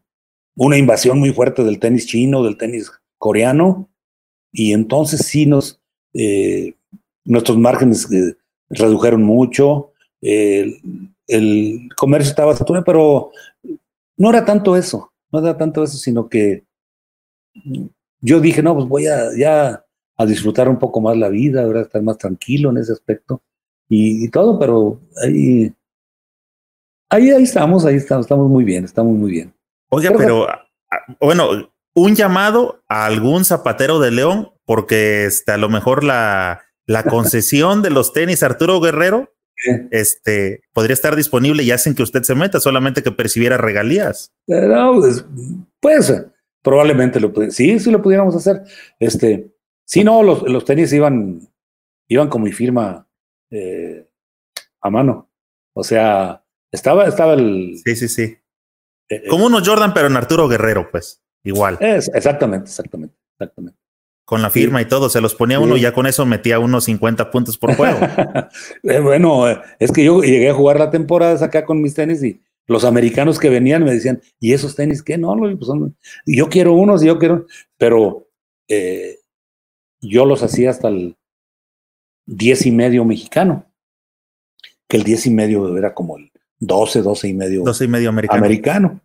[0.55, 3.89] una invasión muy fuerte del tenis chino, del tenis coreano,
[4.51, 5.81] y entonces sí nos,
[6.13, 6.75] eh,
[7.25, 8.35] nuestros márgenes eh,
[8.69, 9.91] redujeron mucho,
[10.21, 13.31] el comercio estaba saturado, pero
[14.17, 16.65] no era tanto eso, no era tanto eso, sino que
[18.21, 19.85] yo dije, no, pues voy a ya
[20.17, 23.41] a disfrutar un poco más la vida, a estar más tranquilo en ese aspecto
[23.87, 25.73] y, todo, pero ahí,
[27.09, 29.53] ahí, ahí estamos, ahí estamos, estamos muy bien, estamos muy bien.
[29.89, 30.45] Oiga, pero,
[31.19, 37.03] bueno, un llamado a algún zapatero de León, porque este, a lo mejor la, la
[37.03, 39.31] concesión de los tenis Arturo Guerrero
[39.91, 44.33] este, podría estar disponible y hacen que usted se meta, solamente que percibiera regalías.
[44.47, 45.23] No, pues,
[45.79, 46.25] pues
[46.63, 48.63] probablemente lo sí, sí lo pudiéramos hacer.
[48.99, 49.53] Este,
[49.85, 51.41] sí, no, los, los tenis iban,
[52.07, 53.07] iban con mi firma
[53.51, 54.07] eh,
[54.81, 55.29] a mano.
[55.73, 57.79] O sea, estaba, estaba el.
[57.85, 58.35] Sí, sí, sí.
[59.09, 61.77] Eh, Como unos Jordan, pero en Arturo Guerrero, pues, igual.
[61.81, 63.78] Es, exactamente, exactamente, exactamente
[64.29, 66.83] con la firma y todo, se los ponía uno y ya con eso metía unos
[66.83, 67.97] 50 puntos por juego.
[68.83, 72.23] Eh, bueno, eh, es que yo llegué a jugar la temporada acá con mis tenis
[72.23, 75.17] y los americanos que venían me decían, ¿y esos tenis qué?
[75.17, 75.95] No, pues son,
[76.27, 77.47] yo quiero unos, yo quiero,
[77.77, 78.27] pero
[78.67, 79.17] eh,
[79.99, 81.17] yo los hacía hasta el
[82.27, 83.65] 10 y medio mexicano,
[84.87, 87.63] que el 10 y medio era como el 12, 12 y medio.
[87.63, 88.37] 12 y medio americano.
[88.37, 89.01] Americano.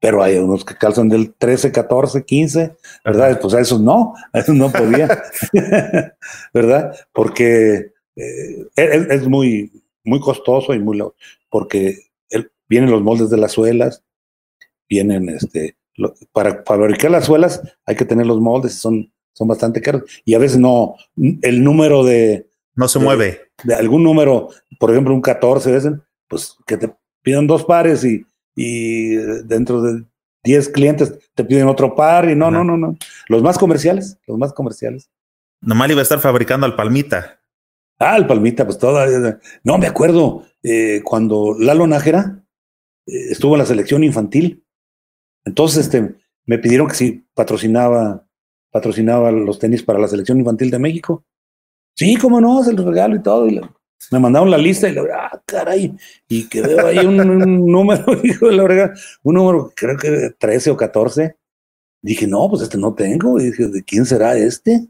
[0.00, 3.38] Pero hay unos que calzan del 13, 14, 15, ¿verdad?
[3.40, 5.22] Pues a esos no, a esos no podía,
[6.54, 6.94] ¿verdad?
[7.12, 9.72] Porque eh, es, muy,
[10.04, 11.02] muy costoso y muy,
[11.50, 11.98] porque
[12.68, 14.04] vienen los moldes de las suelas,
[14.88, 15.76] vienen, este,
[16.32, 20.38] para fabricar las suelas hay que tener los moldes, son, son bastante caros y a
[20.38, 22.46] veces no, el número de...
[22.74, 23.40] No se mueve.
[23.64, 25.92] De algún número, por ejemplo, un 14, veces,
[26.28, 28.24] pues que te pidan dos pares y
[28.60, 29.14] y
[29.44, 30.04] dentro de
[30.42, 32.96] 10 clientes te piden otro par y no, no, no, no.
[33.28, 35.08] Los más comerciales, los más comerciales.
[35.60, 37.40] Nomás iba a estar fabricando al Palmita.
[38.00, 39.38] Ah, el Palmita, pues toda.
[39.62, 42.44] No, me acuerdo eh, cuando Lalo Nájera
[43.06, 44.64] eh, estuvo en la selección infantil.
[45.44, 48.26] Entonces, este, me pidieron que si patrocinaba,
[48.72, 51.24] patrocinaba los tenis para la selección infantil de México.
[51.94, 53.46] Sí, cómo no, se los regalo y todo.
[53.46, 53.60] Y
[54.10, 55.94] me mandaron la lista y le ah, caray,
[56.28, 57.16] y que veo ahí un,
[57.66, 61.36] número, hijo de la verdad, un número, creo que 13 o 14.
[62.00, 63.40] Dije, no, pues este no tengo.
[63.40, 64.86] Y dije, ¿de quién será este?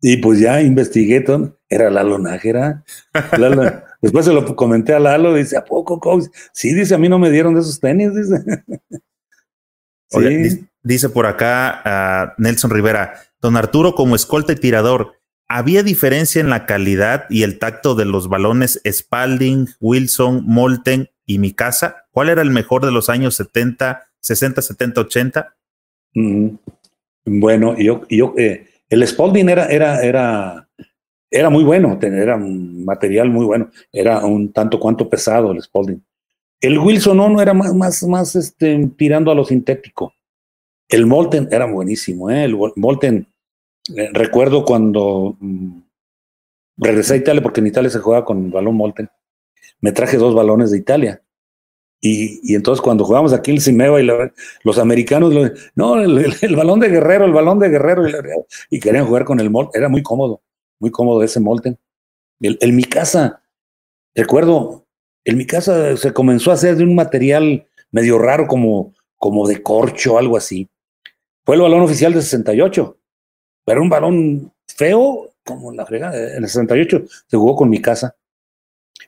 [0.00, 1.58] Y pues ya investigué todo.
[1.68, 2.84] Era Lalo Nájera.
[4.00, 5.34] Después se lo comenté a Lalo.
[5.34, 6.20] Dice, ¿a poco,
[6.52, 8.14] Sí, dice, a mí no me dieron de esos tenis.
[8.14, 8.64] Dice.
[10.08, 10.66] sí.
[10.82, 15.19] dice por acá a Nelson Rivera, don Arturo como escolta y tirador,
[15.52, 21.40] ¿Había diferencia en la calidad y el tacto de los balones Spalding, Wilson, Molten y
[21.40, 22.04] Mikasa?
[22.12, 25.56] ¿Cuál era el mejor de los años 70, 60, 70, 80?
[27.24, 30.68] Bueno, yo, yo eh, el Spalding era, era, era,
[31.28, 36.00] era muy bueno, era un material muy bueno, era un tanto cuanto pesado el Spalding.
[36.60, 40.14] El Wilson no, no era más, más, más este, tirando a lo sintético.
[40.88, 42.44] El Molten era buenísimo, ¿eh?
[42.44, 43.26] el Molten
[44.12, 45.80] recuerdo cuando mm,
[46.76, 49.08] regresé a Italia, porque en Italia se juega con balón Molten,
[49.80, 51.22] me traje dos balones de Italia.
[52.02, 54.08] Y, entonces cuando jugamos aquí el Cimeva y
[54.64, 55.34] los americanos,
[55.74, 58.04] no, el, balón de Guerrero, el balón de Guerrero,
[58.70, 60.42] y, querían jugar con el Molten, era muy cómodo,
[60.78, 61.78] muy cómodo ese Molten.
[62.40, 63.42] El, el mi casa,
[64.14, 64.86] recuerdo,
[65.24, 69.62] el mi casa se comenzó a hacer de un material medio raro como, como de
[69.62, 70.70] corcho, algo así.
[71.44, 72.99] Fue el balón oficial de 68
[73.72, 76.16] era un balón feo, como la fregada.
[76.36, 78.16] En el 68 se jugó con mi casa.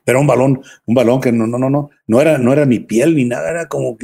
[0.05, 2.79] Pero un balón, un balón que no, no, no, no, no era, no era ni
[2.79, 3.97] piel ni nada, era como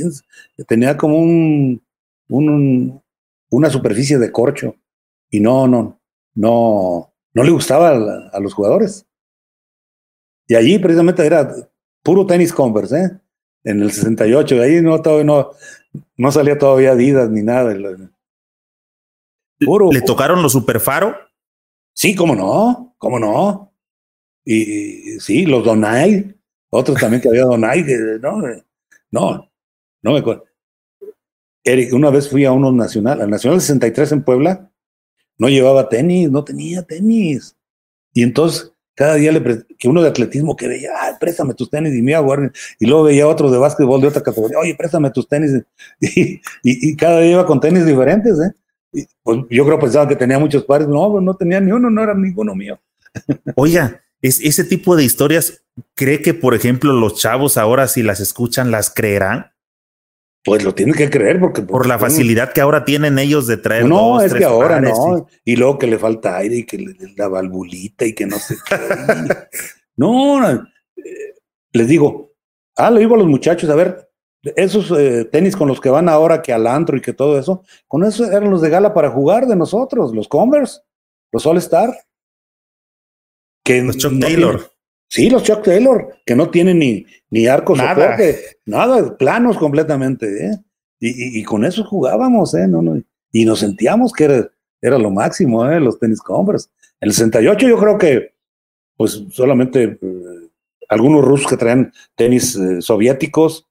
[0.68, 1.82] tenía como un,
[2.30, 3.02] un,
[3.50, 4.76] una superficie de corcho.
[5.30, 6.00] Y no, no,
[6.36, 7.90] no, no le gustaba
[8.32, 9.06] a, los jugadores.
[10.48, 11.54] Y allí precisamente era
[12.02, 13.10] puro tenis Converse, ¿eh?
[13.64, 15.52] En el 68, de ahí no, todavía no,
[16.16, 17.76] no salía todavía Adidas ni nada.
[19.60, 21.16] ¿Le tocaron los Superfaro?
[21.94, 23.74] Sí, cómo no, cómo no.
[24.46, 26.36] Y, sí, los Donai,
[26.70, 28.42] otros también que había Donai, que no,
[29.12, 29.52] no,
[30.02, 30.46] no me acuerdo.
[31.64, 34.72] Eric, una vez fui a uno nacional, al Nacional 63 en Puebla,
[35.38, 37.56] no llevaba tenis, no tenía tenis.
[38.14, 41.94] Y entonces, cada día le que uno de atletismo que veía, ay, préstame tus tenis
[41.94, 45.12] y me iba a Y luego veía otro de básquetbol de otra categoría, oye, préstame
[45.12, 45.52] tus tenis.
[46.02, 48.54] Y, y cada día iba con tenis diferentes, ¿eh?
[49.24, 50.88] Pues yo creo que pensaba que tenía muchos pares.
[50.88, 52.80] No, pues no tenía ni uno, no era ninguno mío.
[53.56, 55.64] Oiga, es, ese tipo de historias,
[55.96, 59.52] ¿cree que, por ejemplo, los chavos ahora, si las escuchan, las creerán?
[60.44, 61.62] Pues lo tienen que creer porque...
[61.62, 63.86] Por la facilidad que ahora tienen ellos de traer.
[63.86, 65.28] No, es que ahora no.
[65.44, 65.56] Y...
[65.58, 68.78] luego que le falta aire y que le, la valvulita y que no sé qué.
[69.98, 70.60] no, eh,
[71.74, 72.34] les digo,
[72.78, 74.09] ah, le digo a los muchachos, a ver,
[74.44, 77.64] esos eh, tenis con los que van ahora que al antro y que todo eso,
[77.88, 80.82] con eso eran los de gala para jugar de nosotros, los Converse,
[81.32, 81.94] los All Star.
[83.64, 84.72] Que los Chuck Taylor.
[85.08, 88.18] sí, los Chuck Taylor, que no tienen ni, ni arcos nada.
[88.66, 90.58] nada, planos completamente, ¿eh?
[91.02, 92.68] Y, con eso jugábamos, ¿eh?
[92.68, 93.02] No, no,
[93.32, 94.50] y nos sentíamos que era,
[94.82, 95.80] era lo máximo, ¿eh?
[95.80, 96.70] Los tenis Converse.
[97.00, 98.34] En el 68 yo creo que,
[98.98, 100.50] pues solamente eh,
[100.90, 103.69] algunos rusos que traían tenis eh, soviéticos,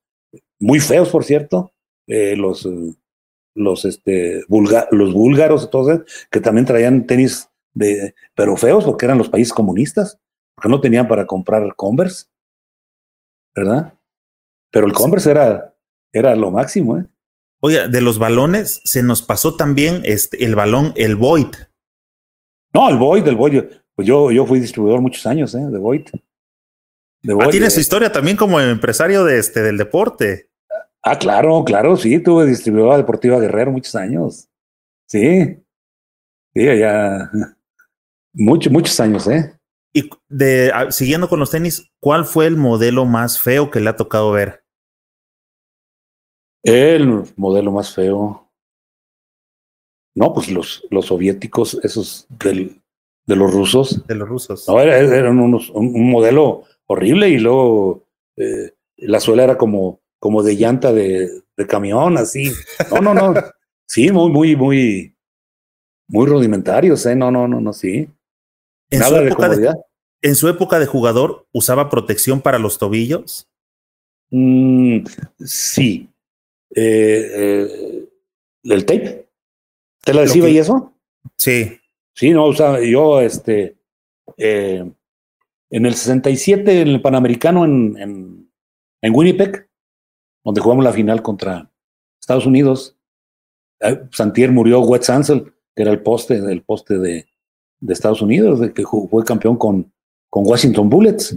[0.58, 1.72] muy feos, por cierto,
[2.06, 2.94] eh, los, eh,
[3.54, 9.28] los, este, los búlgaros, todos, que también traían tenis, de, pero feos porque eran los
[9.28, 10.18] países comunistas,
[10.54, 12.26] porque no tenían para comprar Converse,
[13.54, 13.94] ¿verdad?
[14.70, 15.74] Pero el Converse era,
[16.12, 17.06] era lo máximo, ¿eh?
[17.60, 21.54] Oye, de los balones se nos pasó también este, el balón, el Void.
[22.72, 23.64] No, el Void, el Void.
[23.96, 25.66] Pues yo, yo fui distribuidor muchos años, ¿eh?
[25.68, 26.06] De Void.
[27.40, 30.47] ah, tiene su historia también como empresario de este, del deporte.
[31.02, 34.48] Ah, claro, claro, sí, tuve distribuidora deportiva Guerrero muchos años.
[35.06, 35.56] Sí,
[36.54, 37.30] sí, allá
[38.32, 39.58] muchos, muchos años, ¿eh?
[39.92, 43.90] Y de, ah, siguiendo con los tenis, ¿cuál fue el modelo más feo que le
[43.90, 44.64] ha tocado ver?
[46.62, 48.50] El modelo más feo.
[50.14, 52.82] No, pues los, los soviéticos, esos del,
[53.26, 54.06] de los rusos.
[54.06, 54.66] De los rusos.
[54.68, 58.04] No, eran unos, un, modelo horrible y luego
[58.36, 62.52] eh, la suela era como, como de llanta de, de camión, así.
[62.90, 63.34] No, no, no.
[63.86, 65.16] sí, muy, muy, muy,
[66.08, 67.14] muy rudimentarios, ¿eh?
[67.14, 68.08] No, no, no, no, sí.
[68.90, 69.74] En Nada de comodidad.
[70.20, 73.48] ¿En su época de jugador usaba protección para los tobillos?
[74.30, 75.04] Mm,
[75.44, 76.08] sí.
[76.74, 78.08] Eh, eh,
[78.64, 79.28] ¿El tape?
[80.04, 80.92] ¿Te la adhesiva y eso?
[81.36, 81.78] Sí.
[82.14, 83.76] Sí, no, usaba yo, este,
[84.36, 84.84] eh,
[85.70, 88.50] en el 67, en el Panamericano en, en,
[89.02, 89.67] en, Winnipeg,
[90.44, 91.70] donde jugamos la final contra
[92.20, 92.96] Estados Unidos,
[94.12, 97.26] Santier murió Wet Sansel, que era el poste, el poste de,
[97.80, 99.92] de Estados Unidos, de que fue campeón con,
[100.28, 101.36] con Washington Bullets,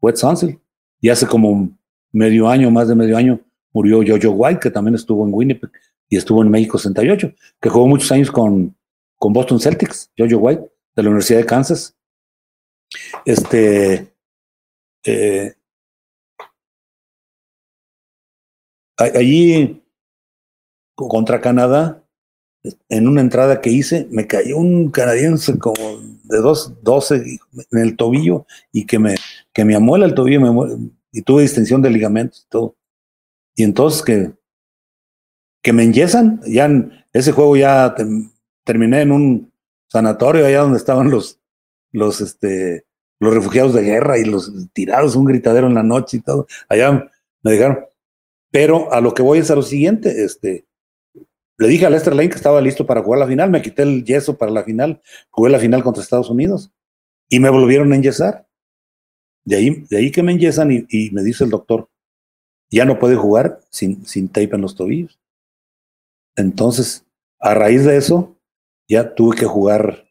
[0.00, 0.58] Wet Sansel.
[1.00, 1.70] Y hace como
[2.12, 3.40] medio año, más de medio año,
[3.72, 5.70] murió Jojo White, que también estuvo en Winnipeg
[6.08, 8.76] y estuvo en México 68, que jugó muchos años con,
[9.18, 11.96] con Boston Celtics, Jojo White, de la Universidad de Kansas.
[13.24, 14.12] Este.
[15.04, 15.54] Eh,
[18.96, 19.82] allí,
[20.94, 22.02] contra Canadá,
[22.88, 27.40] en una entrada que hice, me cayó un canadiense como de dos, 12
[27.70, 29.16] en el tobillo y que me,
[29.52, 30.40] que me amuela el tobillo
[31.10, 32.76] y tuve distensión de ligamentos y todo.
[33.56, 34.32] Y entonces que,
[35.62, 37.94] que me enyesan, ya en ese juego ya
[38.64, 39.52] terminé en un
[39.88, 41.40] sanatorio allá donde estaban los,
[41.90, 42.86] los, este,
[43.18, 46.46] los refugiados de guerra y los tirados, un gritadero en la noche y todo.
[46.68, 47.10] Allá
[47.42, 47.91] me dejaron.
[48.52, 50.66] Pero a lo que voy es a lo siguiente, este,
[51.58, 54.04] le dije a Lester Lane que estaba listo para jugar la final, me quité el
[54.04, 55.00] yeso para la final,
[55.30, 56.70] jugué la final contra Estados Unidos
[57.28, 58.46] y me volvieron a enyesar.
[59.44, 61.88] De ahí, de ahí que me enyesan y, me dice el doctor,
[62.70, 65.18] ya no puede jugar sin, sin tape en los tobillos.
[66.36, 67.06] Entonces,
[67.40, 68.36] a raíz de eso,
[68.86, 70.04] ya tuve que jugar,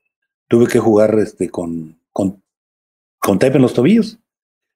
[0.47, 2.43] tuve que jugar este, con, con,
[3.19, 4.19] con tape en los tobillos.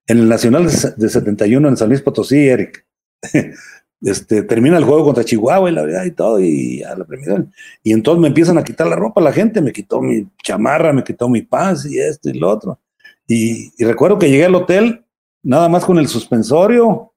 [0.08, 2.86] En el Nacional de 71 en San Luis Potosí, Eric.
[4.02, 7.52] este, termina el juego contra Chihuahua y la verdad y todo, y a la premiación.
[7.84, 11.04] Y entonces me empiezan a quitar la ropa la gente, me quitó mi chamarra, me
[11.04, 12.80] quitó mi paz y esto y lo otro.
[13.28, 15.04] Y, recuerdo que llegué al hotel
[15.42, 17.14] nada más con el suspensorio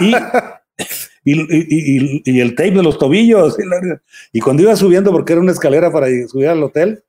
[0.00, 0.14] y,
[1.24, 3.56] y, el tape de los tobillos.
[4.32, 7.02] Y, cuando iba subiendo, porque era una escalera para subir al hotel,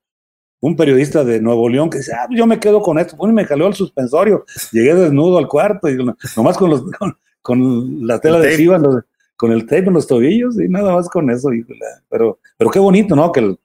[0.60, 3.46] un periodista de Nuevo León que dice, ah, yo me quedo con esto, y me
[3.46, 5.90] jaló el suspensorio, llegué desnudo al cuarto
[6.38, 6.84] nomás con los,
[7.46, 9.04] la tela de FIBA,
[9.36, 11.50] con el tape en los tobillos y nada más con eso.
[12.10, 13.32] Pero, pero qué bonito, ¿no?
[13.32, 13.56] Que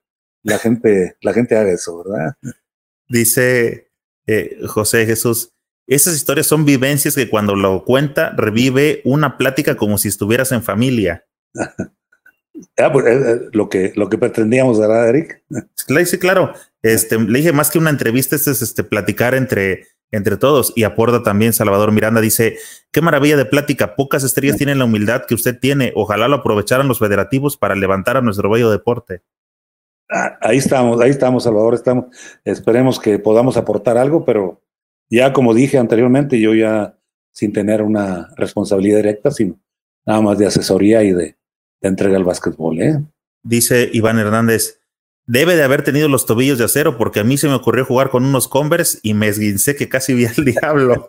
[0.42, 2.34] la gente, la gente haga eso, ¿verdad?
[3.08, 3.90] Dice
[4.26, 5.52] eh, José Jesús,
[5.86, 10.62] esas historias son vivencias que cuando lo cuenta revive una plática como si estuvieras en
[10.62, 11.24] familia.
[11.54, 15.42] ah, pues, eh, eh, lo, que, lo que pretendíamos, ¿verdad, Eric?
[16.04, 16.52] Sí, claro.
[16.82, 20.72] Este, le dije más que una entrevista, este es este, platicar entre entre todos.
[20.76, 22.56] Y aporta también Salvador Miranda, dice,
[22.90, 26.88] qué maravilla de plática, pocas estrellas tienen la humildad que usted tiene, ojalá lo aprovecharan
[26.88, 29.22] los federativos para levantar a nuestro bello deporte.
[30.10, 32.06] Ah, ahí estamos, ahí estamos, Salvador, estamos.
[32.44, 34.62] Esperemos que podamos aportar algo, pero
[35.10, 36.96] ya como dije anteriormente, yo ya
[37.32, 39.60] sin tener una responsabilidad directa, sino
[40.06, 41.36] nada más de asesoría y de,
[41.80, 42.80] de entrega al básquetbol.
[42.80, 43.04] ¿eh?
[43.42, 44.80] Dice Iván Hernández,
[45.28, 48.08] Debe de haber tenido los tobillos de acero porque a mí se me ocurrió jugar
[48.08, 51.06] con unos Converse y me esguincé que casi vi al diablo.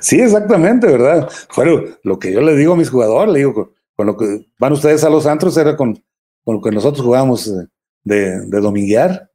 [0.00, 1.28] sí, exactamente, ¿verdad?
[1.56, 4.72] Bueno, lo que yo le digo a mis jugadores, le digo, con, lo que van
[4.72, 6.00] ustedes a los antros era con,
[6.44, 7.66] con lo que nosotros jugábamos eh,
[8.04, 9.32] de, de dominguear.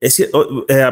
[0.00, 0.30] Es, eh,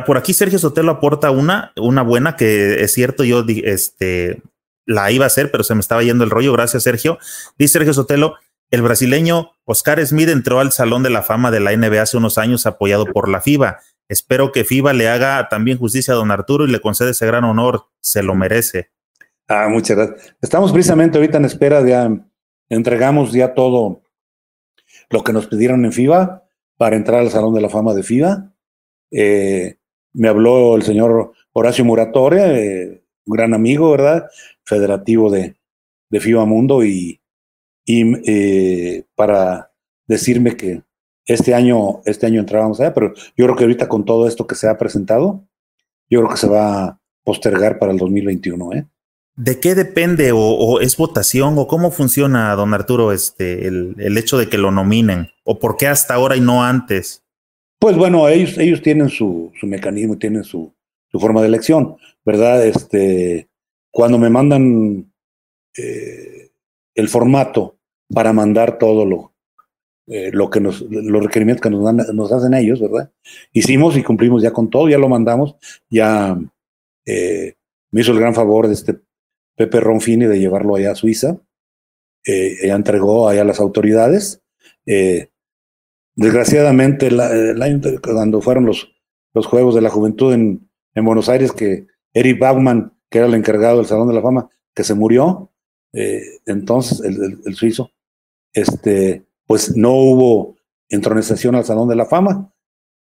[0.05, 4.43] por aquí Sergio Sotelo aporta una, una buena que es cierto, yo este,
[4.85, 6.53] la iba a hacer, pero se me estaba yendo el rollo.
[6.53, 7.19] Gracias, Sergio.
[7.57, 8.35] Dice Sergio Sotelo,
[8.75, 12.39] el brasileño Oscar Smith entró al Salón de la Fama de la NBA hace unos
[12.39, 13.79] años apoyado por la FIBA.
[14.09, 17.45] Espero que FIBA le haga también justicia a don Arturo y le conceda ese gran
[17.45, 17.87] honor.
[18.01, 18.91] Se lo merece.
[19.49, 20.37] Ah, muchas gracias.
[20.43, 22.21] Estamos precisamente ahorita en espera de,
[22.69, 24.03] entregamos ya todo
[25.11, 26.45] lo que nos pidieron en FIBA
[26.77, 28.53] para entrar al Salón de la Fama de FIBA.
[29.11, 29.77] Eh,
[30.13, 32.43] me habló el señor Horacio Muratore,
[32.83, 34.29] eh, un gran amigo, ¿verdad?
[34.65, 35.57] Federativo de,
[36.11, 37.21] de FIBA Mundo y
[37.85, 39.73] y eh, para
[40.07, 40.83] decirme que
[41.27, 44.55] este año, este año entrábamos allá, pero yo creo que ahorita con todo esto que
[44.55, 45.47] se ha presentado,
[46.11, 48.87] yo creo que se va a postergar para el 2021, ¿eh?
[49.37, 54.39] ¿De qué depende o, es votación o cómo funciona, don Arturo, este, el, el, hecho
[54.39, 55.31] de que lo nominen?
[55.43, 57.25] ¿O por qué hasta ahora y no antes?
[57.81, 60.73] Pues bueno, ellos, ellos tienen su, su mecanismo, tienen su,
[61.11, 62.65] su, forma de elección, ¿verdad?
[62.65, 63.49] Este,
[63.91, 65.13] cuando me mandan
[65.77, 66.53] eh,
[66.95, 67.74] el formato
[68.09, 69.35] para mandar todo lo,
[70.07, 73.11] eh, lo que nos, los requerimientos que nos, dan, nos hacen ellos, ¿verdad?
[73.55, 75.57] Hicimos y cumplimos ya con todo, ya lo mandamos,
[75.89, 76.39] ya
[77.07, 77.55] eh,
[77.91, 79.01] me hizo el gran favor de este
[79.57, 81.39] Pepe Ronfini de llevarlo allá a Suiza,
[82.27, 84.43] eh, ya entregó allá a las autoridades.
[86.17, 87.09] desgraciadamente,
[88.03, 88.93] cuando fueron los,
[89.33, 93.35] los Juegos de la Juventud en, en Buenos Aires, que Eric Baumann, que era el
[93.35, 95.51] encargado del Salón de la Fama, que se murió,
[96.47, 97.94] entonces el, el suizo,
[98.55, 100.57] este, pues no hubo
[100.89, 102.53] entronización al Salón de la Fama.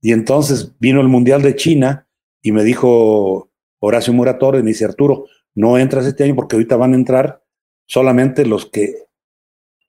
[0.01, 2.09] Y entonces vino el Mundial de China
[2.41, 3.51] y me dijo
[3.81, 7.43] Horacio Muratore, me dice Arturo, no entras este año porque ahorita van a entrar
[7.87, 9.07] solamente los que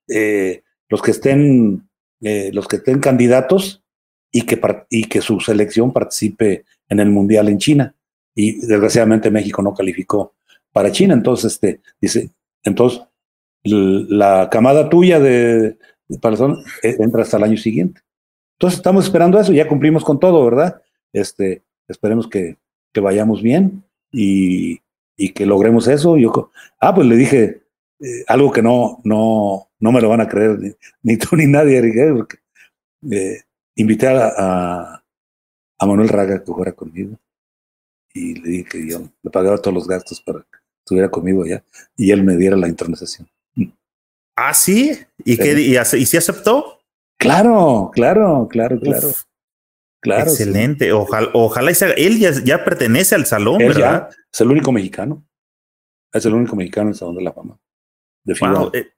[0.09, 1.87] eh, los que estén
[2.21, 3.83] eh, los que estén candidatos
[4.31, 4.59] y que
[4.89, 7.95] y que su selección participe en el mundial en China
[8.35, 10.33] y desgraciadamente México no calificó
[10.71, 12.29] para China entonces este dice
[12.63, 13.01] entonces
[13.63, 15.77] la camada tuya de,
[16.09, 18.01] eh, entra hasta el año siguiente.
[18.57, 20.81] Entonces estamos esperando eso, ya cumplimos con todo, ¿verdad?
[21.11, 22.57] Este, esperemos que,
[22.93, 24.79] que vayamos bien y,
[25.17, 26.17] y, que logremos eso.
[26.17, 27.63] Yo, ah, pues le dije
[27.99, 31.81] eh, algo que no, no, no me lo van a creer ni, tú ni nadie,
[32.13, 32.37] porque
[33.11, 33.41] eh,
[33.75, 35.01] invité a,
[35.79, 37.17] a, Manuel Raga que fuera conmigo
[38.13, 41.63] y le dije que yo le pagaba todos los gastos para que estuviera conmigo allá
[41.97, 43.27] y él me diera la intronación.
[44.35, 44.97] Ah, sí.
[45.23, 46.79] ¿Y, Qué, y, y, si aceptó?
[47.17, 49.09] Claro, claro, claro, claro.
[50.01, 50.91] claro excelente.
[50.91, 54.09] Ojalá, ojalá él ya, pertenece al salón, ¿verdad?
[54.31, 55.25] es el único mexicano.
[56.11, 57.57] Es el único mexicano en el Salón de la Fama.
[58.23, 58.33] De
[58.73, 58.91] eh,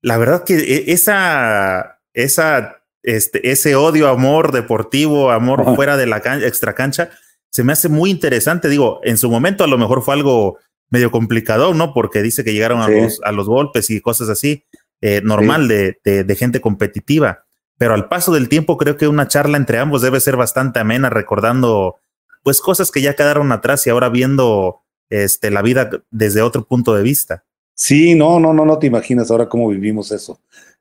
[0.00, 6.18] la verdad que e, esa, esa, este, ese odio, amor deportivo, amor fuera de la
[6.18, 7.10] extra cancha,
[7.50, 8.68] se me hace muy interesante.
[8.68, 10.58] Digo, en su momento a lo mejor fue algo
[10.92, 11.94] medio complicado, ¿no?
[11.94, 14.64] Porque dice que llegaron a, los, a los golpes y cosas así,
[15.00, 17.46] eh, normal de, de, gente competitiva.
[17.78, 21.08] Pero al paso del tiempo creo que una charla entre ambos debe ser bastante amena,
[21.08, 21.96] recordando
[22.42, 26.94] pues cosas que ya quedaron atrás y ahora viendo este, la vida desde otro punto
[26.94, 27.44] de vista.
[27.74, 30.38] Sí, no, no, no, no te imaginas ahora cómo vivimos eso.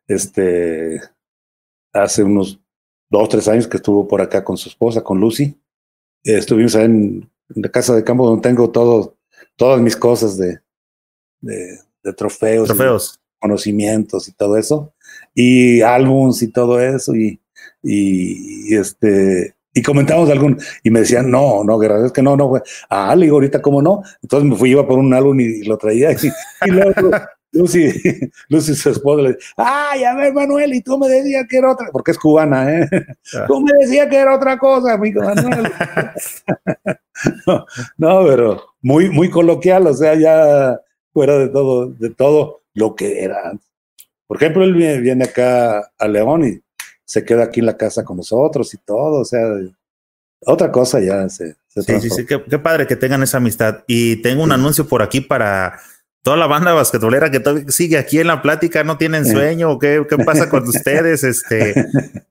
[0.08, 1.00] Este,
[1.94, 2.60] hace unos
[3.10, 5.58] dos, tres años que estuvo por acá con su esposa, con Lucy.
[6.22, 9.16] estuvimos en la casa de campo donde tengo todo,
[9.62, 10.60] todas mis cosas de,
[11.40, 13.20] de, trofeos, trofeos.
[13.38, 14.92] conocimientos y todo eso,
[15.36, 17.40] y álbums y todo eso, y,
[17.84, 22.50] y, este, y comentamos algún, y me decían, no, no, Guerra, es que no, no
[22.50, 25.62] fue, ah, le digo, ahorita cómo no, entonces me fui, iba por un álbum y,
[25.62, 27.12] lo traía, y, luego
[27.52, 27.92] Lucy,
[28.50, 31.72] Lucy, su esposa, le dice, ay, a ver, Manuel, y tú me decías que era
[31.72, 32.90] otra, porque es cubana, ¿eh?
[33.36, 33.46] Ah.
[33.48, 35.72] Tú me decías que era otra cosa, amigo Manuel.
[37.98, 40.80] no, pero muy, muy coloquial, o sea, ya
[41.14, 43.54] fuera de todo, de todo lo que era
[44.28, 46.62] Por ejemplo, él viene, acá a León y
[47.04, 49.42] se queda aquí en la casa con nosotros y todo, o sea,
[50.46, 51.56] otra cosa ya se.
[51.68, 53.84] sí, sí, sí, qué, padre que tengan esa amistad.
[53.86, 55.78] Y tengo un anuncio por aquí para
[56.24, 57.42] toda la banda basquetbolera que
[57.72, 61.24] sigue aquí en la plática, no tienen sueño, ¿qué, qué pasa con ustedes?
[61.24, 61.74] Este,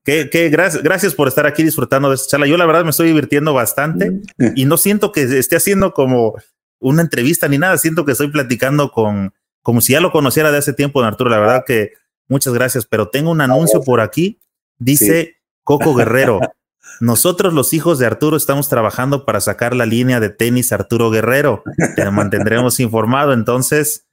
[0.04, 2.46] qué, qué gracias, gracias por estar aquí disfrutando de esta charla.
[2.46, 4.20] Yo la verdad me estoy divirtiendo bastante
[4.54, 6.34] y no siento que esté haciendo como
[6.78, 10.58] una entrevista ni nada, siento que estoy platicando con, como si ya lo conociera de
[10.58, 11.30] hace tiempo, Arturo.
[11.30, 11.92] La verdad que
[12.28, 14.40] muchas gracias, pero tengo un anuncio por aquí.
[14.78, 16.40] Dice Coco Guerrero.
[17.00, 21.62] Nosotros los hijos de Arturo estamos trabajando para sacar la línea de tenis Arturo Guerrero.
[21.96, 24.06] Te mantendremos informado entonces.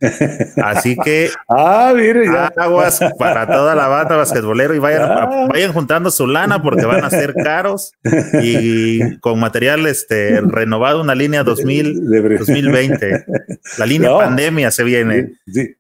[0.64, 5.47] Así que ah, mire, aguas para toda la banda basquetbolero y vayan, ah.
[5.49, 7.91] vayan juntando su lana porque van a ser caros
[8.41, 12.09] y con material este renovado una línea 2000,
[12.39, 13.26] 2020.
[13.77, 15.34] La línea pandemia se viene.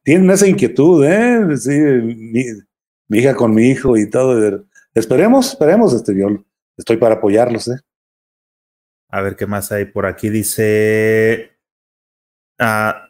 [0.03, 1.57] tienen esa inquietud, ¿eh?
[1.57, 4.65] Sí, mi, hija con mi hijo y todo.
[4.93, 6.43] Esperemos, esperemos este viol
[6.77, 7.67] estoy para apoyarlos.
[7.67, 7.79] ¿eh?
[9.09, 10.29] A ver qué más hay por aquí.
[10.29, 11.51] Dice.
[12.59, 13.09] Ah,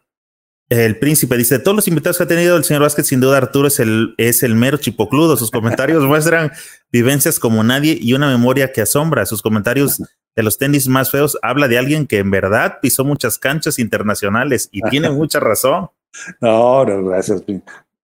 [0.69, 3.67] el príncipe dice: Todos los invitados que ha tenido el señor Vázquez, sin duda, Arturo
[3.67, 5.37] es el, es el mero chipocludo.
[5.37, 6.51] Sus comentarios muestran
[6.91, 9.25] vivencias como nadie y una memoria que asombra.
[9.25, 10.01] Sus comentarios
[10.35, 14.69] de los tenis más feos habla de alguien que en verdad pisó muchas canchas internacionales
[14.71, 15.89] y tiene mucha razón.
[16.41, 17.43] No, no, gracias.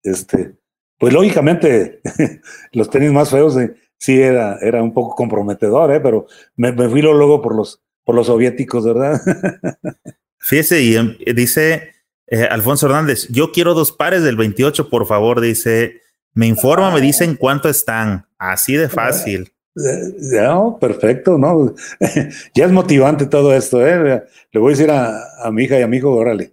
[0.04, 0.56] Este,
[0.98, 2.02] pues lógicamente,
[2.74, 6.00] los tenis más feos de sí era, era un poco comprometedor, ¿eh?
[6.00, 9.22] pero me, me fui luego por los, por los soviéticos, ¿verdad?
[10.40, 11.92] Fíjese, y em, dice
[12.28, 16.02] eh, Alfonso Hernández, yo quiero dos pares del 28, por favor, dice,
[16.34, 19.52] me informa, me dicen cuánto están, así de fácil.
[19.76, 21.76] No, perfecto, ¿no?
[22.56, 24.24] ya es motivante todo esto, ¿eh?
[24.52, 26.52] Le voy a decir a, a mi hija y a mi hijo, órale,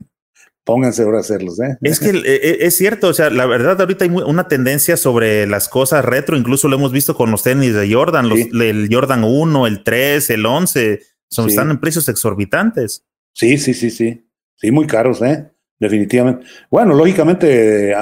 [0.66, 1.60] pónganse ahora a hacerlos.
[1.60, 1.78] ¿eh?
[1.80, 5.68] Es que eh, es cierto, o sea, la verdad ahorita hay una tendencia sobre las
[5.68, 9.84] cosas retro, incluso lo hemos visto con los tenis de Jordan, el Jordan 1, el
[9.84, 13.06] 3, el 11, son, están en precios exorbitantes.
[13.32, 14.26] Sí, sí, sí, sí,
[14.56, 15.48] sí, muy caros, ¿eh?
[15.78, 16.44] definitivamente.
[16.68, 17.94] Bueno, lógicamente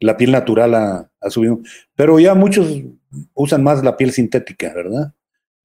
[0.00, 1.60] la piel natural ha, subido,
[1.94, 2.82] pero ya muchos
[3.34, 5.12] usan más la piel sintética, ¿verdad?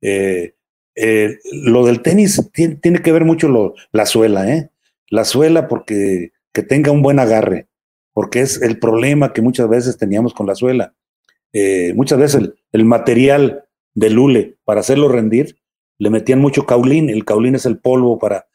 [0.01, 0.55] Eh,
[0.93, 4.71] eh, lo del tenis tiene, que ver mucho lo, la suela, ¿eh?
[5.09, 7.67] La suela porque que tenga un buen agarre,
[8.13, 10.93] porque es el problema que muchas veces teníamos con la suela.
[11.53, 15.57] Eh, muchas veces el, el, material del hule para hacerlo rendir
[15.97, 18.47] le metían mucho caulín, el caulín es el polvo para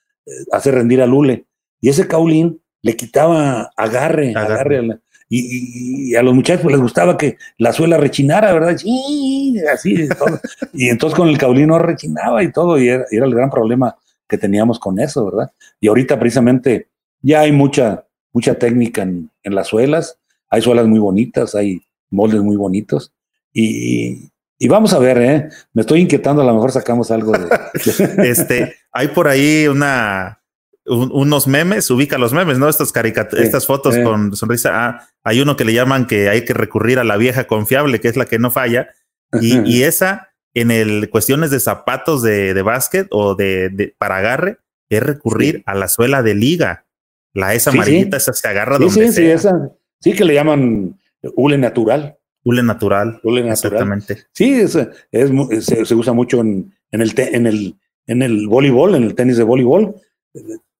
[0.52, 1.46] hacer rendir al hule,
[1.80, 7.72] y ese caulín le quitaba agarre, agarre, y, a los muchachos les gustaba que la
[7.72, 8.76] suela rechinara, ¿verdad?
[8.76, 10.38] Sí, así, todo.
[10.74, 13.96] y entonces con el caulino rechinaba y todo, y era, el gran problema
[14.32, 15.52] que teníamos con eso, ¿verdad?
[15.78, 16.88] Y ahorita precisamente
[17.20, 20.18] ya hay mucha, mucha técnica en, las suelas,
[20.48, 23.12] hay suelas muy bonitas, hay moldes muy bonitos,
[23.52, 25.48] y, y vamos a ver, ¿eh?
[25.74, 27.46] Me estoy inquietando, a lo mejor sacamos algo de...
[28.30, 30.40] este, hay por ahí una,
[30.86, 32.70] unos memes, ubica los memes, ¿no?
[32.70, 34.70] Estas caricaturas, estas fotos con sonrisa.
[34.72, 38.08] Ah, hay uno que le llaman que hay que recurrir a la vieja confiable, que
[38.08, 38.88] es la que no falla.
[39.40, 44.58] Y, esa, en el cuestiones de zapatos de, de básquet o de, para agarre,
[44.88, 46.86] es recurrir a la suela de liga.
[47.32, 49.12] La esa amarillita, esa se agarra donde sí, sea.
[49.12, 49.70] Sí, esa.
[50.00, 50.98] Sí, que le llaman
[51.34, 52.18] hule natural.
[52.44, 53.20] Hule natural.
[53.22, 53.52] Hule natural.
[53.52, 54.26] Exactamente.
[54.32, 54.76] Sí, es,
[55.10, 57.76] es, se, usa mucho en, en, el en, el,
[58.06, 59.94] en el voleibol, en el tenis de voleibol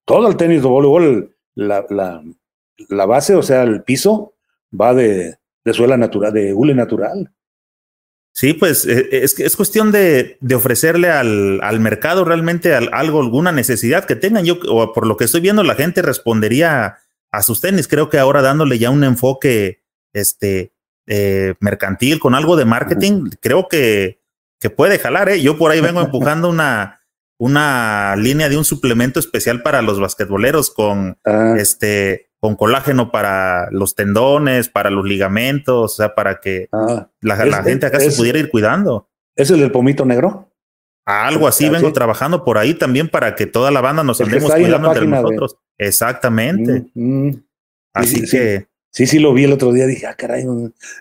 [0.05, 2.23] todo el tenis de voleibol, la, la,
[2.89, 4.33] la, base, o sea, el piso,
[4.79, 7.31] va de, de suela natural, de hule natural.
[8.35, 13.51] Sí, pues eh, es, es cuestión de, de ofrecerle al, al, mercado realmente algo, alguna
[13.51, 14.43] necesidad que tengan.
[14.43, 16.97] Yo, o por lo que estoy viendo, la gente respondería
[17.31, 17.87] a sus tenis.
[17.87, 19.83] Creo que ahora dándole ya un enfoque
[20.13, 20.73] este,
[21.05, 24.21] eh, mercantil con algo de marketing, creo que,
[24.59, 25.29] que puede jalar.
[25.29, 25.41] ¿eh?
[25.41, 27.01] Yo por ahí vengo empujando una,
[27.37, 31.55] una línea de un suplemento especial para los basquetboleros con ah.
[31.57, 37.07] este con colágeno para los tendones, para los ligamentos, o sea, para que ah.
[37.21, 39.07] la, gente acá se pudiera ir cuidando.
[39.33, 40.51] ¿Es el del pomito negro?
[41.05, 44.89] Algo así, vengo trabajando por ahí también para que toda la banda nos andemos cuidando
[44.89, 45.55] entre nosotros.
[45.77, 46.83] Exactamente.
[46.93, 47.43] Mm, mm.
[47.93, 48.67] Así que.
[48.91, 50.45] Sí, sí, lo vi el otro día, dije, ah, caray,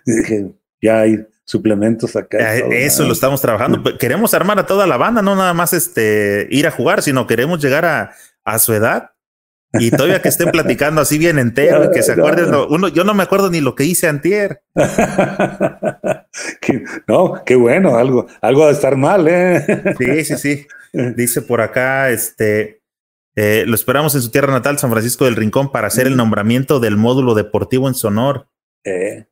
[0.07, 0.47] dije,
[0.81, 2.55] ya hay suplementos acá.
[2.55, 3.99] Eso lo estamos trabajando.
[3.99, 7.61] Queremos armar a toda la banda, no nada más este ir a jugar, sino queremos
[7.61, 8.13] llegar a,
[8.45, 9.12] a su edad
[9.75, 12.55] y todavía que estén platicando así bien entero y que se acuerden.
[12.69, 14.63] uno, yo no me acuerdo ni lo que hice antier.
[17.09, 19.65] no, qué bueno, algo, algo de estar mal, ¿eh?
[19.99, 20.67] sí, sí, sí.
[21.17, 22.83] Dice por acá, este,
[23.35, 26.81] eh, lo esperamos en su tierra natal, San Francisco del Rincón, para hacer el nombramiento
[26.81, 28.49] del módulo deportivo en Sonor.
[28.85, 29.27] Eh,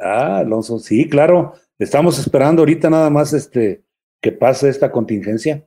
[0.00, 1.52] Ah, Alonso, sí, claro.
[1.78, 3.84] Estamos esperando ahorita nada más este
[4.22, 5.66] que pase esta contingencia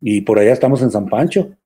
[0.00, 1.56] y por allá estamos en San Pancho.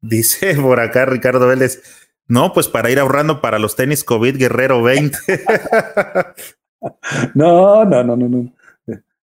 [0.00, 1.82] Dice por acá Ricardo Vélez,
[2.28, 5.18] no, pues para ir ahorrando para los tenis COVID Guerrero 20.
[7.34, 8.52] no, no, no, no, no.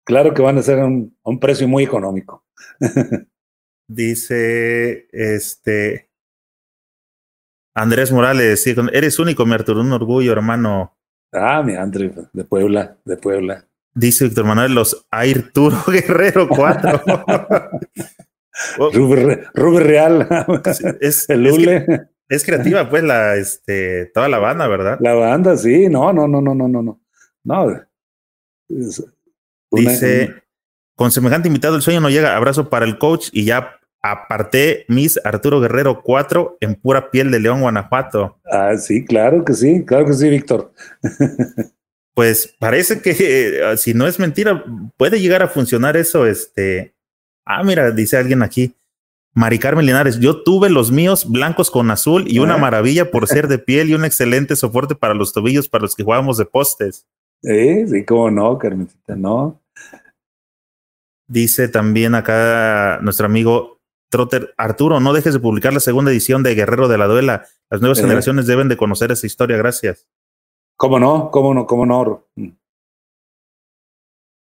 [0.04, 2.44] Claro que van a ser a un, un precio muy económico.
[3.88, 6.10] Dice este
[7.74, 10.94] Andrés Morales, eres único, me Arturo, un orgullo, hermano.
[11.32, 13.66] Ah, mi André, de Puebla, de Puebla.
[13.94, 17.02] Dice Víctor Manuel, los Airturo Guerrero 4.
[18.78, 20.28] Rubén Real.
[21.00, 21.46] es, el
[22.28, 24.98] Es, creativa, pues, la, este, toda la banda, ¿verdad?
[25.00, 27.00] La banda, sí, no, no, no, no, no, no, no.
[27.44, 27.80] no.
[29.70, 30.34] Dice,
[30.94, 35.20] con semejante invitado el sueño no llega, abrazo para el coach y ya Aparte, Miss
[35.22, 38.40] Arturo Guerrero 4 en pura piel de León, Guanajuato.
[38.50, 40.72] Ah, sí, claro que sí, claro que sí, Víctor.
[42.14, 44.64] pues parece que eh, si no es mentira,
[44.96, 46.26] puede llegar a funcionar eso.
[46.26, 46.96] Este,
[47.44, 48.74] ah, mira, dice alguien aquí.
[49.34, 52.58] Mari Carmen Linares, yo tuve los míos blancos con azul y una ah.
[52.58, 56.04] maravilla por ser de piel y un excelente soporte para los tobillos para los que
[56.04, 57.06] jugábamos de postes.
[57.42, 59.60] Sí, sí, cómo no, Carmencita, no.
[61.26, 66.54] Dice también acá nuestro amigo Trotter, Arturo, no dejes de publicar la segunda edición de
[66.54, 67.46] Guerrero de la Duela.
[67.70, 69.56] Las nuevas generaciones deben de conocer esa historia.
[69.56, 70.06] Gracias.
[70.76, 71.30] ¿Cómo no?
[71.30, 71.66] ¿Cómo no?
[71.66, 72.26] ¿Cómo no?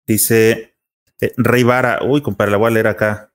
[0.05, 0.72] Dice
[1.25, 1.99] eh, Rey Vara.
[2.03, 3.31] Uy, compadre, la voy a leer acá.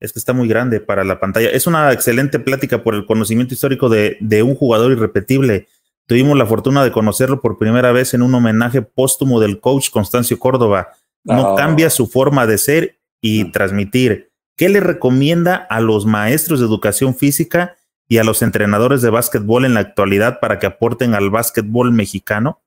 [0.00, 1.48] Es que está muy grande para la pantalla.
[1.48, 5.68] Es una excelente plática por el conocimiento histórico de, de un jugador irrepetible.
[6.06, 10.38] Tuvimos la fortuna de conocerlo por primera vez en un homenaje póstumo del coach Constancio
[10.38, 10.88] Córdoba.
[11.22, 11.54] No ah.
[11.56, 17.14] cambia su forma de ser y transmitir ¿Qué le recomienda a los maestros de educación
[17.14, 21.90] física y a los entrenadores de básquetbol en la actualidad para que aporten al básquetbol
[21.92, 22.62] mexicano?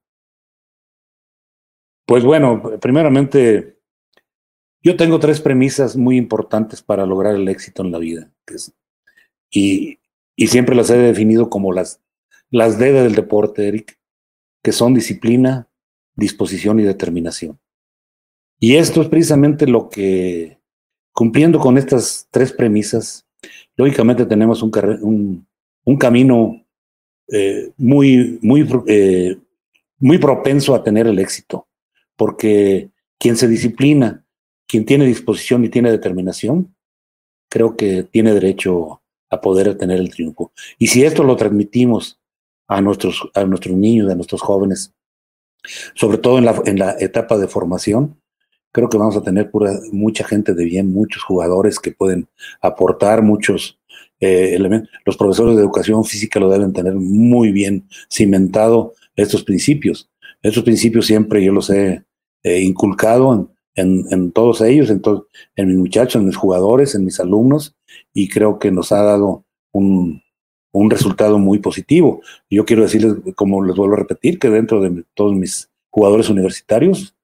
[2.06, 3.77] Pues bueno, primeramente,
[4.84, 8.32] yo tengo tres premisas muy importantes para lograr el éxito en la vida.
[9.50, 10.00] y,
[10.36, 12.02] y, siempre las he definido como las,
[12.50, 13.98] las D del deporte, Eric,
[14.64, 15.70] que son disciplina,
[16.16, 17.60] disposición y determinación.
[18.60, 20.60] Y esto es precisamente lo que,
[21.14, 23.26] cumpliendo con estas tres premisas,
[23.76, 25.48] lógicamente tenemos un,
[25.84, 26.66] un, camino
[27.32, 29.38] eh, muy, muy, eh,
[30.00, 31.68] muy propenso a tener el éxito,
[32.16, 32.90] porque
[33.20, 34.26] quien se disciplina,
[34.68, 36.76] quien tiene disposición y tiene determinación,
[37.50, 40.52] creo que tiene derecho a poder tener el triunfo.
[40.78, 42.20] Y si esto lo transmitimos
[42.68, 44.94] a nuestros, a nuestros niños, a nuestros jóvenes,
[45.96, 48.22] sobre todo en la, en la etapa de formación,
[48.72, 52.28] creo que vamos a tener pura, mucha gente de bien, muchos jugadores que pueden
[52.62, 53.80] aportar muchos
[54.20, 54.90] eh, elementos.
[55.06, 60.10] Los profesores de educación física lo deben tener muy bien cimentado estos principios.
[60.42, 62.04] Estos principios siempre yo los he
[62.44, 65.02] inculcado en, en, todos ellos, en,
[65.56, 67.76] en mis muchachos, en mis jugadores, en mis alumnos,
[68.14, 70.22] y creo que nos ha dado un,
[70.72, 72.22] un resultado muy positivo.
[72.50, 77.16] Yo quiero decirles, como les vuelvo a repetir, que dentro de todos mis jugadores universitarios,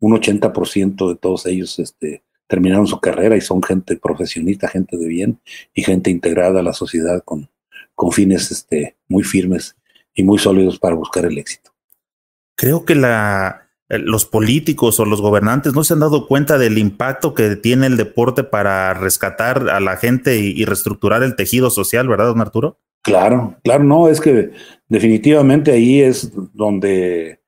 [0.00, 5.06] un 80% de todos ellos este, terminaron su carrera y son gente profesionista, gente de
[5.06, 5.40] bien
[5.72, 7.48] y gente integrada a la sociedad con,
[7.94, 9.76] con fines este, muy firmes
[10.14, 11.72] y muy sólidos para buscar el éxito.
[12.56, 13.63] Creo que la,
[13.98, 17.96] los políticos o los gobernantes no se han dado cuenta del impacto que tiene el
[17.96, 22.78] deporte para rescatar a la gente y, y reestructurar el tejido social, ¿verdad, don Arturo?
[23.04, 24.52] Claro, claro, no, es que
[24.88, 27.42] definitivamente ahí es donde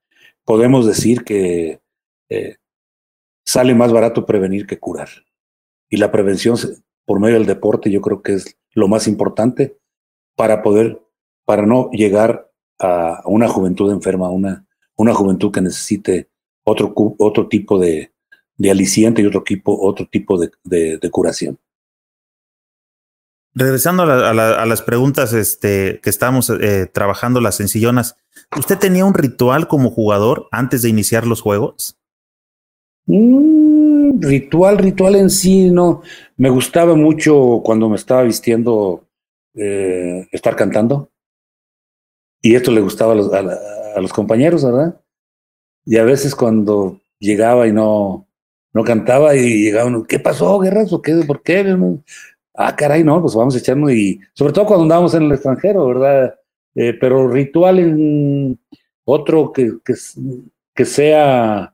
[0.44, 1.80] podemos decir que
[2.28, 2.56] eh,
[3.42, 5.08] sale más barato prevenir que curar.
[5.88, 6.56] Y la prevención
[7.06, 9.78] por medio del deporte yo creo que es lo más importante
[10.34, 11.00] para poder,
[11.46, 14.66] para no llegar a una juventud enferma, una,
[14.96, 16.28] una juventud que necesite
[16.66, 18.12] otro, otro tipo de,
[18.56, 21.58] de aliciente y otro tipo, otro tipo de, de, curación.
[23.54, 28.16] Regresando a, a, las preguntas este, que estamos eh, trabajando, las sencillonas,
[28.56, 31.96] ¿usted tenía un ritual como jugador antes de iniciar los juegos?
[33.06, 36.02] Mm, ritual, ritual en sí, no.
[36.36, 39.06] Me gustaba mucho cuando me estaba vistiendo
[39.54, 41.10] eh, estar cantando.
[42.42, 45.00] Y esto le gustaba a los, a, los, compañeros, ¿verdad?
[45.86, 48.26] Y a veces cuando llegaba y no,
[48.74, 50.92] no cantaba y llegaban, ¿qué pasó, Guerras?
[50.92, 51.14] ¿O qué?
[51.26, 51.74] ¿Por qué?
[52.54, 55.86] Ah, caray, no, pues vamos a echarnos y sobre todo cuando andábamos en el extranjero,
[55.86, 56.34] ¿verdad?
[56.74, 58.58] Eh, pero ritual en
[59.04, 59.94] otro que, que,
[60.74, 61.72] que sea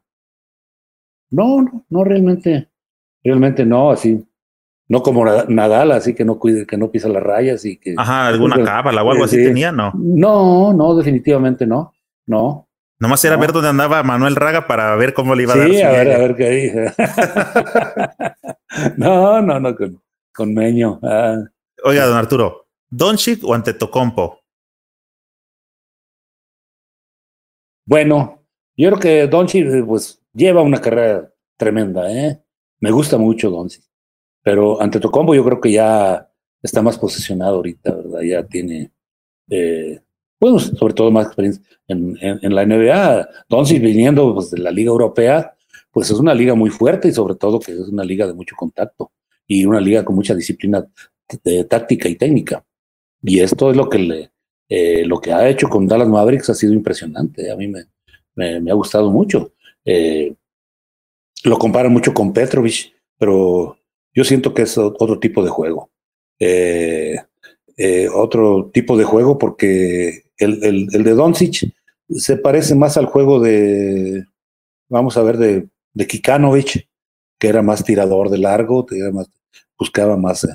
[1.33, 2.69] no, no, no realmente,
[3.25, 4.23] realmente no, así,
[4.87, 7.95] no como Nadal, así que no cuide, que no pisa las rayas y que.
[7.97, 9.93] Ajá, alguna cábala o algo así tenía, ¿no?
[9.95, 11.95] No, no, definitivamente no,
[12.27, 12.69] no.
[13.03, 15.69] Nomás era ver dónde andaba Manuel Raga para ver cómo le iba a dar.
[15.69, 16.95] Sí, a ver, a ver qué dice.
[18.97, 20.01] no, no, no, con,
[20.33, 21.01] con Meño.
[21.03, 21.43] Ah.
[21.83, 24.39] Oiga, don Arturo, ¿Donchik o Antetokounmpo?
[27.85, 28.47] Bueno,
[28.77, 32.41] yo creo que Donchik, pues, lleva una carrera tremenda, ¿eh?
[32.79, 33.83] Me gusta mucho Doncic.
[34.45, 36.31] Pero ante Tocombo yo creo que ya
[36.63, 38.21] está más posicionado ahorita, ¿verdad?
[38.21, 38.93] Ya tiene,
[39.51, 40.01] eh,
[40.43, 43.29] bueno, sobre todo más experiencia en, en, la NBA.
[43.49, 45.55] Doncic viniendo pues, de la Liga Europea,
[45.93, 48.57] pues es una liga muy fuerte y sobre todo que es una liga de mucho
[48.57, 49.13] contacto
[49.47, 50.85] y una liga con mucha disciplina
[51.69, 52.65] táctica y técnica.
[53.23, 54.33] Y esto es lo que le,
[54.69, 57.49] eh, lo que ha hecho con Dallas Mavericks ha sido impresionante.
[57.49, 57.85] A mí me,
[58.35, 59.53] me, me ha gustado mucho.
[59.85, 60.35] Eh,
[61.45, 63.77] lo comparan mucho con Petrovich, pero
[64.13, 65.93] yo siento que es otro tipo de juego.
[66.41, 67.17] Eh,
[67.77, 71.73] eh, otro tipo de juego porque el, el, el, de Doncic
[72.09, 74.25] se parece más al juego de,
[74.89, 76.89] vamos a ver, de, de Kikanovic,
[77.39, 79.29] que era más tirador de largo, más,
[79.79, 80.47] buscaba más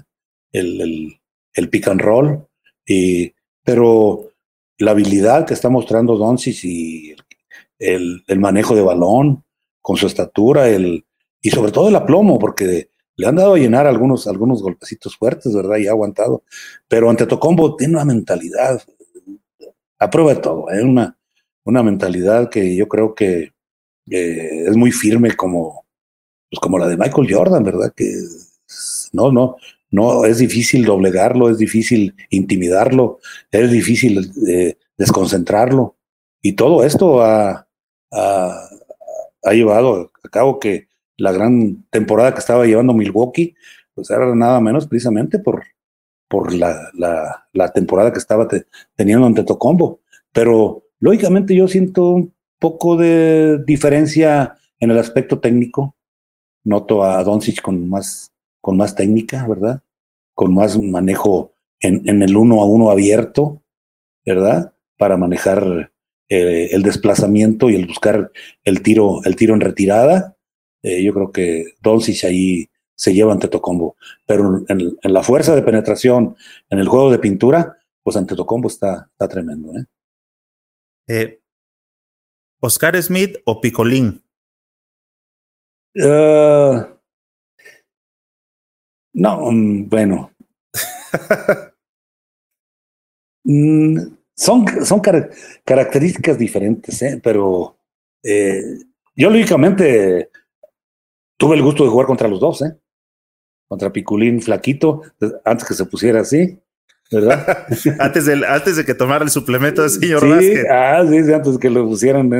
[0.51, 1.19] el, el,
[1.53, 2.47] el, pick and roll,
[2.85, 3.33] y,
[3.63, 4.31] pero
[4.77, 7.15] la habilidad que está mostrando Doncic y
[7.79, 9.43] el, el, manejo de balón,
[9.81, 11.05] con su estatura, el,
[11.41, 15.53] y sobre todo el aplomo, porque le han dado a llenar algunos, algunos golpecitos fuertes,
[15.53, 15.77] ¿verdad?
[15.77, 16.43] Y ha aguantado.
[16.87, 18.81] Pero ante Tocombo tiene una mentalidad,
[19.99, 20.83] a prueba todo, ¿eh?
[20.83, 21.17] una,
[21.63, 23.53] una mentalidad que yo creo que
[24.09, 25.85] eh, es muy firme como,
[26.49, 27.93] pues como la de Michael Jordan, ¿verdad?
[27.95, 28.11] Que
[29.13, 29.57] no, no,
[29.91, 33.19] no, es difícil doblegarlo, es difícil intimidarlo,
[33.51, 35.95] es difícil eh, desconcentrarlo.
[36.41, 37.67] Y todo esto ha,
[38.11, 38.69] ha,
[39.51, 40.87] llevado a cabo que
[41.17, 43.55] la gran temporada que estaba llevando Milwaukee,
[43.95, 45.63] pues era nada menos precisamente por,
[46.27, 48.47] por la, la, temporada que estaba
[48.95, 50.01] teniendo ante Tocombo.
[50.33, 55.95] Pero lógicamente yo siento un poco de diferencia en el aspecto técnico.
[56.63, 59.81] Noto a Doncic con más, con más técnica, ¿verdad?
[60.33, 63.61] Con más manejo en, en el uno a uno abierto,
[64.25, 64.73] ¿verdad?
[64.97, 65.91] Para manejar
[66.29, 68.31] eh, el desplazamiento y el buscar
[68.65, 70.35] el tiro, el tiro en retirada.
[70.83, 73.95] Eh, yo creo que Doncic ahí se lleva ante Tocombo.
[74.25, 76.35] Pero en, la fuerza de penetración,
[76.69, 79.71] en el juego de pintura, pues ante Tocombo está, está tremendo.
[79.77, 79.85] ¿eh?
[81.07, 81.41] eh
[82.59, 84.23] Oscar Smith o Picolín?
[85.95, 86.83] Uh,
[89.13, 90.31] no, mm, bueno.
[93.49, 94.99] Mm, son, son
[95.63, 97.21] características diferentes, ¿eh?
[97.23, 97.77] pero
[98.21, 98.61] eh,
[99.15, 100.31] yo lógicamente
[101.37, 102.77] tuve el gusto de jugar contra los dos, ¿eh?
[103.67, 105.01] Contra Piculín Flaquito,
[105.43, 106.59] antes que se pusiera así,
[107.11, 107.65] ¿verdad?
[107.99, 110.65] antes, de, antes de que tomara el suplemento de señor sí, Vázquez.
[110.69, 112.31] Ah, sí, antes de que lo pusieran.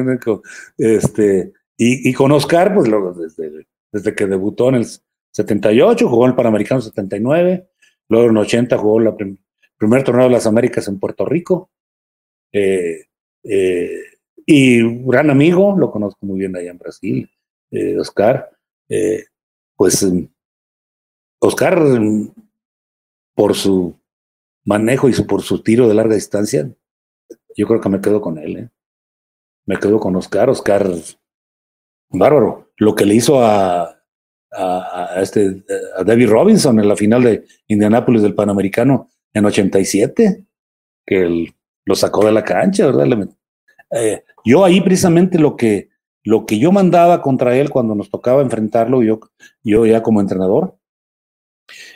[0.77, 4.87] Este, y, y con Oscar, pues luego, desde, desde que debutó en el
[5.31, 7.67] 78, jugó en el Panamericano 79,
[8.09, 9.37] luego en 80 jugó el
[9.77, 11.69] primer torneo de las Américas en Puerto Rico.
[12.51, 13.05] Eh,
[13.43, 14.01] eh,
[14.45, 17.29] y un gran amigo, lo conozco muy bien allá en Brasil,
[17.71, 18.49] eh, Oscar.
[19.75, 20.07] pues
[21.39, 21.79] Oscar,
[23.35, 23.95] por su
[24.65, 26.69] manejo y su, por su tiro de larga distancia,
[27.55, 28.57] yo creo que me quedo con él.
[28.57, 28.69] ¿eh?
[29.65, 30.49] Me quedo con Oscar.
[30.49, 30.89] Oscar,
[32.09, 32.71] bárbaro.
[32.77, 33.97] Lo que le hizo a,
[35.17, 35.63] este,
[35.95, 40.45] a David Robinson en la final de Indianápolis del Panamericano en 87,
[41.05, 41.53] que
[41.85, 43.29] lo sacó de la cancha, ¿verdad?
[43.91, 45.89] Eh, yo ahí precisamente lo que,
[46.23, 49.19] lo que yo mandaba contra él cuando nos tocaba enfrentarlo, yo,
[49.63, 50.76] yo ya como entrenador,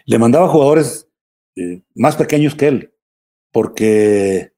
[0.06, 1.08] le mandaba jugadores
[1.56, 2.94] eh, más pequeños que él,
[3.52, 4.54] porque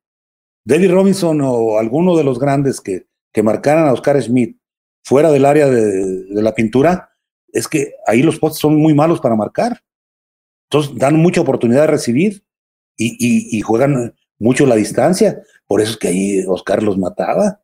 [0.65, 4.57] David Robinson o alguno de los grandes que, que marcaran a Oscar Smith
[5.03, 7.10] fuera del área de, la pintura,
[7.52, 9.84] es que ahí los postes son muy malos para marcar.
[10.69, 12.44] Entonces dan mucha oportunidad de recibir
[12.98, 15.44] y, juegan mucho la distancia.
[15.68, 17.61] Por eso es que ahí Oscar los mataba.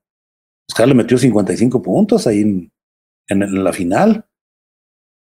[0.70, 2.72] Oscar le metió 55 puntos ahí en,
[3.28, 4.26] en, la final.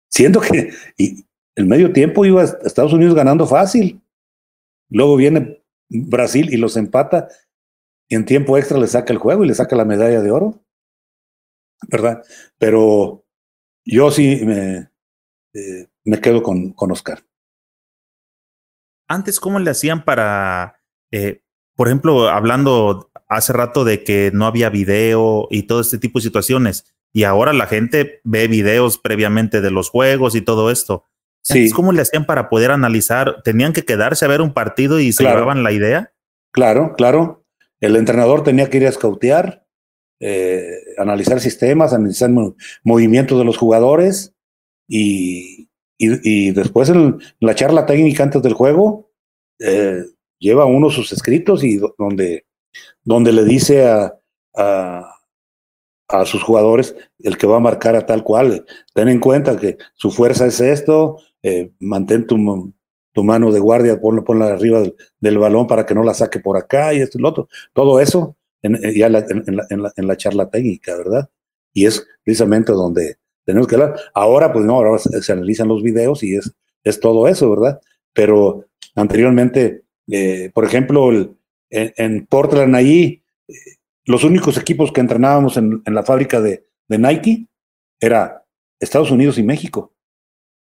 [0.10, 1.27] Siento que, y,
[1.58, 4.00] el medio tiempo iba a Estados Unidos ganando fácil.
[4.90, 7.30] Luego viene Brasil y los empata.
[8.08, 10.64] Y en tiempo extra le saca el juego y le saca la medalla de oro.
[11.90, 12.24] ¿Verdad?
[12.60, 13.26] Pero
[13.84, 14.92] yo sí me,
[15.54, 17.26] eh, me quedo con, con Oscar.
[19.08, 20.80] Antes, ¿cómo le hacían para,
[21.12, 21.42] eh,
[21.76, 26.24] por ejemplo, hablando hace rato de que no había video y todo este tipo de
[26.24, 26.94] situaciones?
[27.14, 31.06] Y ahora la gente ve videos previamente de los juegos y todo esto.
[31.54, 31.70] Sí.
[31.72, 33.42] ¿Cómo le hacían para poder analizar?
[33.44, 36.12] ¿Tenían que quedarse a ver un partido y se llevaban la idea?
[36.52, 37.46] Claro, claro.
[37.80, 39.66] El entrenador tenía que ir a scoutear,
[40.20, 42.30] eh, analizar sistemas, analizar
[42.84, 44.34] movimientos de los jugadores
[44.90, 49.12] y, y, después en la charla técnica antes del juego
[49.60, 50.04] eh,
[50.40, 52.46] lleva uno sus escritos y donde,
[53.04, 54.14] donde le dice a,
[54.56, 55.17] a,
[56.08, 58.66] a sus jugadores el que va a marcar a tal cual.
[58.94, 62.74] Ten en cuenta que su fuerza es esto, eh, mantén tu,
[63.14, 64.84] tu, mano de guardia, ponla, ponla arriba
[65.20, 67.50] del, balón para que no la saque por acá y esto y lo otro.
[67.74, 71.30] Todo eso en, eh, ya en, la, charla técnica, ¿verdad?
[71.74, 74.00] Y es precisamente donde tenemos que hablar.
[74.14, 76.52] Ahora, pues no, ahora se, analizan los videos y es,
[76.84, 77.80] es todo eso, ¿verdad?
[78.14, 78.66] Pero
[78.96, 81.12] anteriormente, eh, por ejemplo,
[81.70, 83.24] en, Portland, allí,
[84.08, 87.50] los únicos equipos que entrenábamos en, la fábrica de, Nike
[88.00, 88.46] era
[88.80, 89.94] Estados Unidos y México.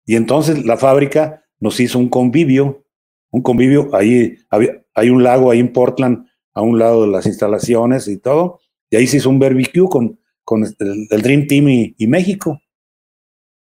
[0.05, 2.85] Y entonces la fábrica nos hizo un convivio,
[3.31, 4.37] un convivio, ahí
[4.95, 8.61] hay un lago ahí en Portland, a un lado de las instalaciones y todo,
[8.91, 12.61] y ahí se hizo un barbecue con, con el, Dream Team y, México.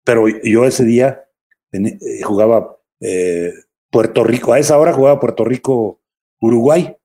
[0.03, 1.23] Pero yo ese día
[1.71, 3.53] eh, jugaba eh,
[3.89, 6.01] Puerto Rico, a esa hora jugaba Puerto Rico,
[6.41, 6.97] Uruguay,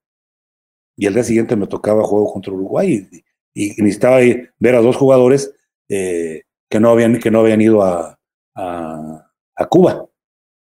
[0.98, 3.08] y el día siguiente me tocaba juego contra Uruguay,
[3.54, 4.18] y, necesitaba
[4.58, 5.54] ver a dos jugadores
[5.88, 8.18] eh, que, no habían, que no habían ido a,
[8.54, 10.08] a, Cuba.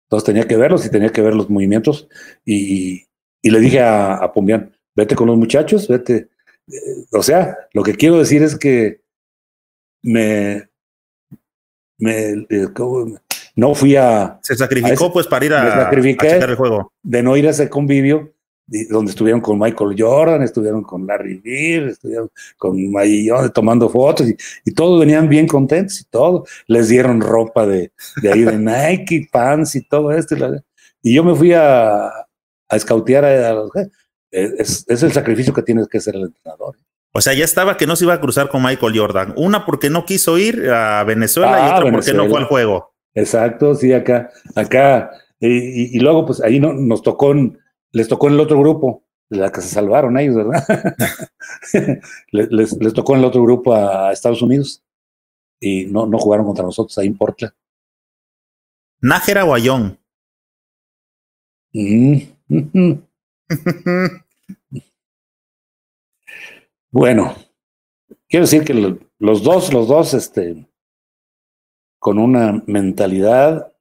[0.06, 2.08] Entonces tenía que verlos y tenía que ver los movimientos.
[2.44, 3.04] Y,
[3.42, 6.30] le dije a, a Pombián, vete con los muchachos, vete.
[6.68, 9.00] Eh, o sea, lo que quiero decir es que
[10.02, 10.68] me,
[11.98, 12.68] me eh,
[13.56, 14.38] no fui a.
[14.42, 16.92] Se sacrificó pues para ir a, a, el juego.
[17.02, 18.32] De no ir a ese convivio
[18.88, 24.72] donde estuvieron con Michael Jordan, estuvieron con Larry Bird, estuvieron con Mayillón tomando fotos y,
[24.74, 26.46] todos venían bien contentos y todo.
[26.66, 27.92] Les dieron ropa de,
[28.22, 30.36] de ahí de Nike, pants y todo esto.
[31.02, 33.70] y yo me fui a, a escautear a, los
[34.30, 36.76] es, es, el sacrificio que tiene que hacer el entrenador.
[37.12, 39.34] O sea, ya estaba que no se iba a cruzar con Michael Jordan.
[39.36, 42.94] Una porque no quiso ir a Venezuela y ah, otra porque no fue al juego.
[43.14, 45.10] Exacto, sí, acá, acá.
[45.38, 47.34] Y, y, luego, pues ahí no, nos tocó,
[47.92, 50.64] les tocó en el otro grupo, la que se salvaron ellos, ¿verdad?
[52.32, 54.82] les, les, tocó en el otro grupo a Estados Unidos
[55.60, 57.54] y no, no jugaron contra nosotros ahí en Portland.
[59.00, 59.98] Nájera Guayón.
[61.72, 62.18] Mm,
[66.90, 67.34] bueno,
[68.28, 68.74] quiero decir que
[69.18, 70.68] los dos, los dos, este,
[71.98, 73.72] con una mentalidad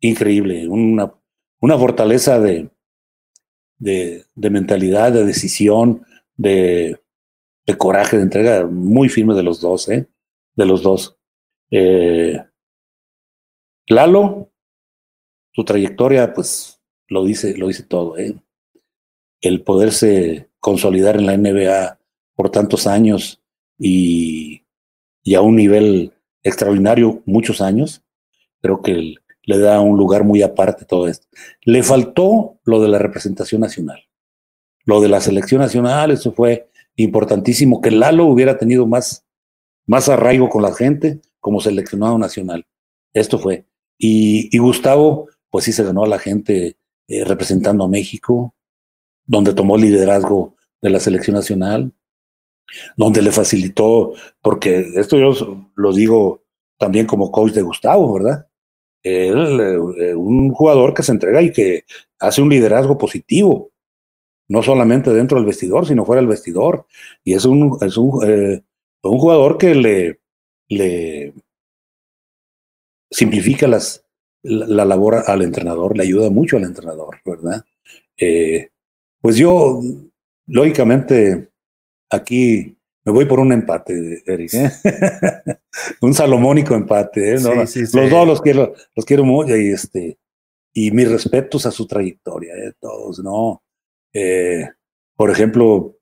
[0.00, 1.14] increíble, una,
[1.60, 2.70] una fortaleza de,
[3.78, 6.04] de, de, mentalidad, de decisión,
[6.36, 7.00] de,
[7.66, 10.08] de, coraje, de entrega muy firme de los dos, ¿eh?
[10.54, 11.16] De los dos.
[11.70, 12.42] Eh,
[13.88, 14.50] Lalo,
[15.52, 18.34] su trayectoria, pues lo dice, lo dice todo, ¿eh?
[19.40, 21.98] El poderse consolidar en la NBA
[22.34, 23.42] por tantos años
[23.78, 24.62] y,
[25.22, 26.12] y a un nivel
[26.42, 28.02] extraordinario muchos años,
[28.60, 29.16] creo que
[29.46, 31.26] le da un lugar muy aparte todo esto.
[31.62, 34.02] Le faltó lo de la representación nacional.
[34.84, 39.24] Lo de la selección nacional, eso fue importantísimo, que Lalo hubiera tenido más,
[39.86, 42.66] más arraigo con la gente como seleccionado nacional.
[43.14, 43.66] Esto fue.
[43.98, 46.76] Y, Gustavo, pues sí se ganó a la gente
[47.08, 48.54] eh, representando a México,
[49.24, 51.92] donde tomó liderazgo de la selección nacional,
[52.96, 54.12] donde le facilitó,
[54.42, 56.42] porque esto yo lo digo
[56.78, 58.48] también como coach de Gustavo, ¿verdad?
[59.02, 59.32] Eh,
[60.16, 61.84] un jugador que se entrega y que
[62.18, 63.70] hace un liderazgo positivo,
[64.48, 66.86] no solamente dentro del vestidor, sino fuera del vestidor.
[67.24, 68.62] Y es un, es un, eh,
[69.02, 70.20] un jugador que le,
[70.68, 71.34] le
[73.10, 74.04] simplifica las,
[74.42, 77.64] la, labor al entrenador, le ayuda mucho al entrenador, ¿verdad?
[78.16, 78.70] Eh,
[79.20, 79.80] pues yo,
[80.46, 81.48] lógicamente,
[82.10, 82.76] aquí
[83.06, 84.52] me voy por un empate, Eric.
[84.54, 84.70] ¿eh?
[86.02, 87.34] un salomónico empate.
[87.34, 87.40] ¿eh?
[87.40, 90.18] los dos los quiero, los quiero mucho y este
[90.74, 92.72] y mis respetos a su trayectoria, ¿eh?
[92.78, 93.62] todos, ¿no?
[94.12, 94.68] Eh,
[95.14, 95.96] por ejemplo,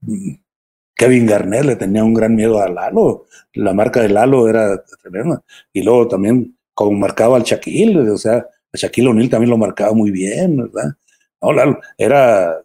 [0.97, 3.27] Kevin Garnett le tenía un gran miedo a Lalo.
[3.53, 5.45] La marca de Lalo era tremenda.
[5.73, 9.93] Y luego también como marcaba al Shaquille, o sea, a Shaquille O'Neal también lo marcaba
[9.93, 10.95] muy bien, ¿verdad?
[11.41, 12.61] No, Lalo era,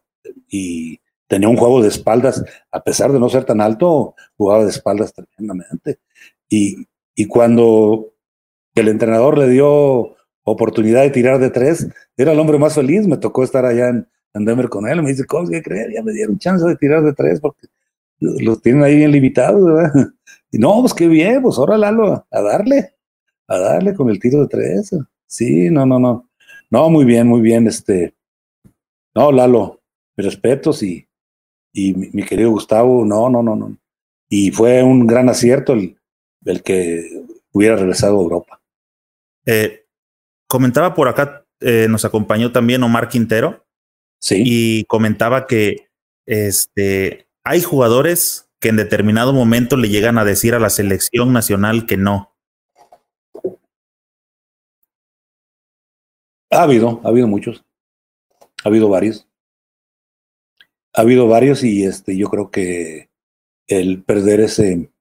[0.50, 1.00] y
[1.30, 5.14] tenía un juego de espaldas, a pesar de no ser tan alto, jugaba de espaldas
[5.14, 6.00] tremendamente.
[6.50, 8.14] Y, y cuando
[8.76, 11.88] el entrenador le dio oportunidad de tirar de tres,
[12.18, 15.26] era el hombre más feliz, me tocó estar allá en, Denver con él, me dice,
[15.26, 15.92] ¿cómo que creer?
[15.94, 17.68] Ya me dieron chance de tirar de tres porque
[18.20, 19.92] los tienen ahí bien limitados, ¿verdad?
[20.52, 22.94] Y no, pues qué bien, pues ahora Lalo, a darle
[23.50, 24.96] a darle con el tiro de tres.
[25.26, 26.30] Sí, no, no, no.
[26.70, 27.68] No, muy bien, muy bien.
[27.68, 28.14] Este,
[29.16, 29.82] no, Lalo,
[30.16, 31.09] respetos y,
[31.88, 33.78] y mi, querido Gustavo, no, no, no, no.
[34.28, 35.98] Y fue un gran acierto el,
[36.46, 38.62] el que hubiera regresado a Europa.
[39.46, 39.86] Eh,
[40.48, 43.66] comentaba por acá, eh, nos acompañó también Omar Quintero.
[44.20, 44.44] Sí.
[44.46, 45.88] Y comentaba que
[46.26, 51.86] este, hay jugadores que en determinado momento le llegan a decir a la selección nacional
[51.86, 52.30] que no,
[56.52, 57.64] Ha habido, ha habido muchos.
[58.64, 59.28] Ha habido varios.
[60.94, 63.10] Ha habido varios y este, yo creo que
[63.68, 64.92] el perder ese,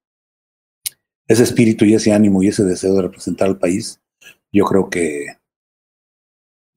[1.27, 4.01] ese espíritu y ese ánimo y ese deseo de representar al país,
[4.53, 5.27] yo creo que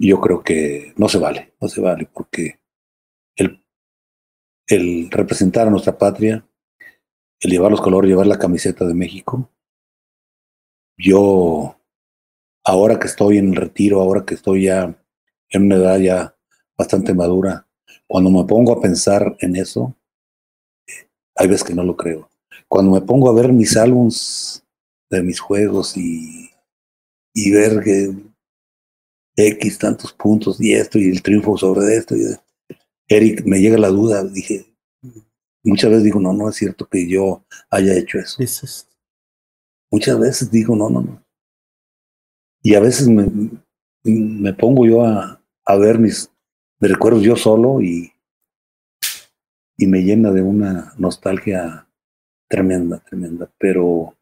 [0.04, 2.60] yo creo que no se vale, no se vale, porque
[3.36, 3.64] el,
[4.68, 6.44] el representar a nuestra patria,
[7.40, 9.52] el llevar los colores, llevar la camiseta de México,
[10.98, 11.80] yo
[12.64, 15.00] ahora que estoy en el retiro, ahora que estoy ya
[15.50, 16.36] en una edad ya
[16.78, 17.68] bastante madura,
[18.08, 19.96] cuando me pongo a pensar en eso,
[21.36, 22.30] hay veces que no lo creo.
[22.68, 24.64] Cuando me pongo a ver mis álbums
[25.10, 26.50] de mis juegos y,
[27.34, 28.14] y ver que
[29.36, 32.24] X tantos puntos y esto y el triunfo sobre esto, y
[33.08, 34.66] Eric, me llega la duda, dije,
[35.64, 38.42] muchas veces digo, no, no es cierto que yo haya hecho eso.
[39.92, 41.26] Muchas veces digo, no, no, no.
[42.64, 43.30] Y a veces me,
[44.04, 46.32] me pongo yo a, a ver mis,
[46.88, 48.14] recuerdos yo solo y,
[49.78, 51.88] y me llena de una nostalgia
[52.48, 53.52] tremenda, tremenda.
[53.58, 54.18] Pero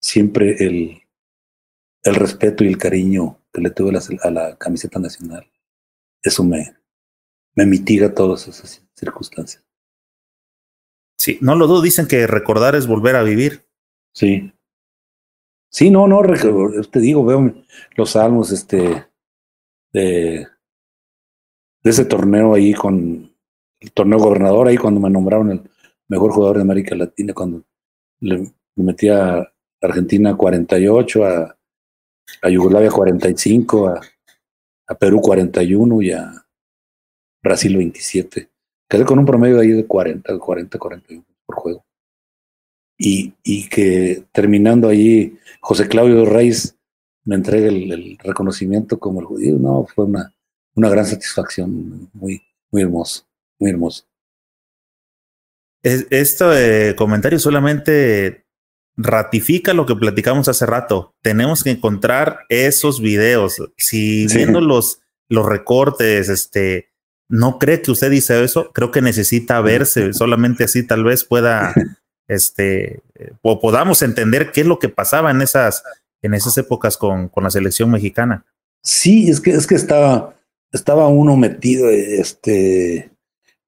[0.00, 1.02] siempre el,
[2.02, 3.92] el respeto y el cariño que le tuve
[4.22, 5.50] a la, camiseta nacional,
[6.22, 6.76] eso me,
[7.54, 9.64] me mitiga todas esas circunstancias.
[11.18, 13.64] Sí, no lo dudo, dicen que recordar es volver a vivir.
[14.14, 14.52] Sí,
[15.72, 16.20] Sí, no, no,
[16.90, 17.54] te digo, veo
[17.96, 19.06] los salmos, este,
[19.90, 20.46] de,
[21.82, 23.30] ese torneo ahí con
[23.80, 25.62] el torneo gobernador, ahí cuando me nombraron el
[26.08, 27.64] mejor jugador de América Latina, cuando
[28.20, 31.56] le, metí a Argentina 48, a,
[32.42, 34.00] a Yugoslavia 45, a,
[34.86, 36.32] a Perú 41 y a
[37.42, 38.48] Brasil 27.
[38.88, 41.84] Quedé con un promedio ahí de 40, 40, 41 por juego.
[42.98, 46.76] Y, y que terminando ahí, José Claudio Reyes
[47.24, 49.56] me entrega el, reconocimiento como el judío.
[49.58, 50.32] No, fue una,
[50.74, 53.26] una gran satisfacción, muy, muy hermoso,
[53.58, 54.04] muy hermoso.
[55.82, 58.46] Este comentario solamente
[58.96, 61.14] ratifica lo que platicamos hace rato.
[61.22, 63.56] Tenemos que encontrar esos videos.
[63.76, 66.90] Si viendo los, los recortes, este,
[67.28, 71.74] no cree que usted dice eso, creo que necesita verse, solamente así tal vez pueda,
[72.28, 73.00] este,
[73.40, 75.82] o podamos entender qué es lo que pasaba en esas,
[76.20, 78.44] en esas épocas con, con la selección mexicana.
[78.82, 80.34] Sí, es que, es que estaba,
[80.72, 83.10] estaba uno metido este,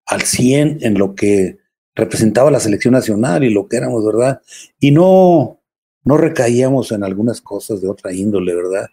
[0.07, 1.59] al 100 en lo que
[1.95, 4.43] representaba la selección nacional y lo que éramos, ¿verdad?
[4.81, 5.61] Y no,
[6.03, 8.89] no recaíamos en algunas cosas de otra índole, ¿verdad?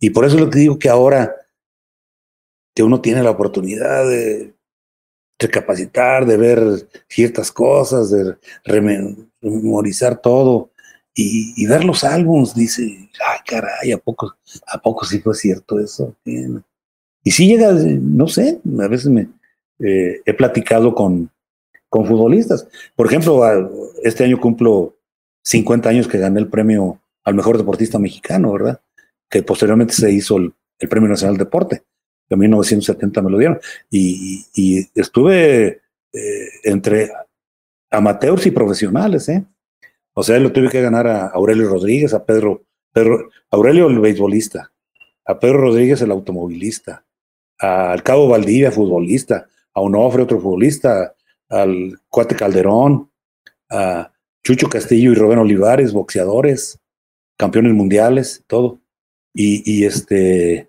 [0.00, 1.34] Y por eso es lo que digo que ahora
[2.74, 4.54] que uno tiene la oportunidad de
[5.38, 8.36] recapacitar, de ver ciertas cosas, de
[9.40, 10.70] memorizar todo
[11.20, 14.36] y, ver los álbums, dice, ay caray, ¿a poco,
[14.68, 16.14] ¿a poco sí fue cierto eso?
[17.28, 19.28] Y si llega, no sé, a veces me
[19.80, 21.30] eh, he platicado con,
[21.90, 22.66] con futbolistas.
[22.96, 23.42] Por ejemplo,
[24.02, 24.96] este año cumplo
[25.42, 28.80] 50 años que gané el premio al mejor deportista mexicano, ¿verdad?
[29.28, 30.54] Que posteriormente se hizo el,
[30.88, 31.82] Premio Nacional de Deporte
[32.30, 33.60] en 1970 me lo dieron.
[33.90, 35.82] Y, estuve
[36.14, 37.12] eh, entre
[37.90, 39.44] amateurs y profesionales, ¿eh?
[40.14, 44.72] O sea, lo tuve que ganar a Aurelio Rodríguez, a Pedro, Pedro Aurelio el beisbolista,
[45.26, 47.04] a Pedro Rodríguez el automovilista,
[47.58, 51.14] al Cabo Valdivia, futbolista, a Onofre, otro futbolista,
[51.48, 53.10] al Cuate Calderón,
[53.70, 54.12] a
[54.44, 56.78] Chucho Castillo y Rubén Olivares, boxeadores,
[57.36, 58.80] campeones mundiales, todo.
[59.34, 60.68] Y, este,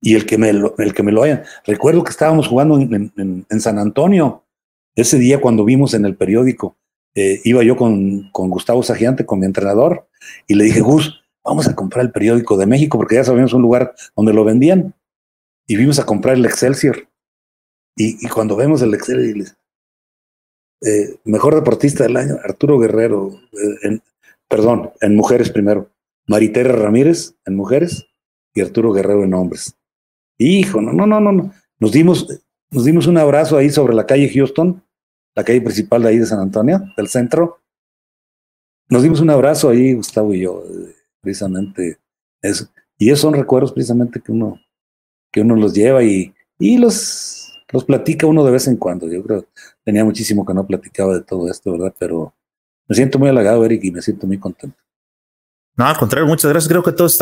[0.00, 1.44] y el que me lo, el que me lo hayan.
[1.64, 4.44] Recuerdo que estábamos jugando en, San Antonio.
[4.96, 6.76] Ese día cuando vimos en el periódico,
[7.14, 10.08] eh, iba yo con, con Gustavo Sagiante, con mi entrenador,
[10.48, 13.62] y le dije, Gus, vamos a comprar el periódico de México, porque ya sabíamos un
[13.62, 14.92] lugar donde lo vendían.
[15.66, 17.08] Y vimos a comprar el Excelsior.
[17.96, 19.56] Y, cuando vemos el Excelsior,
[20.82, 24.02] eh, mejor deportista del año, Arturo Guerrero, eh, en,
[24.48, 25.90] perdón, en mujeres primero,
[26.26, 28.06] Maritera Ramírez en mujeres
[28.54, 29.74] y Arturo Guerrero en hombres.
[30.38, 31.52] Hijo, no, no, no, no.
[31.78, 32.26] Nos dimos,
[32.70, 34.82] nos dimos un abrazo ahí sobre la calle Houston,
[35.34, 37.60] la calle principal de ahí de San Antonio, del centro.
[38.88, 41.98] Nos dimos un abrazo ahí, Gustavo y yo, eh, precisamente.
[42.42, 42.68] Eso.
[42.98, 44.60] Y esos son recuerdos precisamente que uno,
[45.36, 49.06] que uno los lleva y, y los, los platica uno de vez en cuando.
[49.06, 49.44] Yo creo
[49.84, 51.94] tenía muchísimo que no platicaba de todo esto, ¿verdad?
[51.98, 52.32] Pero
[52.88, 54.78] me siento muy halagado, Eric, y me siento muy contento.
[55.76, 56.70] No, al contrario, muchas gracias.
[56.70, 57.20] Creo que todos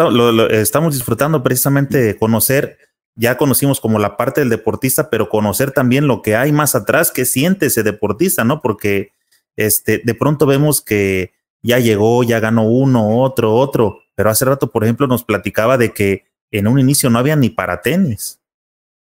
[0.53, 2.79] estamos disfrutando precisamente de conocer
[3.17, 7.11] ya conocimos como la parte del deportista, pero conocer también lo que hay más atrás,
[7.11, 8.61] qué siente ese deportista, ¿no?
[8.61, 9.11] Porque
[9.57, 11.33] este, de pronto vemos que
[11.63, 15.93] ya llegó, ya ganó uno, otro, otro, pero hace rato, por ejemplo, nos platicaba de
[15.93, 16.27] que
[16.59, 18.41] en un inicio no había ni para tenis.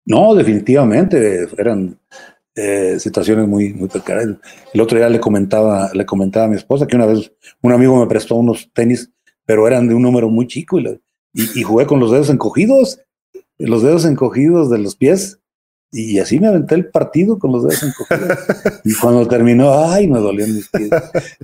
[0.06, 1.98] No, definitivamente, eran
[2.54, 4.36] eh, situaciones muy, muy precarias.
[4.72, 7.98] El otro día le comentaba, le comentaba a mi esposa que una vez un amigo
[7.98, 9.10] me prestó unos tenis,
[9.44, 11.00] pero eran de un número muy chico y,
[11.32, 12.98] y jugué con los dedos encogidos
[13.60, 15.38] los dedos encogidos de los pies.
[15.92, 18.38] Y así me aventé el partido con los dedos encogidos.
[18.84, 20.90] y cuando terminó, ay, me dolían mis pies,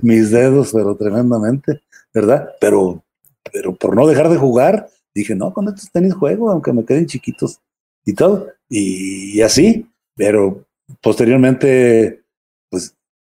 [0.01, 1.81] mis dedos, pero tremendamente,
[2.13, 2.49] ¿verdad?
[2.61, 3.03] Pero,
[3.51, 4.89] pero por no dejar de jugar,
[5.19, 7.59] dije, no, con estos tenis juego, aunque me queden chiquitos
[8.05, 8.47] y todo.
[8.69, 10.65] Y, así, pero
[11.01, 12.23] posteriormente,
[12.69, 12.95] pues,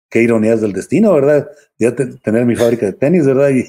[0.09, 1.49] qué ironías del destino, ¿verdad?
[1.79, 3.51] Ya tener mi fábrica de tenis, ¿verdad?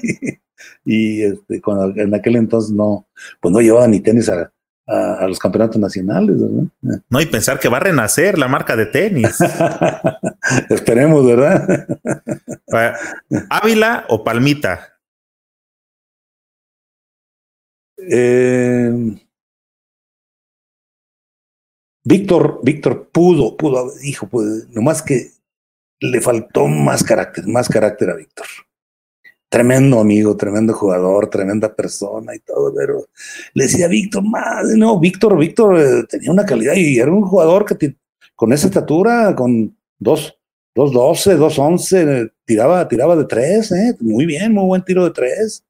[0.84, 3.08] Y, y este, cuando en aquel entonces no,
[3.40, 4.52] pues no llevaba ni tenis a,
[4.86, 6.36] a, los campeonatos nacionales.
[6.38, 7.20] ¿no?
[7.20, 9.38] y pensar que va a renacer la marca de tenis.
[10.70, 11.86] Esperemos, ¿verdad?
[13.50, 14.91] ¿Ávila o Palmita?
[18.10, 19.16] Eh,
[22.04, 25.30] Víctor, Víctor pudo, pudo, dijo, pues, nomás que
[26.00, 28.46] le faltó más carácter, más carácter a Víctor
[29.52, 33.04] tremendo amigo, tremendo jugador, tremenda persona y todo, pero
[33.52, 37.66] le decía Víctor, madre, no, Víctor, Víctor eh, tenía una calidad y era un jugador
[37.66, 37.94] que
[38.34, 40.38] con esa estatura, con dos,
[40.74, 45.10] dos doce, dos once, tiraba, tiraba de tres, eh, muy bien, muy buen tiro de
[45.10, 45.62] tres.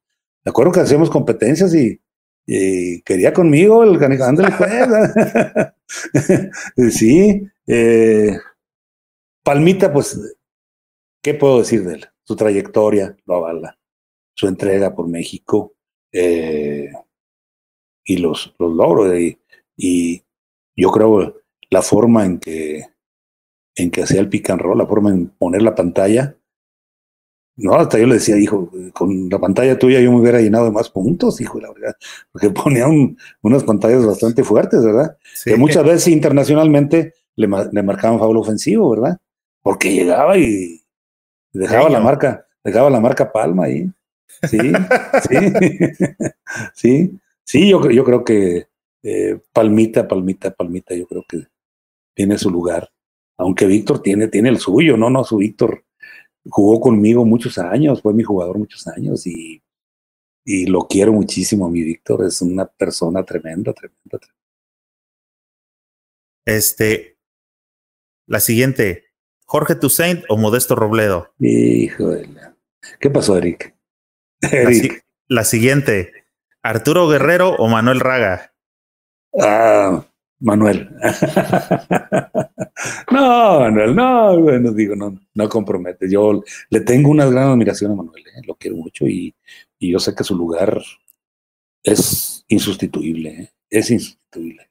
[0.45, 1.99] Me acuerdo que hacíamos competencias y,
[2.45, 4.71] y quería conmigo el ándale pues.
[6.93, 8.37] sí, eh,
[9.43, 10.37] Palmita, pues,
[11.21, 12.05] ¿qué puedo decir de él?
[12.23, 13.77] Su trayectoria lo avala,
[14.33, 15.75] su entrega por México
[16.11, 16.91] eh,
[18.05, 19.17] y los, los logros.
[19.17, 19.39] Y,
[19.75, 20.23] y
[20.75, 22.93] yo creo la forma en que
[23.75, 26.37] en que hacía el pick and roll, la forma en poner la pantalla.
[27.55, 30.71] No, hasta yo le decía, hijo, con la pantalla tuya yo me hubiera llenado de
[30.71, 31.95] más puntos, hijo, la verdad,
[32.31, 32.87] porque ponía
[33.41, 35.17] unas pantallas bastante fuertes, ¿verdad?
[35.43, 39.17] Que muchas veces internacionalmente le, le marcaban favor ofensivo, ¿verdad?
[39.61, 40.81] Porque llegaba y
[41.51, 43.89] dejaba la marca, dejaba la marca palma ahí.
[44.49, 44.57] Sí,
[45.29, 45.37] sí,
[46.73, 48.67] sí, sí, yo, yo creo que
[49.03, 51.47] eh, palmita, palmita, palmita, yo creo que
[52.15, 52.89] tiene su lugar
[53.37, 55.83] aunque Víctor tiene, tiene el suyo, no, no, su Víctor
[56.49, 59.63] jugó conmigo muchos años, fue mi jugador muchos años y,
[60.45, 64.43] y lo quiero muchísimo a mi Víctor, es una persona tremenda, tremenda, tremenda.
[66.45, 67.17] Este,
[68.27, 69.05] la siguiente,
[69.45, 71.33] Jorge Toussaint o Modesto Robledo.
[71.39, 72.29] Híjole,
[72.99, 73.75] ¿qué pasó, Eric?
[74.41, 75.05] Eric.
[75.27, 76.25] La, la siguiente,
[76.61, 78.53] Arturo Guerrero o Manuel Raga.
[79.39, 80.05] Ah,
[80.43, 80.95] Manuel.
[83.11, 86.11] no, Manuel, no, bueno, digo, no, no compromete.
[86.11, 88.41] Yo le tengo una gran admiración a Manuel, ¿eh?
[88.45, 89.33] lo quiero mucho y,
[89.79, 90.81] y, yo sé que su lugar
[91.81, 93.53] es insustituible, ¿eh?
[93.69, 94.69] es insustituible.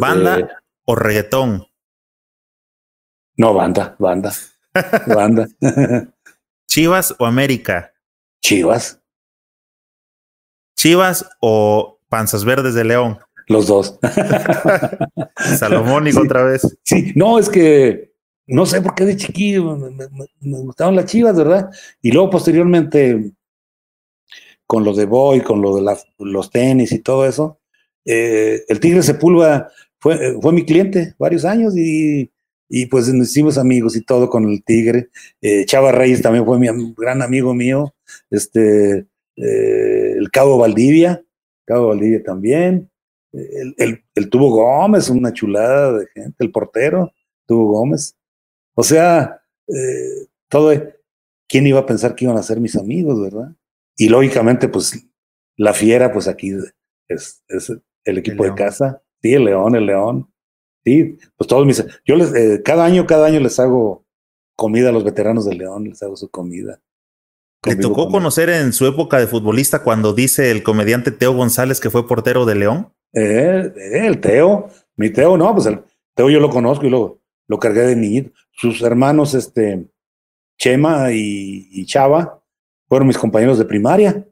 [0.00, 1.66] ¿Banda o reggaetón?
[3.36, 4.32] No, banda, banda,
[5.08, 5.48] banda.
[6.68, 7.92] ¿Chivas o América?
[8.40, 9.02] Chivas.
[10.76, 13.18] ¿Chivas o Panzas Verdes de León?
[13.46, 13.98] Los dos.
[15.58, 16.76] Salomónico otra vez.
[16.82, 18.14] Sí, no, es que
[18.46, 21.70] no sé por qué de chiquillo me, gustaban las chivas, ¿verdad?
[22.02, 23.32] Y luego posteriormente,
[24.66, 27.60] con lo de Boy, con lo de los tenis y todo eso,
[28.04, 29.68] eh, el Tigre Sepulva
[29.98, 32.30] fue, fue mi cliente varios años y,
[32.68, 35.08] y pues nos hicimos amigos y todo con el Tigre.
[35.40, 37.94] Eh, Chava Reyes también fue mi gran amigo mío.
[38.30, 39.06] Este,
[39.36, 41.22] eh, el Cabo Valdivia,
[41.64, 42.90] Cabo Valdivia también
[43.78, 47.12] el, el, Tubo Gómez, una chulada de gente, el portero,
[47.46, 48.16] Tubo Gómez.
[48.74, 50.72] O sea, eh, todo,
[51.48, 53.54] ¿quién iba a pensar que iban a ser mis amigos, verdad?
[53.96, 55.06] Y lógicamente, pues,
[55.56, 56.52] la fiera, pues aquí
[57.08, 57.72] es, es
[58.04, 59.02] el equipo de casa.
[59.22, 60.30] Sí, el León, el León.
[60.84, 64.04] Sí, pues todos mis, yo les, eh, cada año, cada año les hago
[64.54, 66.80] comida a los veteranos del León, les hago su comida.
[67.64, 71.88] ¿Le tocó conocer en su época de futbolista cuando dice el comediante Teo González que
[71.88, 72.93] fue portero de León?
[73.14, 73.72] Eh,
[74.06, 75.80] el Teo, mi Teo, no, pues el
[76.14, 78.32] Teo yo lo conozco y lo, lo cargué de niñito.
[78.50, 79.86] Sus hermanos, este,
[80.58, 82.42] Chema y, Chava,
[82.88, 84.26] fueron mis compañeros de primaria.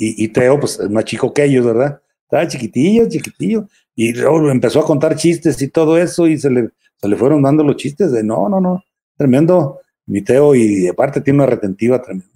[0.00, 2.00] Y, Teo, pues es más chico que ellos, ¿verdad?
[2.22, 3.66] Estaba chiquitillo, chiquitillo.
[3.96, 7.42] Y luego empezó a contar chistes y todo eso y se le, se le fueron
[7.42, 8.84] dando los chistes de no, no, no,
[9.16, 9.80] tremendo.
[10.06, 12.32] Mi Teo y aparte tiene una retentiva tremenda.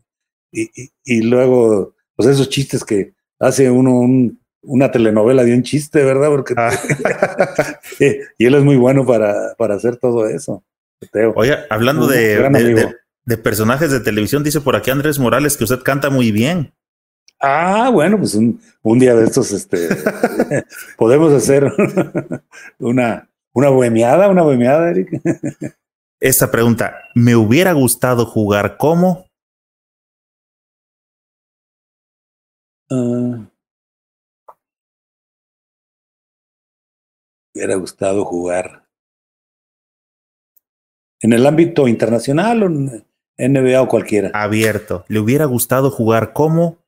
[0.51, 5.63] Y, y, y luego, pues esos chistes que hace uno un, una telenovela de un
[5.63, 6.29] chiste, ¿verdad?
[6.29, 6.71] Porque ah.
[8.39, 10.65] y él es muy bueno para, para hacer todo eso.
[11.35, 12.95] Oye, hablando de,
[13.25, 16.73] de, personajes de televisión, dice por aquí Andrés Morales que usted canta muy bien.
[17.41, 19.89] Ah, bueno, pues un, un día de estos, este,
[20.97, 21.73] podemos hacer
[22.79, 25.21] una, una bohemiada, una bohemiada, Eric.
[26.21, 29.27] Esta pregunta, ¿me hubiera gustado jugar como?
[32.89, 33.47] Uh,
[37.63, 38.89] hubiera gustado jugar
[41.21, 43.07] en el ámbito internacional o en
[43.39, 44.33] NBA o cualquiera.
[44.35, 45.05] Abierto.
[45.07, 46.79] ¿Le hubiera gustado jugar como?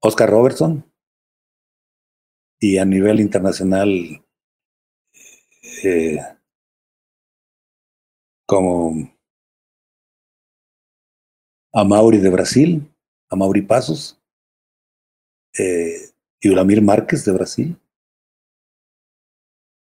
[0.00, 0.90] Oscar Robertson.
[2.58, 4.24] Y a nivel internacional,
[5.84, 6.18] eh,
[8.46, 9.12] como
[11.74, 12.90] a Mauri de Brasil,
[13.28, 14.18] a Mauri Pasos.
[15.58, 16.13] Eh,
[16.44, 17.76] y Ulamir Márquez de Brasil,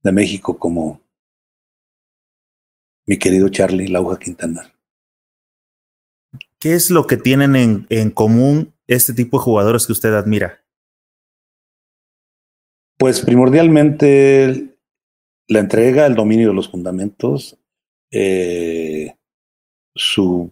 [0.02, 1.02] de México como
[3.06, 4.74] mi querido Charlie Lauja Quintanar.
[6.58, 10.64] ¿Qué es lo que tienen en, en común este tipo de jugadores que usted admira?
[12.98, 14.78] Pues primordialmente
[15.48, 17.58] la entrega, el dominio de los fundamentos,
[18.10, 19.14] eh,
[19.94, 20.50] su,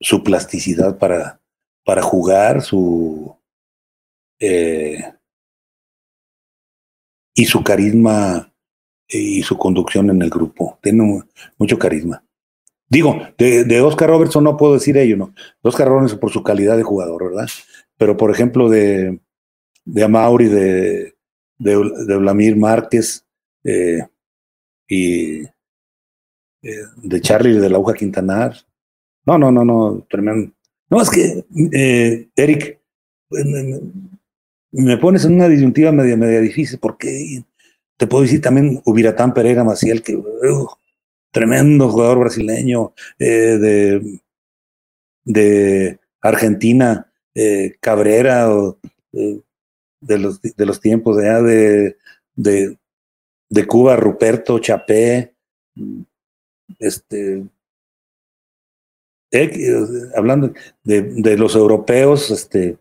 [0.00, 1.42] su plasticidad para,
[1.84, 3.37] para jugar, su,
[4.40, 5.12] eh,
[7.34, 8.52] y su carisma
[9.08, 10.78] y su conducción en el grupo.
[10.82, 11.22] Tiene
[11.56, 12.22] mucho carisma.
[12.90, 15.34] Digo, de, Oscar Robertson no puedo decir ello, ¿no?
[15.62, 17.48] Oscar Robertson por su calidad de jugador, ¿verdad?
[17.96, 19.20] Pero por ejemplo, de,
[19.84, 21.14] de Amauri, de,
[21.58, 23.26] de, Vladimir Márquez
[23.64, 24.06] eh,
[24.88, 25.42] y
[26.62, 28.56] eh, de Charlie de la Aguja Quintanar.
[29.26, 30.52] No, no, no, no, tremendo.
[30.90, 32.80] No, es que, eh, Eric,
[34.72, 37.42] me, pones en una disyuntiva media, media difícil porque
[37.96, 40.68] te puedo decir también Ubiratán Pereira Maciel, que uh,
[41.30, 44.20] tremendo jugador brasileño de,
[45.24, 47.10] de Argentina,
[47.80, 48.48] Cabrera,
[50.00, 51.96] de los, de los tiempos de,
[52.34, 52.78] de,
[53.48, 55.34] de Cuba, Ruperto, Chapé,
[56.78, 57.44] este,
[60.14, 60.52] hablando
[60.84, 62.78] de, de, los europeos, este,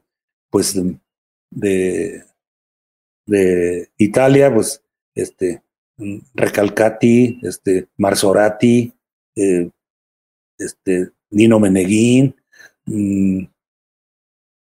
[0.50, 0.80] pues
[1.50, 2.24] de,
[3.26, 4.82] de Italia, pues
[5.16, 5.62] este,
[6.36, 8.94] Recalcati, este, Marzorati,
[9.36, 9.70] eh,
[10.58, 12.36] este, Nino Meneguín,
[12.86, 13.46] mm,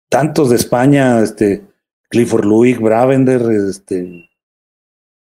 [0.09, 1.63] tantos de España, este,
[2.09, 4.29] Clifford Luick, Bravender, este,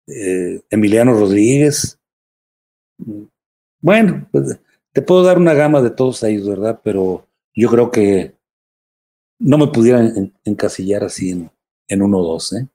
[0.07, 1.99] eh, Emiliano Rodríguez.
[3.81, 4.61] Bueno, pues,
[4.93, 6.81] te puedo dar una gama de todos ellos, ¿verdad?
[6.85, 8.35] Pero yo creo que
[9.38, 10.00] no me pudiera
[10.44, 11.50] encasillar así en,
[11.88, 12.68] en uno o dos, ¿eh?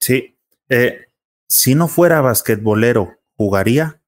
[0.00, 0.36] Sí.
[0.68, 1.06] Eh,
[1.48, 4.00] si no fuera basquetbolero, ¿jugaría?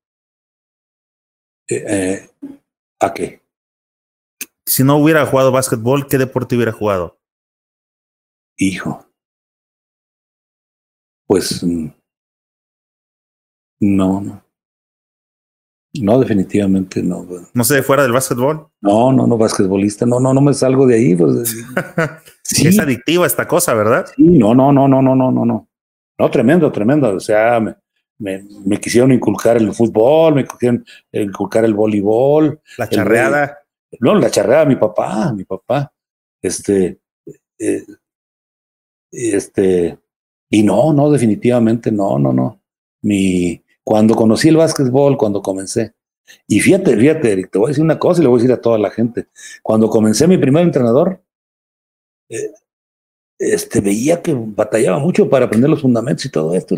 [1.69, 2.29] Eh,
[3.01, 3.43] ¿A qué?
[4.65, 7.19] Si no hubiera jugado básquetbol, ¿qué deporte hubiera jugado?
[8.57, 9.07] Hijo.
[11.27, 11.89] Pues mm,
[13.81, 14.46] no, no.
[16.03, 17.27] No, definitivamente no.
[17.53, 18.69] ¿No sé, fuera del básquetbol?
[18.81, 20.07] No, no, no, basquetbolista.
[20.07, 21.17] No, no, no me salgo de ahí.
[21.17, 21.57] Pues,
[22.43, 22.69] sí.
[22.69, 24.07] Es adictiva esta cosa, ¿verdad?
[24.15, 25.69] Sí, no, no, no, no, no, no, no, no.
[26.19, 27.15] No, tremendo, tremendo.
[27.15, 27.77] O sea, me,
[28.19, 32.61] me, me quisieron inculcar el fútbol, me quisieron inculcar el voleibol.
[32.79, 33.59] La charreada.
[34.01, 35.93] no, la charreada, mi papá, mi papá.
[36.43, 37.01] Este,
[37.59, 37.85] eh,
[39.11, 39.99] este,
[40.51, 42.61] y no, no, definitivamente no, no, no.
[43.03, 45.95] Mi, cuando conocí el básquetbol, cuando comencé,
[46.49, 48.53] y fíjate, fíjate, Eric, te voy a decir una cosa y le voy a decir
[48.53, 49.29] a toda la gente.
[49.63, 51.23] Cuando comencé mi primer entrenador,
[52.29, 52.51] eh,
[53.39, 56.75] este, veía que batallaba mucho para aprender los fundamentos y todo esto.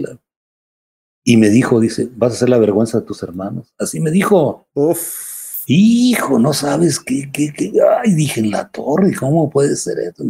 [1.24, 3.72] Y me dijo, dice, vas a hacer la vergüenza de tus hermanos.
[3.78, 4.68] Así me dijo.
[4.74, 5.64] Uf.
[5.66, 7.72] Hijo, no sabes qué, qué, qué.
[8.02, 10.24] Ay, dije en la torre, ¿cómo puede ser esto?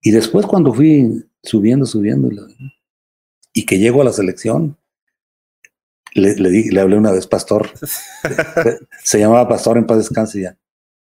[0.00, 2.30] Y después cuando fui subiendo, subiendo,
[3.52, 4.78] y que llego a la selección,
[6.14, 7.70] le, le, le hablé una vez, pastor,
[9.02, 10.56] se, llamaba pastor en paz descanse ya.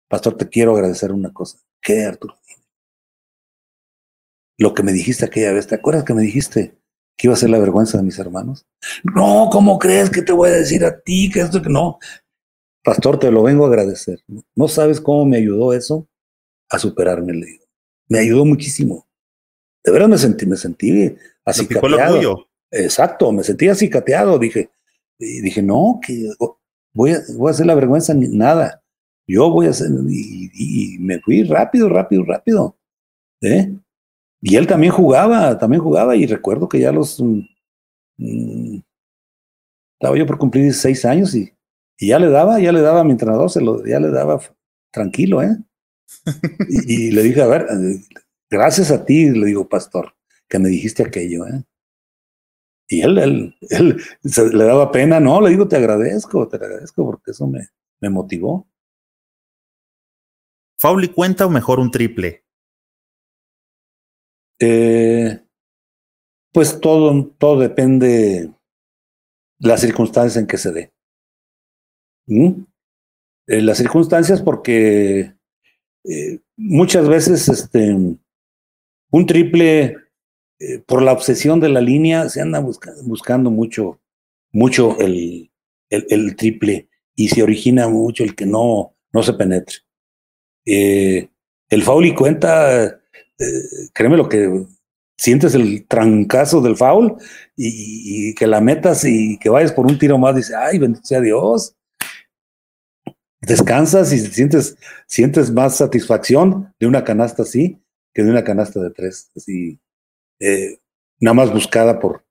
[0.07, 1.57] Pastor, te quiero agradecer una cosa.
[1.81, 2.37] ¿Qué, Arturo?
[4.57, 6.77] Lo que me dijiste aquella vez, ¿te acuerdas que me dijiste
[7.17, 8.65] que iba a ser la vergüenza de mis hermanos?
[9.03, 11.99] No, ¿cómo crees que te voy a decir a ti que esto que no?
[12.83, 14.23] Pastor, te lo vengo a agradecer.
[14.55, 16.07] No sabes cómo me ayudó eso
[16.69, 17.65] a superarme, le digo
[18.07, 19.07] me ayudó muchísimo.
[19.83, 22.47] De verdad me sentí, me sentí acicateado.
[22.71, 24.39] Exacto, me sentí acicateado.
[24.39, 24.69] Dije,
[25.19, 26.29] y dije, no, que
[26.93, 28.81] voy a, voy a hacer la vergüenza, nada.
[29.27, 32.77] Yo voy a hacer, y, me fui rápido, rápido, rápido.
[33.41, 33.73] ¿eh?
[34.41, 37.19] Y él también jugaba, también jugaba, y recuerdo que ya los.
[37.21, 37.41] Mm,
[38.17, 38.81] mm,
[39.99, 41.51] estaba yo por cumplir 16 años y,
[41.97, 44.39] y, ya le daba, ya le daba a mi entrenador, se lo, ya le daba
[44.91, 45.57] tranquilo, ¿eh?
[46.69, 47.67] y, le dije, a ver,
[48.49, 50.13] gracias a ti, le digo, pastor,
[50.47, 51.63] que me dijiste aquello, ¿eh?
[52.87, 53.97] Y él, él, él
[54.53, 57.67] le daba pena, no, le digo, te agradezco, te agradezco porque eso me,
[57.99, 58.67] me motivó.
[60.77, 62.45] ¿Fauli cuenta o mejor un triple?
[64.59, 65.41] Eh,
[66.53, 68.51] pues todo, todo depende
[69.59, 70.93] de las circunstancias en que se dé.
[72.27, 72.63] ¿Mm?
[73.47, 75.35] Eh, las circunstancias porque
[76.03, 79.97] eh, muchas veces este, un triple,
[80.59, 83.99] eh, por la obsesión de la línea, se anda buscando mucho,
[84.51, 85.49] mucho el,
[86.37, 89.77] triple y se origina mucho el que no, no se penetre.
[90.65, 91.29] Eh,
[91.69, 92.99] el foul y cuenta,
[93.93, 94.65] créeme lo que
[95.17, 97.15] sientes el trancazo del foul
[97.55, 101.05] y, y, que la metas y que vayas por un tiro más, dice, ay, bendito
[101.05, 101.75] sea Dios
[103.45, 104.77] descansas y sientes,
[105.07, 107.81] sientes más satisfacción de una canasta así
[108.13, 109.79] que de una canasta de tres, así,
[110.39, 110.79] eh,
[111.19, 112.25] nada más buscada por,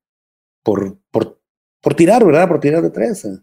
[0.63, 1.41] por, por,
[1.81, 2.49] por, tirar, ¿verdad?
[2.49, 3.25] Por tirar de tres.
[3.25, 3.39] Eh.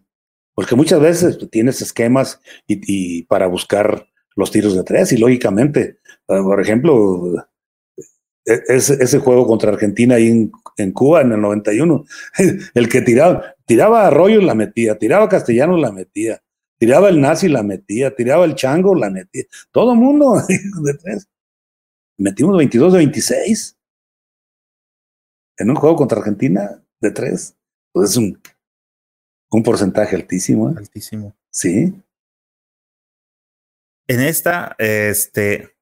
[0.54, 4.06] Porque muchas veces tienes esquemas y, para buscar
[4.36, 7.34] los tiros de tres y lógicamente, por ejemplo,
[8.44, 12.04] e, ese, ese juego contra Argentina ahí en, en, Cuba en el 91,
[12.74, 16.42] el que tiraba, tiraba a Arroyo la metía, tiraba a Castellano la metía,
[16.78, 19.44] tiraba el nazi, la metía, tiraba el chango, la metía.
[19.70, 21.28] Todo el mundo de tres.
[22.18, 23.76] Metimos 22 de 26
[25.58, 27.56] en un juego contra Argentina de tres.
[27.92, 28.40] Pues es un,
[29.50, 30.70] un porcentaje altísimo.
[30.70, 30.74] ¿eh?
[30.76, 31.34] Altísimo.
[31.50, 31.94] Sí.
[34.08, 35.76] En esta, este,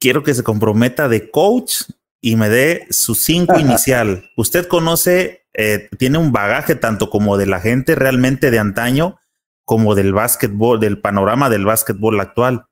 [0.00, 1.82] quiero que se comprometa de coach
[2.20, 4.30] y me dé su cinco inicial.
[4.36, 9.18] Usted conoce, eh, tiene un bagaje tanto como de la gente realmente de antaño,
[9.64, 12.66] como del básquetbol, del panorama del básquetbol actual.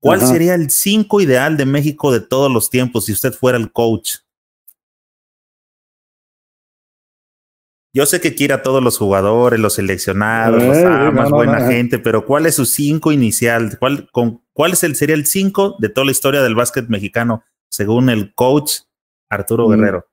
[0.00, 3.70] ¿Cuál sería el cinco ideal de México de todos los tiempos si usted fuera el
[3.70, 4.16] coach?
[7.94, 12.24] Yo sé que quiere a todos los jugadores, los seleccionados, los amas, buena gente, pero
[12.24, 13.76] ¿cuál es su cinco inicial?
[13.78, 17.44] ¿Cuál, con, cuál es el, sería el cinco de toda la historia del básquet mexicano,
[17.70, 18.80] según el coach
[19.28, 19.70] Arturo mm.
[19.72, 20.06] Guerrero?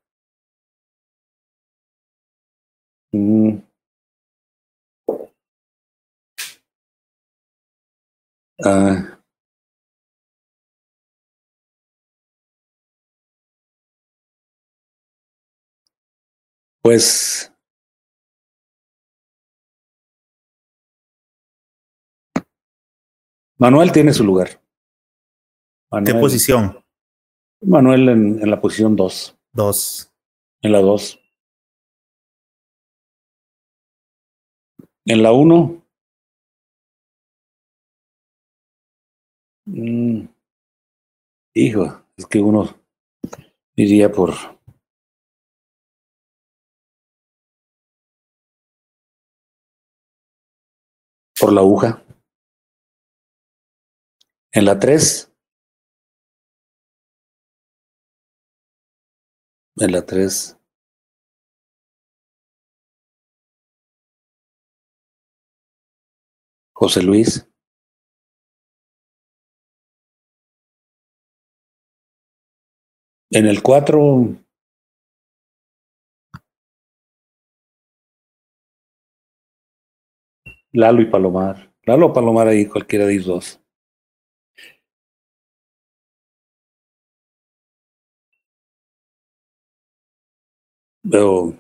[3.14, 3.60] Mm.
[8.64, 9.20] Ah.
[16.82, 17.49] Pues
[23.60, 24.62] Manuel tiene su lugar.
[26.06, 26.82] ¿Qué posición?
[27.62, 29.38] Manuel en, la posición 2.
[29.52, 30.14] 2.
[30.62, 31.20] En la 2.
[35.06, 35.84] En la 1.
[39.66, 40.22] Mm,
[41.54, 42.80] hijo, es que uno
[43.76, 44.34] iría por
[51.40, 52.04] por la aguja.
[54.52, 55.32] En la 3.
[59.78, 60.58] En la 3.
[66.74, 67.46] José Luis.
[73.32, 74.00] En el 4.
[80.72, 81.74] Lalo y Palomar.
[81.84, 83.69] Lalo Palomar ahí, cualquiera de ellos dos.
[91.10, 91.54] Pero.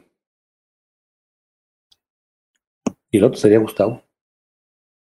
[3.11, 4.03] Y el otro sería Gustavo.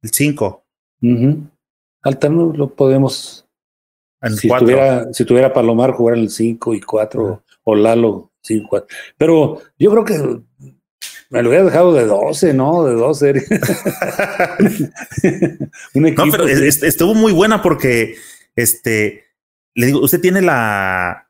[0.03, 0.65] El 5.
[2.03, 3.47] Alterno lo podemos.
[4.37, 8.97] si, tuviera, si tuviera Palomar, jugar en el 5 y 4, o Lalo 5 4.
[9.17, 10.41] Pero yo creo que
[11.31, 12.85] me lo hubiera dejado de 12, ¿no?
[12.85, 13.33] De 12.
[15.95, 18.17] no, pero estuvo muy buena porque,
[18.55, 19.25] este,
[19.75, 21.26] le digo, usted tiene la,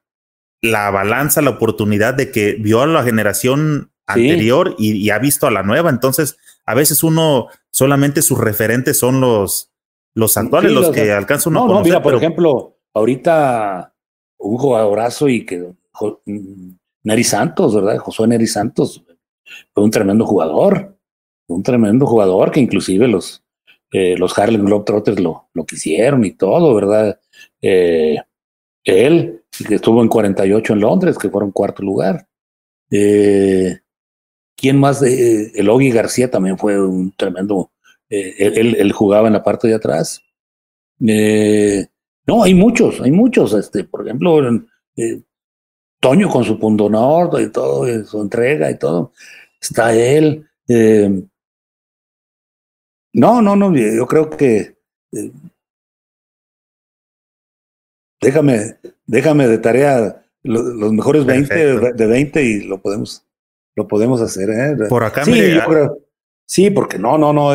[0.63, 5.51] la balanza, la oportunidad de que vio a la generación anterior y, ha visto a
[5.51, 5.91] la nueva.
[5.91, 9.73] Entonces, a veces uno solamente sus referentes son los,
[10.15, 11.67] los actuales, los, que alcanzan uno.
[11.67, 13.93] No, no, mira, por ejemplo, ahorita
[14.39, 15.73] un jugadorazo y que
[16.25, 16.71] mm,
[17.05, 17.99] Neri Santos, ¿verdad?
[17.99, 19.05] Josué Neri Santos
[19.73, 20.97] fue un tremendo jugador,
[21.49, 23.45] un tremendo jugador que inclusive los,
[23.93, 27.21] eh, los Harlem Globetrotters lo, lo quisieron y todo, ¿verdad?
[27.61, 28.17] Eh,
[28.85, 32.27] él, que estuvo en 48 en Londres, que fueron cuarto lugar.
[32.91, 33.81] Eh,
[34.57, 35.03] ¿Quién más?
[35.03, 37.73] Eh, el Ogi García también fue un tremendo.
[38.09, 40.23] Eh, él, jugaba en la parte de atrás.
[41.07, 41.87] Eh,
[42.27, 43.53] no, hay muchos, hay muchos.
[43.53, 44.41] Este, por ejemplo,
[46.01, 49.13] Toño con su punto norte y todo, su entrega y todo.
[49.61, 50.47] Está él.
[53.13, 54.77] no, no, no, yo creo que
[58.21, 58.77] déjame,
[59.07, 61.55] déjame de tarea los mejores 20
[61.93, 63.25] de 20 y lo podemos,
[63.75, 64.51] lo podemos hacer.
[64.51, 64.77] ¿eh?
[64.89, 65.33] Por acá, sí,
[66.45, 67.55] sí, porque no, no, no.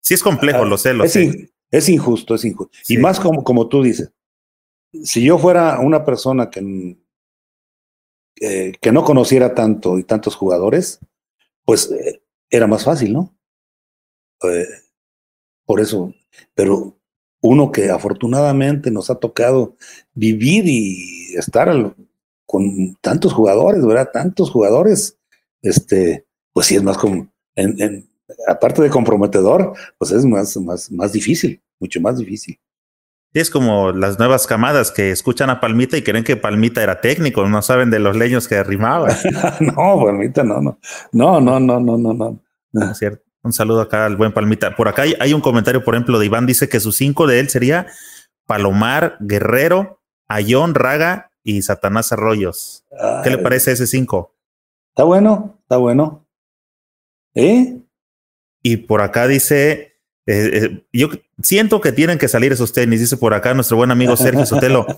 [0.00, 1.50] sí es complejo, lo sé, lo es sé.
[1.70, 2.76] es injusto, es injusto.
[2.88, 4.10] Y más como, como tú dices,
[5.04, 6.96] si yo fuera una persona que,
[8.34, 11.00] que no conociera tanto y tantos jugadores,
[11.64, 13.36] pues eh, era más fácil, ¿no?
[14.42, 14.66] Eh,
[15.64, 16.14] por eso,
[16.54, 16.96] pero
[17.40, 19.76] uno que afortunadamente nos ha tocado
[20.14, 21.94] vivir y estar
[22.46, 24.10] con tantos jugadores, ¿verdad?
[24.12, 25.18] Tantos jugadores,
[25.62, 28.08] este, pues sí es más como, en,
[28.48, 32.58] aparte de comprometedor, pues es más, más, más difícil, mucho más difícil.
[33.32, 37.46] Es como las nuevas camadas que escuchan a Palmita y creen que Palmita era técnico,
[37.46, 39.08] no saben de los leños que derrimaba.
[39.60, 40.78] no, Palmita no, no,
[41.12, 42.40] no, no, no, no, no, no.
[42.72, 42.90] no.
[42.90, 43.25] Es cierto.
[43.46, 44.74] Un saludo acá al buen Palmita.
[44.74, 47.48] Por acá hay, un comentario, por ejemplo, de Iván, dice que su cinco de él
[47.48, 47.86] sería
[48.44, 52.84] Palomar, Guerrero, Ayón, Raga y Satanás Arroyos.
[53.22, 54.34] ¿Qué le parece ese cinco?
[54.88, 56.26] Está bueno, está bueno.
[57.36, 57.78] ¿Eh?
[58.62, 59.94] Y por acá dice,
[60.26, 61.10] eh, eh, yo
[61.40, 64.88] siento que tienen que salir esos tenis, dice por acá nuestro buen amigo Sergio Sotelo.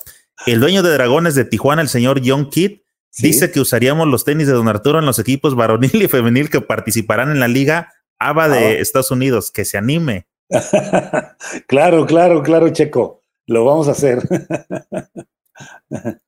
[0.46, 2.78] El dueño de Dragones de Tijuana, el señor John Kidd,
[3.18, 6.62] dice que usaríamos los tenis de Don Arturo en los equipos varonil y femenil que
[6.62, 8.72] participarán en la liga ABA de ah.
[8.72, 9.50] Estados Unidos.
[9.50, 10.26] Que se anime.
[11.66, 13.22] claro, claro, claro, Checo.
[13.46, 14.20] Lo vamos a hacer.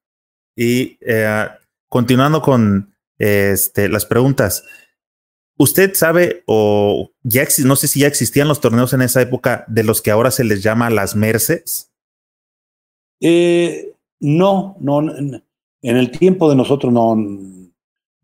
[0.57, 1.49] y eh,
[1.89, 4.65] continuando con este, las preguntas.
[5.59, 9.85] ¿Usted sabe o ya no sé si ya existían los torneos en esa época de
[9.85, 11.91] los que ahora se les llama las Merces?
[13.21, 15.43] Eh, no, no, en
[15.83, 17.15] el tiempo de nosotros no,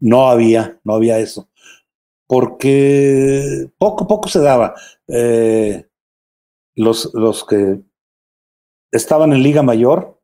[0.01, 1.51] no había, no había eso,
[2.27, 4.74] porque poco poco se daba.
[5.09, 5.86] Eh,
[6.74, 7.81] los, los que
[8.90, 10.20] estaban en Liga Mayor,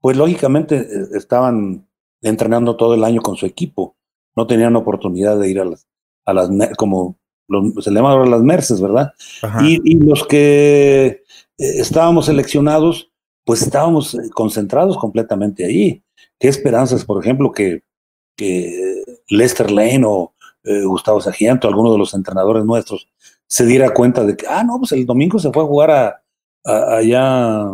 [0.00, 1.88] pues lógicamente eh, estaban
[2.20, 3.96] entrenando todo el año con su equipo,
[4.36, 5.88] no tenían oportunidad de ir a las
[6.24, 7.18] a las, como
[7.80, 9.12] se le llama ahora las merces, ¿verdad?
[9.62, 11.22] Y, los que eh,
[11.58, 13.10] estábamos seleccionados,
[13.44, 16.02] pues estábamos concentrados completamente ahí.
[16.38, 17.82] ¿Qué esperanzas, por ejemplo, que,
[18.36, 20.31] que Lester Lane o
[20.64, 23.08] eh, Gustavo Sagiento, alguno de los entrenadores nuestros,
[23.46, 26.22] se diera cuenta de que, ah, no, pues el domingo se fue a jugar a,
[26.96, 27.64] allá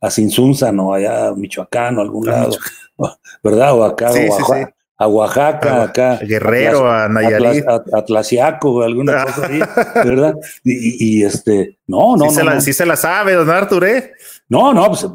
[0.00, 0.92] a Sinsunza, ¿no?
[0.92, 2.56] Allá a Michoacán o algún lado,
[3.42, 3.74] ¿verdad?
[3.74, 6.18] O acá, o a Oaxaca, acá.
[6.18, 7.64] Guerrero, a, Nayarit.
[7.92, 9.58] Atlasiaco, alguna cosa así,
[9.96, 10.36] ¿verdad?
[10.62, 12.30] Y, este, no, no, no.
[12.30, 14.12] Se la, Sí se la sabe, don Artur, ¿eh?
[14.48, 15.06] No, no, pues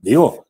[0.00, 0.46] digo,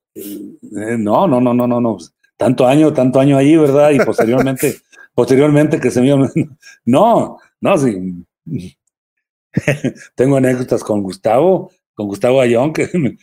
[0.63, 1.99] no, no, no, no, no, no.
[2.37, 3.91] Tanto año, tanto año ahí, ¿verdad?
[3.91, 4.77] Y posteriormente,
[5.19, 6.15] posteriormente que se me.
[6.85, 8.25] No, no, sí.
[10.15, 13.19] Tengo anécdotas con Gustavo, con Gustavo Ayón, que me,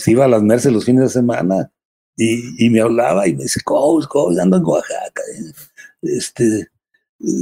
[0.00, 1.70] se iba a las Merces los fines de semana
[2.16, 5.22] y, me hablaba y me dice, coach, coach, ando en Oaxaca.
[6.02, 6.66] Este,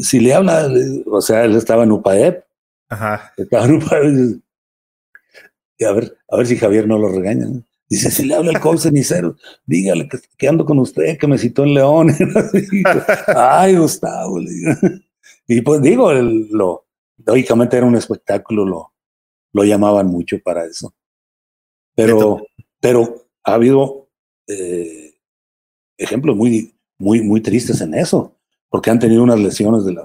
[0.02, 0.69] si le habla,
[1.07, 2.44] o sea, él estaba en UPAEP.
[2.90, 3.32] Ajá.
[3.39, 4.43] Estaba en UPAEP.
[5.78, 7.47] Y a ver, a ver si Javier no lo regaña.
[7.90, 9.36] Dice, si le habla el coach cenicero,
[9.66, 10.08] dígale
[10.38, 12.14] que, ando con usted, que me citó en León.
[13.26, 14.38] Ay, Gustavo.
[15.48, 16.86] Y pues digo, lo,
[17.26, 18.92] lógicamente era un espectáculo, lo,
[19.52, 20.94] lo llamaban mucho para eso.
[21.96, 22.46] Pero,
[22.78, 24.08] pero ha habido
[24.46, 25.14] eh,
[25.98, 28.36] ejemplos muy, muy, muy tristes en eso,
[28.68, 29.96] porque han tenido unas lesiones de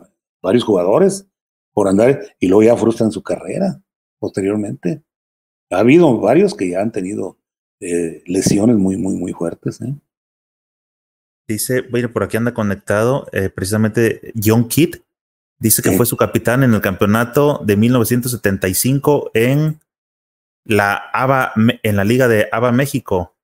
[0.41, 1.27] varios jugadores
[1.71, 3.79] por andar y luego ya frustran su carrera
[4.17, 5.03] posteriormente.
[5.69, 7.37] Ha habido varios que ya han tenido
[7.85, 9.79] eh, lesiones muy, muy, muy fuertes.
[9.81, 9.93] ¿eh?
[11.47, 14.95] Dice, bueno, por aquí anda conectado eh, precisamente John Kidd.
[15.59, 19.79] Dice que fue su capitán en el campeonato de 1975 en
[20.65, 23.35] la ABA, en la Liga de ABA México.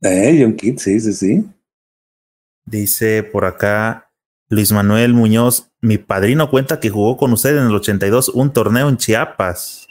[0.00, 1.44] Eh, John Kidd, sí, sí, sí.
[2.64, 4.10] Dice por acá
[4.48, 8.88] Luis Manuel Muñoz, mi padrino cuenta que jugó con usted en el 82 un torneo
[8.88, 9.86] en Chiapas.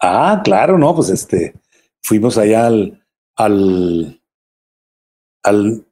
[0.00, 1.54] Ah, claro, no, pues este,
[2.02, 3.01] fuimos allá al,
[3.36, 4.22] al,
[5.42, 5.86] al,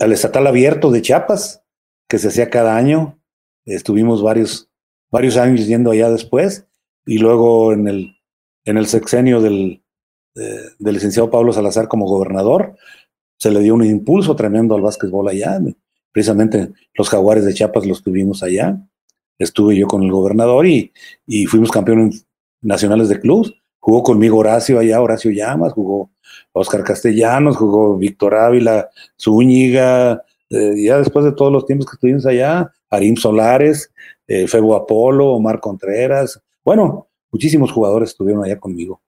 [0.00, 1.64] al estatal abierto de Chiapas,
[2.08, 3.18] que se hacía cada año.
[3.64, 4.70] Estuvimos varios,
[5.10, 6.66] varios años yendo allá después,
[7.06, 8.16] y luego en el,
[8.64, 9.82] en el sexenio del,
[10.34, 12.76] del licenciado Pablo Salazar como gobernador,
[13.38, 15.58] se le dio un impulso tremendo al básquetbol allá.
[16.12, 18.78] Precisamente los jaguares de Chiapas los tuvimos allá.
[19.38, 20.92] Estuve yo con el gobernador y,
[21.26, 22.26] y fuimos campeones
[22.60, 23.52] nacionales de clubs.
[23.80, 26.11] Jugó conmigo Horacio allá, Horacio Llamas, jugó
[26.52, 32.26] Oscar Castellanos, jugó Víctor Ávila, Zúñiga, eh, ya después de todos los tiempos que estuvimos
[32.26, 33.90] allá, Arim Solares,
[34.26, 39.02] eh, Febo Apolo, Omar Contreras, bueno, muchísimos jugadores estuvieron allá conmigo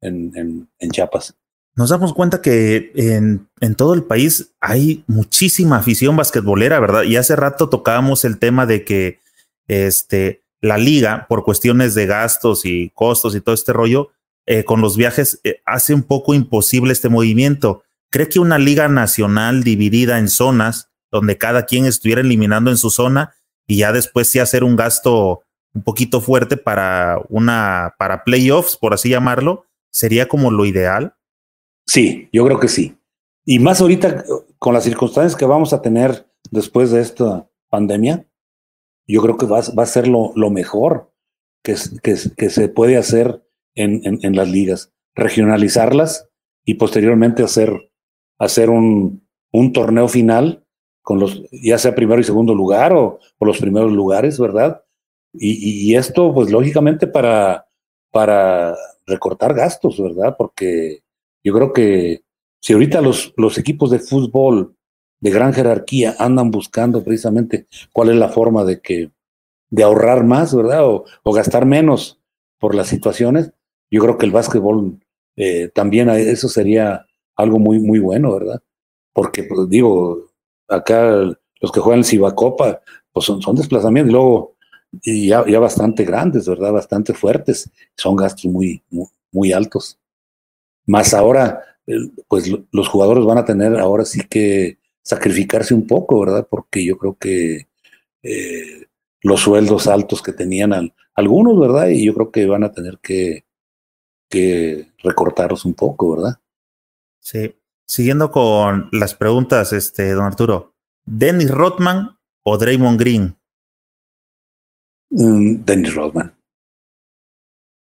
[0.00, 1.34] en, en, Chiapas.
[1.76, 7.04] Nos damos cuenta que en, en, todo el país hay muchísima afición basquetbolera, ¿verdad?
[7.04, 9.20] Y hace rato tocábamos el tema de que
[9.68, 14.10] este, la liga, por cuestiones de gastos y costos y todo este rollo,
[14.52, 17.84] eh, con los viajes eh, hace un poco imposible este movimiento.
[18.10, 22.90] ¿Cree que una liga nacional dividida en zonas, donde cada quien estuviera eliminando en su
[22.90, 23.32] zona
[23.68, 28.92] y ya después sí hacer un gasto un poquito fuerte para una, para playoffs, por
[28.92, 31.14] así llamarlo, ¿Sería como lo ideal?
[31.86, 32.96] Sí, yo creo que sí.
[33.44, 34.24] Y más ahorita
[34.58, 38.26] con las circunstancias que vamos a tener después de esta pandemia,
[39.06, 41.12] yo creo que va, va a ser lo, lo mejor
[41.62, 43.44] que, que, que, se puede hacer
[43.74, 46.28] en, en, las ligas, regionalizarlas
[46.64, 47.92] y posteriormente hacer,
[48.38, 50.64] hacer un, un torneo final
[51.02, 54.82] con los, ya sea primero y segundo lugar o, los primeros lugares, ¿verdad?
[55.32, 57.68] Y, esto, pues lógicamente para,
[58.10, 58.74] para
[59.06, 60.34] recortar gastos, ¿verdad?
[60.36, 61.02] Porque
[61.44, 62.22] yo creo que
[62.60, 64.76] si ahorita los, los equipos de fútbol
[65.20, 69.10] de gran jerarquía andan buscando precisamente cuál es la forma de que,
[69.70, 70.84] de ahorrar más, ¿verdad?
[70.84, 72.20] O, gastar menos
[72.58, 73.52] por las situaciones.
[73.90, 75.00] Yo creo que el básquetbol
[75.36, 77.06] eh, también eso sería
[77.36, 78.62] algo muy, muy bueno, ¿verdad?
[79.12, 80.30] Porque, pues, digo,
[80.68, 81.10] acá
[81.60, 82.80] los que juegan en Cibacopa,
[83.12, 84.54] pues son, son desplazamientos y luego
[85.02, 86.72] y ya, ya, bastante grandes, ¿verdad?
[86.72, 87.70] Bastante fuertes.
[87.96, 89.98] Son gastos muy, muy, muy altos.
[90.86, 91.62] Más ahora,
[92.28, 96.46] pues los jugadores van a tener ahora sí que sacrificarse un poco, ¿verdad?
[96.48, 97.68] Porque yo creo que
[98.22, 98.86] eh,
[99.22, 101.88] los sueldos altos que tenían algunos, ¿verdad?
[101.88, 103.44] Y yo creo que van a tener que,
[104.30, 106.40] que recortarlos un poco, ¿verdad?
[107.18, 107.56] Sí.
[107.84, 110.74] Siguiendo con las preguntas, este, don Arturo.
[111.04, 113.36] ¿Dennis Rodman o Draymond Green?
[115.10, 116.34] Mm, Dennis Rodman.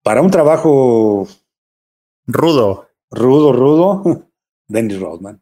[0.01, 1.27] Para un trabajo
[2.25, 2.89] rudo.
[3.11, 4.27] Rudo, rudo.
[4.67, 5.41] Dennis Rodman.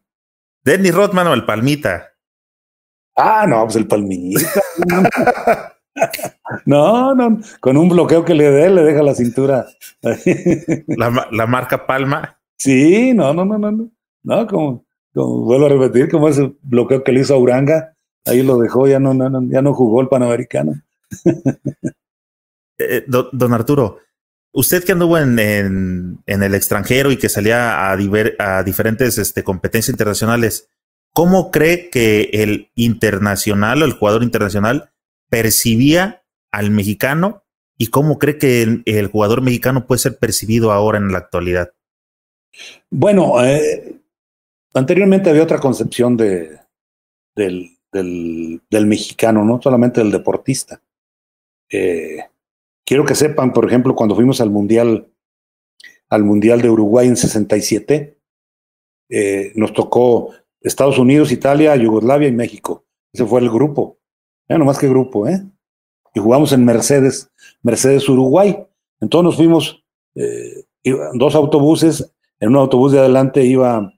[0.62, 2.10] Dennis Rodman o el Palmita.
[3.16, 4.50] Ah, no, pues el Palmita.
[6.66, 9.66] no, no, con un bloqueo que le dé, le deja la cintura.
[10.86, 12.38] la, la, marca Palma.
[12.56, 13.90] Sí, no, no, no, no.
[14.24, 17.94] No, como, como, vuelvo a repetir, como ese bloqueo que le hizo a Uranga,
[18.24, 20.74] ahí lo dejó, ya no, no, ya no jugó el Panamericano.
[22.78, 23.98] Eh, don, Arturo,
[24.52, 29.92] usted que anduvo en, en, el extranjero y que salía a, a diferentes este, competencias
[29.92, 30.68] internacionales,
[31.12, 34.90] ¿cómo cree que el internacional o el jugador internacional
[35.32, 36.22] percibía
[36.52, 37.42] al mexicano
[37.78, 41.72] y cómo cree que el, jugador mexicano puede ser percibido ahora en la actualidad?
[42.90, 43.98] Bueno, eh,
[44.74, 46.58] anteriormente había otra concepción de,
[47.34, 50.82] del, del, mexicano, no solamente del deportista.
[51.70, 52.26] Eh,
[52.84, 55.08] quiero que sepan, por ejemplo, cuando fuimos al Mundial,
[56.10, 58.18] al Mundial de Uruguay en 67,
[59.08, 62.84] eh, nos tocó Estados Unidos, Italia, Yugoslavia y México.
[63.14, 64.01] Ese fue el grupo.
[64.52, 65.42] Ya no más que grupo, ¿eh?
[66.14, 67.30] Y jugamos en Mercedes,
[67.62, 68.62] Mercedes Uruguay.
[69.00, 69.82] Entonces nos fuimos
[70.14, 70.66] eh,
[71.14, 72.12] dos autobuses.
[72.38, 73.94] En un autobús de adelante iba,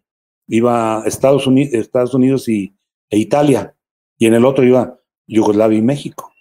[0.47, 2.73] iba Estados, Unidos, y,
[3.10, 3.74] e Italia.
[4.16, 6.33] Y en el otro iba Yugoslavia y México.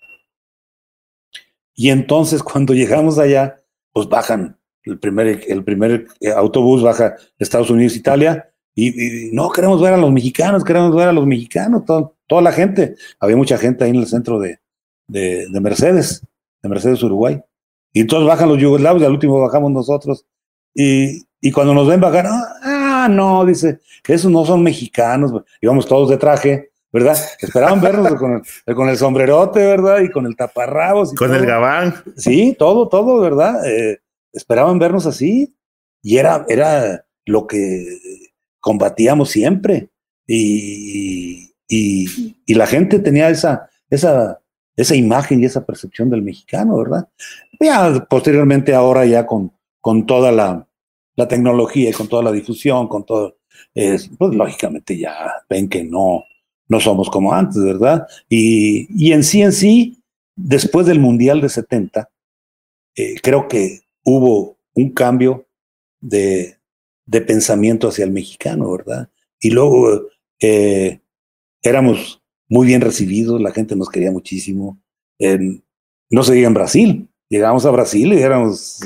[1.73, 7.95] Y entonces cuando llegamos allá, pues bajan el primer, el primer autobús, baja Estados Unidos,
[7.95, 11.83] Italia, y, no queremos ver a los mexicanos, queremos ver a los mexicanos,
[12.33, 12.95] toda la gente.
[13.19, 14.57] Había mucha gente ahí en el centro de,
[15.07, 16.25] de, Mercedes,
[16.63, 17.39] de Mercedes Uruguay.
[17.93, 20.25] Y entonces bajan los yugoslavos y al último bajamos nosotros.
[20.73, 25.31] Y, y cuando nos ven bajar, ah, no, dice, esos no son mexicanos.
[25.61, 27.15] Íbamos todos de traje, ¿verdad?
[27.39, 29.99] Esperaban vernos con, el, con el sombrerote, ¿verdad?
[29.99, 31.13] Y con el taparrabos.
[31.13, 31.93] Y con el gabán.
[32.17, 33.63] Sí, todo, todo, ¿verdad?
[33.67, 33.99] Eh,
[34.31, 35.55] esperaban vernos así.
[36.01, 37.85] Y era, era lo que
[38.59, 39.91] combatíamos siempre.
[40.25, 44.39] Y, y, la gente tenía esa, esa,
[44.75, 47.07] esa imagen y esa percepción del mexicano, ¿verdad?
[47.59, 50.67] Ya posteriormente ahora ya con, con toda la,
[51.15, 53.37] la tecnología y con toda la difusión, con todo,
[53.73, 56.25] pues lógicamente ya ven que no,
[56.67, 58.05] no somos como antes, ¿verdad?
[58.29, 60.03] Y, y en sí, en sí,
[60.35, 62.09] después del Mundial de 70,
[62.95, 65.47] eh, creo que hubo un cambio
[66.01, 66.57] de,
[67.05, 69.09] de pensamiento hacia el mexicano, ¿verdad?
[69.39, 70.03] Y luego
[70.39, 70.99] eh,
[71.63, 74.79] éramos muy bien recibidos, la gente nos quería muchísimo.
[75.19, 78.79] no se diga en Brasil, llegamos a Brasil y éramos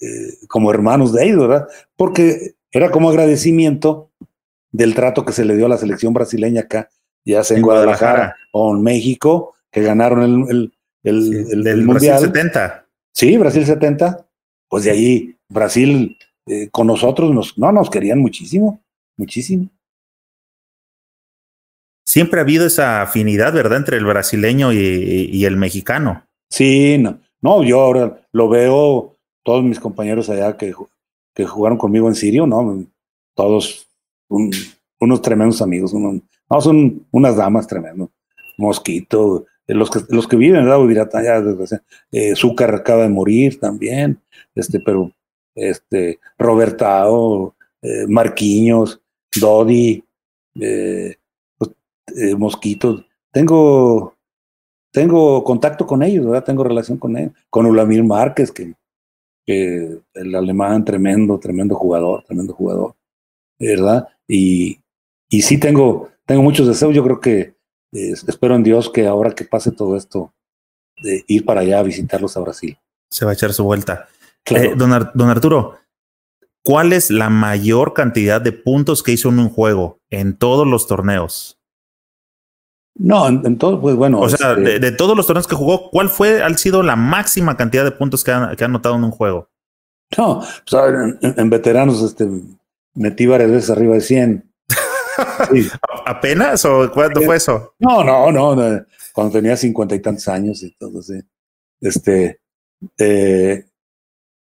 [0.00, 1.68] eh, como hermanos de ellos, ¿verdad?
[1.96, 4.10] Porque era como agradecimiento
[4.72, 6.90] del trato que se le dio a la selección brasileña acá,
[7.24, 10.72] ya sea en, Guadalajara, o en México, que ganaron el,
[11.04, 12.18] el, el, Mundial.
[12.18, 12.86] Brasil 70.
[13.12, 14.26] Sí, Brasil 70.
[14.68, 18.82] Pues de ahí Brasil eh, con nosotros nos, no nos querían muchísimo,
[19.16, 19.70] muchísimo.
[22.04, 26.24] Siempre ha habido esa afinidad, ¿verdad?, entre el brasileño y, el mexicano.
[26.50, 30.74] Sí, no, no, yo ahora lo veo, todos mis compañeros allá que,
[31.34, 32.84] que jugaron conmigo en Sirio, ¿no?
[33.34, 33.88] Todos
[34.28, 36.20] unos tremendos amigos, no,
[36.60, 38.08] son unas damas tremendas.
[38.56, 41.22] Mosquito, los que, los que viven, ¿verdad?
[41.22, 41.42] ya,
[42.12, 44.20] eh, Zúcar acaba de morir también,
[44.54, 45.10] este, pero
[45.54, 49.00] este, Robertao, eh, Marquiños,
[49.40, 50.04] Dodi,
[50.60, 51.16] eh,
[52.16, 53.04] eh, Mosquitos.
[53.32, 54.14] Tengo,
[54.92, 56.44] tengo contacto con ellos, ¿verdad?
[56.44, 57.32] Tengo relación con ellos.
[57.50, 58.74] Con Ulamir Márquez, que,
[59.46, 62.94] el alemán, tremendo, tremendo jugador, tremendo jugador,
[63.58, 64.08] ¿verdad?
[64.26, 64.80] Y,
[65.28, 66.94] y sí tengo, tengo muchos deseos.
[66.94, 67.54] Yo creo que
[67.92, 70.32] espero en Dios que ahora que pase todo esto,
[71.02, 72.78] de ir para allá a visitarlos a Brasil.
[73.10, 74.08] Se va a echar su vuelta.
[74.46, 75.78] Eh, don, Arturo,
[76.62, 80.86] ¿cuál es la mayor cantidad de puntos que hizo en un juego en todos los
[80.86, 81.53] torneos?
[82.96, 84.20] No, en, todo, pues bueno.
[84.20, 87.56] O sea, este de, todos los torneos que jugó, ¿cuál fue, ha sido la máxima
[87.56, 89.48] cantidad de puntos que ha, que anotado en un juego?
[90.16, 90.40] No,
[90.70, 90.82] pues,
[91.22, 92.28] en, veteranos, este,
[92.94, 94.52] metí varias veces arriba de 100.
[96.06, 97.74] ¿Apenas o cuándo fue eso?
[97.80, 101.20] No, no, no, cuando tenía cincuenta y tantos años y todo así.
[101.80, 102.40] Este,
[102.98, 103.64] eh,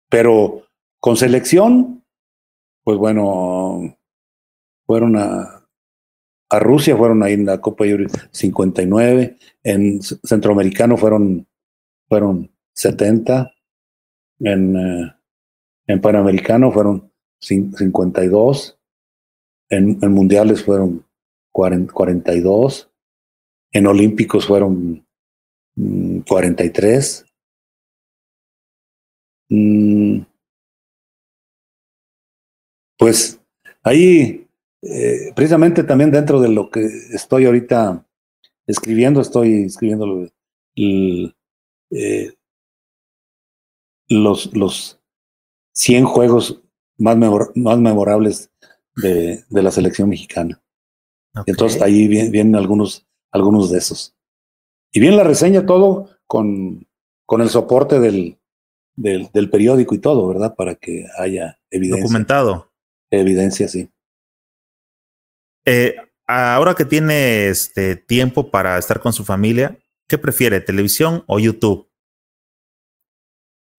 [0.09, 0.63] pero
[0.99, 2.03] con selección,
[2.83, 3.97] pues bueno,
[4.85, 5.64] fueron a,
[6.55, 11.47] a Rusia, fueron ahí en la Copa Euro 59, en Centroamericano fueron,
[12.07, 13.53] fueron 70,
[14.39, 15.15] en, eh,
[15.87, 18.77] en Panamericano fueron 52,
[19.69, 21.05] en, en Mundiales fueron
[21.51, 22.89] 42,
[23.71, 25.05] en Olímpicos fueron
[26.25, 27.25] 43.
[29.49, 30.25] Mm, mm,
[32.97, 33.39] pues
[33.83, 34.44] ahí,
[34.87, 38.05] eh, precisamente también dentro de lo que estoy ahorita
[38.67, 40.29] escribiendo, estoy escribiendo
[40.75, 42.33] eh,
[44.07, 45.01] los, los
[45.73, 46.61] 100 juegos
[46.97, 48.51] más, más memorables
[48.95, 50.61] de, de, la selección mexicana.
[51.47, 54.15] Entonces ahí vienen, algunos, algunos de esos.
[54.91, 56.87] Y bien la reseña todo con,
[57.25, 58.37] con el soporte del,
[58.95, 60.55] del, del, periódico y todo, ¿verdad?
[60.55, 62.03] Para que haya evidencia.
[62.03, 62.71] Documentado.
[63.09, 63.89] Evidencia, sí.
[65.65, 65.95] Eh,
[66.27, 69.77] ahora que tiene este tiempo para estar con su familia,
[70.07, 71.89] ¿qué prefiere, televisión o YouTube?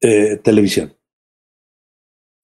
[0.01, 0.95] Eh, televisión.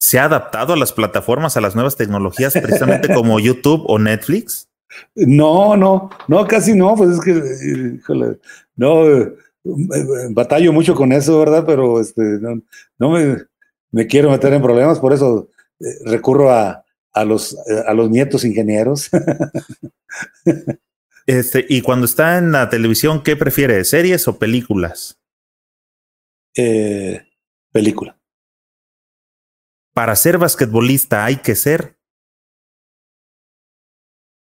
[0.00, 4.68] ¿Se ha adaptado a las plataformas, a las nuevas tecnologías, precisamente como YouTube o Netflix?
[5.14, 8.38] No, no, no, casi no, pues es que, híjole,
[8.76, 9.34] no, eh,
[10.30, 11.64] batallo mucho con eso, ¿verdad?
[11.66, 12.60] Pero este, no,
[12.98, 13.38] no me,
[13.90, 15.48] me, quiero meter en problemas, por eso
[16.04, 16.81] recurro a,
[17.12, 19.10] a los, eh, a los nietos ingenieros.
[21.26, 23.84] este, y cuando está en la televisión, ¿qué prefiere?
[23.84, 25.20] ¿Series o películas?
[26.56, 27.22] Eh,
[27.70, 28.18] película.
[29.94, 31.98] Para ser basquetbolista hay que ser.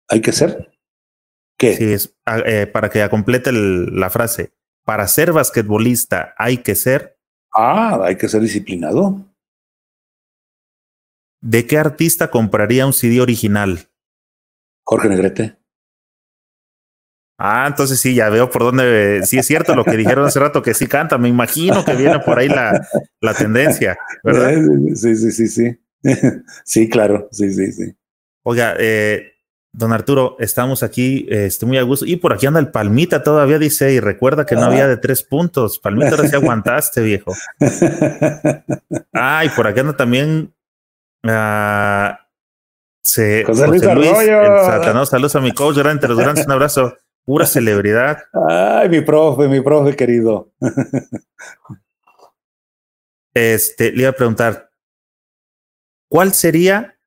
[0.10, 0.72] ¿Hay que ser?
[1.58, 1.76] ¿Qué?
[1.76, 4.54] Sí, es, ah, eh, para que complete la frase.
[4.84, 7.18] Para ser basquetbolista hay que ser.
[7.52, 9.33] Ah, hay que ser disciplinado.
[11.44, 13.90] ¿De qué artista compraría un CD original?
[14.86, 15.58] Jorge Negrete.
[17.38, 19.24] Ah, entonces sí, ya veo por dónde.
[19.26, 21.18] Sí, es cierto lo que dijeron hace rato, que sí canta.
[21.18, 22.88] Me imagino que viene por ahí la,
[23.20, 24.54] la tendencia, ¿verdad?
[24.96, 25.80] Sí, sí, sí, sí.
[26.64, 27.94] Sí, claro, sí, sí, sí.
[28.44, 29.34] Oiga, eh,
[29.74, 32.06] don Arturo, estamos aquí este, muy a gusto.
[32.06, 35.24] Y por aquí anda el Palmita todavía, dice, y recuerda que no había de tres
[35.24, 35.78] puntos.
[35.78, 37.34] Palmita, ahora sí aguantaste, viejo.
[39.12, 40.54] Ah, y por aquí anda también
[41.26, 42.14] Uh,
[43.02, 48.24] se, José, Luis, saludos a mi coach, los grandes, un abrazo, pura celebridad.
[48.50, 50.52] Ay, mi profe, mi profe querido.
[53.34, 54.70] Este, le iba a preguntar,
[56.10, 57.00] ¿cuál sería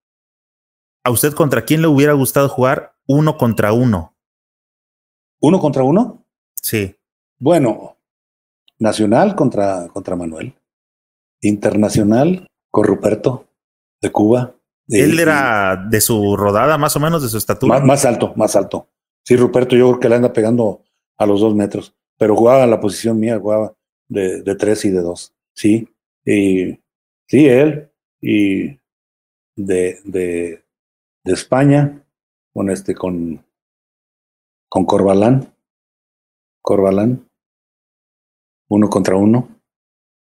[1.04, 4.16] a usted contra quién le hubiera gustado jugar uno contra uno?
[5.40, 6.26] ¿Uno contra uno?
[6.54, 6.96] Sí.
[7.38, 7.96] Bueno,
[8.78, 10.54] nacional contra, contra Manuel,
[11.40, 13.45] internacional con Ruperto,
[14.00, 14.54] de Cuba.
[14.88, 17.80] Él era de su rodada, más o menos, de su estatura.
[17.80, 18.88] Más, alto, más alto.
[19.24, 20.82] Sí, Ruperto, yo creo que le anda pegando
[21.16, 23.74] a los dos metros, pero jugaba en la posición mía, jugaba
[24.08, 25.34] de, de tres y de dos.
[25.54, 25.88] Sí,
[26.24, 26.78] y
[27.26, 28.78] sí, él y
[29.56, 30.64] de, de,
[31.24, 32.04] de España,
[32.52, 33.44] con este, con,
[34.68, 35.52] con Corbalán,
[36.62, 37.28] Corbalán,
[38.68, 39.48] uno contra uno,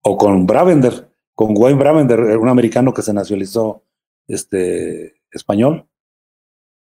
[0.02, 3.84] o con Bravender, con Wayne Bravender, un americano que se nacionalizó
[4.28, 5.88] este, español.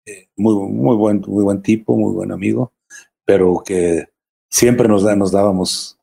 [0.06, 2.72] Eh, muy, muy, buen, muy buen tipo, muy buen amigo,
[3.24, 4.08] pero que
[4.48, 5.98] siempre nos, da, nos dábamos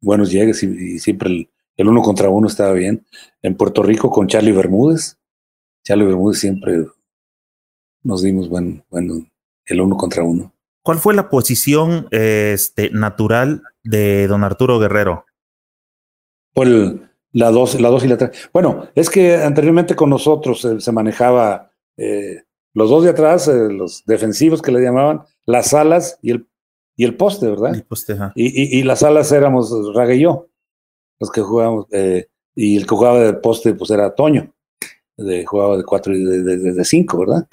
[0.00, 3.04] buenos llegues y, siempre el, uno contra uno estaba bien.
[3.42, 5.18] En Puerto Rico con Charlie Bermúdez.
[5.84, 6.86] Charlie Bermúdez siempre
[8.04, 9.26] nos dimos buen, bueno,
[9.66, 10.54] el uno contra uno.
[10.84, 15.26] ¿Cuál fue la posición este, natural de don Arturo Guerrero?
[16.54, 16.96] Pues
[17.32, 18.50] la dos, la dos y la tres.
[18.52, 22.42] Bueno, es que anteriormente con nosotros eh, se manejaba eh,
[22.74, 26.48] los dos de atrás, eh, los defensivos que le llamaban, las alas y el,
[26.96, 27.74] y el poste, ¿verdad?
[27.74, 30.48] El poste, y, y, las alas éramos Raga y yo,
[31.18, 31.86] los que jugábamos,
[32.54, 34.54] y el que jugaba de poste pues era Toño,
[35.16, 37.48] de, jugaba de cuatro y de, de, cinco, ¿verdad?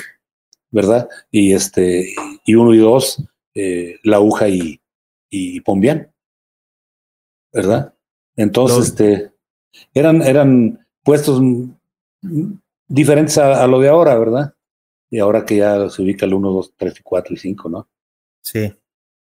[0.72, 1.10] ¿Verdad?
[1.32, 2.14] Y este,
[2.46, 3.24] y uno y dos,
[4.04, 4.82] La Aguja y,
[5.30, 6.12] y Pombián,
[7.54, 7.94] ¿verdad?
[8.36, 9.39] Entonces, este
[9.94, 11.42] eran, eran puestos
[12.88, 14.54] diferentes a, lo de ahora, ¿verdad?
[15.10, 17.88] Y ahora que ya se ubica el 1, 2, 3, 4 y 5, ¿no?
[18.42, 18.74] Sí.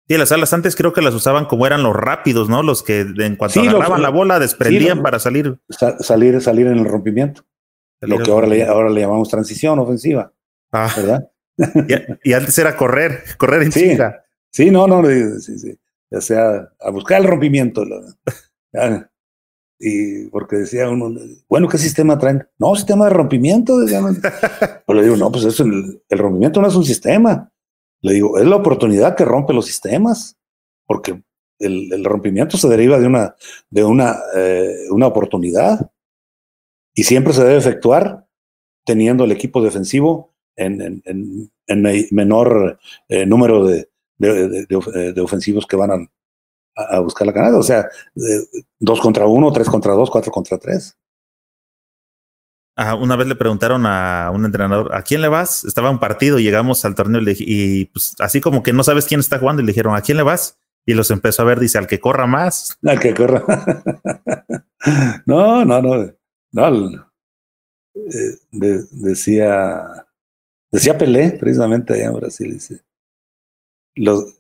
[0.09, 2.63] Sí, las alas antes creo que las usaban como eran los rápidos, ¿no?
[2.63, 5.59] Los que en cuanto agarraban la bola desprendían para salir.
[5.69, 7.43] salir, salir en el rompimiento.
[8.01, 10.33] lo que ahora le, ahora le llamamos transición ofensiva.
[10.71, 10.93] Ah.
[10.97, 11.29] ¿Verdad?
[12.25, 13.97] y, antes era correr, correr en sí,
[14.51, 15.05] Sí, no, no,
[15.41, 15.79] sí, sí.
[16.11, 17.85] O sea, a buscar el rompimiento.
[19.79, 21.15] Y porque decía uno,
[21.49, 22.47] bueno, ¿qué sistema traen?
[22.59, 23.75] No, sistema de rompimiento.
[24.87, 27.53] pues le digo, no, pues eso, el, el rompimiento no es un sistema.
[28.01, 30.39] Le digo, es la oportunidad que rompe los sistemas,
[30.87, 31.23] porque
[31.59, 33.35] el, rompimiento se deriva de una,
[33.71, 35.91] de una, eh, una oportunidad
[36.95, 38.27] y siempre se debe efectuar
[38.85, 41.03] teniendo el equipo defensivo en,
[42.11, 43.89] menor eh, número de,
[44.19, 46.09] de, ofensivos que van
[46.77, 47.59] a, buscar la canada.
[47.59, 47.89] O sea,
[48.79, 50.97] dos contra uno, tres contra dos, cuatro contra tres
[52.99, 55.65] una vez le preguntaron a un entrenador, ¿a quién le vas?
[55.65, 59.39] Estaba un partido, llegamos al torneo y, pues así como que no sabes quién está
[59.39, 60.59] jugando y le dijeron, ¿a quién le vas?
[60.85, 62.79] Y los empezó a ver, dice, al que corra más.
[62.85, 63.43] Al que corra.
[65.27, 66.13] no, no, no.
[66.53, 67.13] no
[67.95, 70.07] eh, decía,
[70.71, 72.83] decía Pelé, precisamente allá en Brasil, dice,
[73.95, 74.39] los,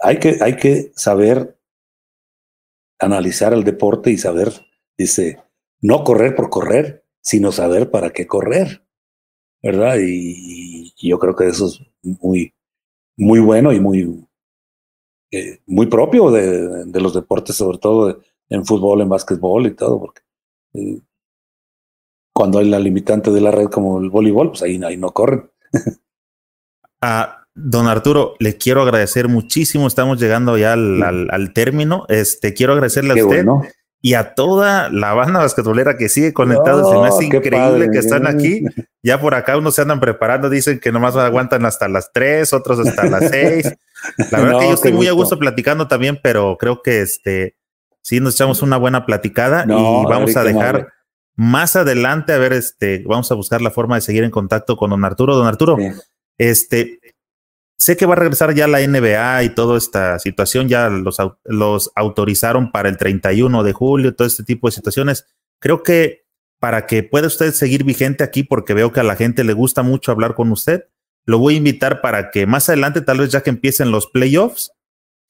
[0.00, 1.57] hay, que, hay que saber
[2.98, 4.52] analizar el deporte y saber,
[4.96, 5.42] dice,
[5.80, 8.84] no correr por correr, sino saber para qué correr,
[9.62, 9.96] ¿verdad?
[10.00, 12.52] Y, yo creo que eso es muy,
[13.16, 14.26] muy bueno y muy,
[15.30, 20.22] eh, muy propio de, los deportes, sobre todo en fútbol, en básquetbol y todo, porque
[20.74, 21.00] eh,
[22.34, 25.50] cuando hay la limitante de la red como el voleibol, pues ahí, ahí no corren.
[27.00, 29.86] ah, don Arturo, le quiero agradecer muchísimo.
[29.86, 32.06] Estamos llegando ya al, al, término.
[32.08, 33.46] Este, quiero agradecerle a usted
[34.00, 36.84] y a toda la banda basquetbolera que sigue conectada.
[36.84, 38.64] se me hace increíble que están aquí.
[39.02, 42.78] Ya por acá unos se andan preparando, dicen que nomás aguantan hasta las 3, otros
[42.86, 43.74] hasta las 6.
[44.30, 47.56] La verdad que yo estoy muy a gusto platicando también, pero creo que este
[48.02, 50.92] sí nos echamos una buena platicada y vamos a dejar
[51.34, 54.90] más adelante a ver este vamos a buscar la forma de seguir en contacto con
[54.90, 55.34] don Arturo.
[55.34, 55.76] Don Arturo,
[56.38, 57.00] este
[57.78, 61.92] Sé que va a regresar ya la NBA y toda esta situación, ya los, los
[61.94, 65.26] autorizaron para el 31 de julio, todo este tipo de situaciones.
[65.60, 66.26] Creo que
[66.58, 69.82] para que pueda usted seguir vigente aquí, porque veo que a la gente le gusta
[69.82, 70.86] mucho hablar con usted,
[71.24, 74.72] lo voy a invitar para que más adelante, tal vez ya que empiecen los playoffs,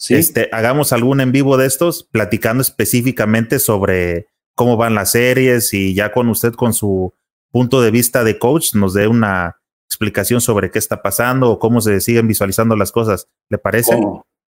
[0.08, 5.94] este, hagamos algún en vivo de estos, platicando específicamente sobre cómo van las series y
[5.94, 7.12] ya con usted, con su
[7.50, 11.80] punto de vista de coach, nos dé una, explicación sobre qué está pasando o cómo
[11.80, 13.28] se siguen visualizando las cosas.
[13.48, 13.98] ¿Le parece?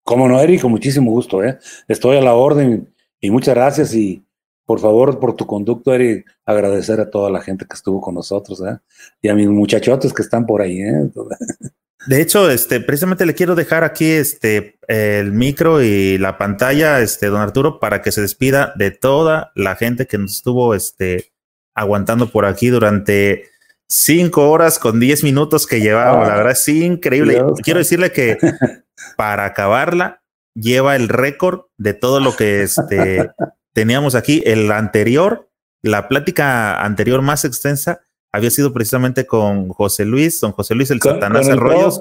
[0.03, 0.63] ¿Cómo, no, Eric?
[0.63, 1.45] Con muchísimo gusto.
[1.45, 1.59] ¿eh?
[1.89, 4.27] Estoy a la orden y muchas gracias y
[4.67, 8.61] por favor, por tu conducto, Eric, agradecer a toda la gente que estuvo con nosotros
[8.67, 8.79] ¿eh?
[9.23, 10.81] y a mis muchachotes que están por ahí.
[10.81, 11.09] ¿eh?
[12.07, 17.27] De hecho, este, precisamente le quiero dejar aquí este, el micro y la pantalla, este,
[17.27, 21.33] don Arturo, para que se despida de toda la gente que nos estuvo este,
[21.75, 23.45] aguantando por aquí durante
[23.89, 27.41] Cinco horas con diez minutos que llevaba, la ah, verdad es increíble.
[27.63, 28.37] Quiero decirle que
[29.17, 30.23] para acabarla
[30.55, 33.31] lleva el récord de todo lo que este,
[33.73, 34.43] teníamos aquí.
[34.45, 35.51] El anterior,
[35.83, 38.06] la plática anterior más extensa,
[38.37, 41.99] había sido precisamente con José Luis, don José Luis el Satanás Arroyos,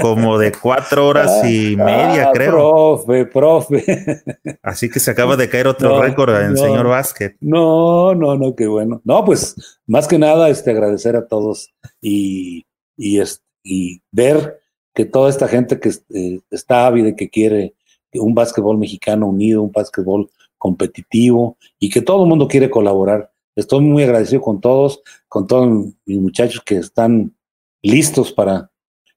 [0.00, 2.50] como de cuatro horas y ah, media, creo.
[2.50, 4.22] Profe, profe.
[4.62, 7.36] Así que se acaba de caer otro récord en señor Vázquez.
[7.40, 9.00] No, no, no, qué bueno.
[9.04, 9.54] No, pues
[9.86, 12.66] más que nada, este, agradecer a todos y,
[12.96, 13.22] y,
[13.62, 14.60] y ver
[14.92, 17.74] que toda esta gente que eh, está ávida y que quiere
[18.14, 23.80] un básquetbol mexicano unido, un básquetbol competitivo y que todo el mundo quiere colaborar Estoy
[23.80, 25.68] muy agradecido con todos, con todos
[26.04, 27.36] mis muchachos que están
[27.82, 28.70] listos para,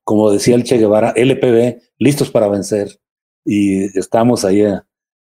[0.04, 3.00] como decía el Che Guevara, LPB, listos para vencer.
[3.46, 4.86] Y estamos ahí a,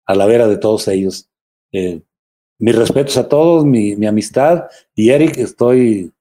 [0.09, 1.29] la vera de todos ellos.
[1.73, 2.03] Eh,
[2.59, 4.65] mis respetos a todos, mi, mi, amistad.
[4.95, 6.13] Y Eric, estoy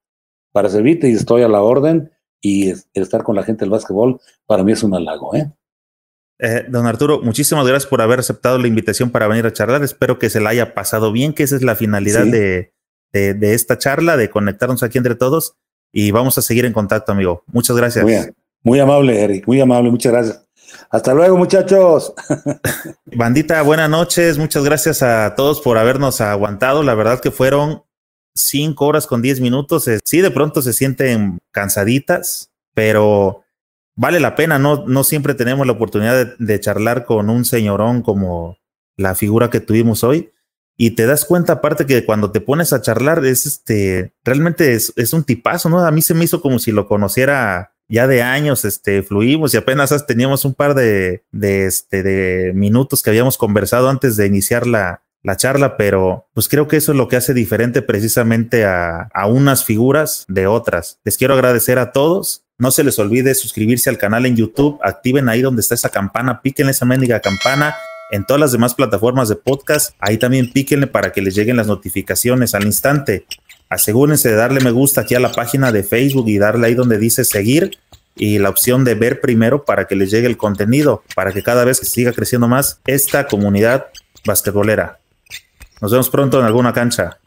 [0.52, 2.12] para servirte y estoy a la orden.
[2.40, 5.34] Y estar con la gente del básquetbol para mí es un halago.
[5.34, 5.52] ¿eh?
[6.40, 9.84] Eh, don Arturo, muchísimas gracias por haber aceptado la invitación para venir a charlar.
[9.84, 12.74] Espero que se la haya pasado bien, que esa es la finalidad de,
[13.12, 15.54] de, esta charla, de conectarnos aquí entre todos
[15.92, 17.44] y vamos a seguir en contacto, amigo.
[17.48, 18.06] Muchas gracias.
[18.64, 20.44] Muy, amable, Eric, muy amable, muchas gracias.
[20.90, 22.14] Hasta luego, muchachos.
[23.06, 24.38] Bandita, buenas noches.
[24.38, 26.84] Muchas gracias a todos por habernos aguantado.
[26.84, 27.84] La verdad que fueron
[28.36, 29.88] cinco horas con diez minutos.
[29.88, 33.44] Eh, sí, de pronto se sienten cansaditas, pero
[33.98, 38.58] vale la pena, no, no siempre tenemos la oportunidad de, charlar con un señorón como
[38.96, 40.32] la figura que tuvimos hoy.
[40.78, 44.94] Y te das cuenta, aparte, que cuando te pones a charlar, es este, realmente es,
[44.96, 45.80] es un tipazo, ¿no?
[45.80, 49.58] A mí se me hizo como si lo conociera ya de años este, fluimos y
[49.58, 54.68] apenas teníamos un par de, de, este, de minutos que habíamos conversado antes de iniciar
[54.68, 59.10] la, la charla, pero pues creo que eso es lo que hace diferente precisamente a,
[59.14, 61.00] a, unas figuras de otras.
[61.04, 62.44] Les quiero agradecer a todos.
[62.60, 66.42] No se les olvide suscribirse al canal en YouTube, activen ahí donde está esa campana,
[66.42, 67.76] píquenle esa mendiga campana.
[68.10, 71.68] En todas las demás plataformas de podcast, ahí también píquenle para que les lleguen las
[71.68, 73.28] notificaciones al instante.
[73.70, 76.98] Asegúrense de darle me gusta aquí a la página de Facebook y darle ahí donde
[76.98, 77.78] dice seguir
[78.16, 81.64] y la opción de ver primero para que les llegue el contenido, para que cada
[81.64, 83.86] vez que siga creciendo más esta comunidad
[84.26, 84.98] basquetbolera.
[85.80, 87.20] Nos vemos pronto en alguna cancha.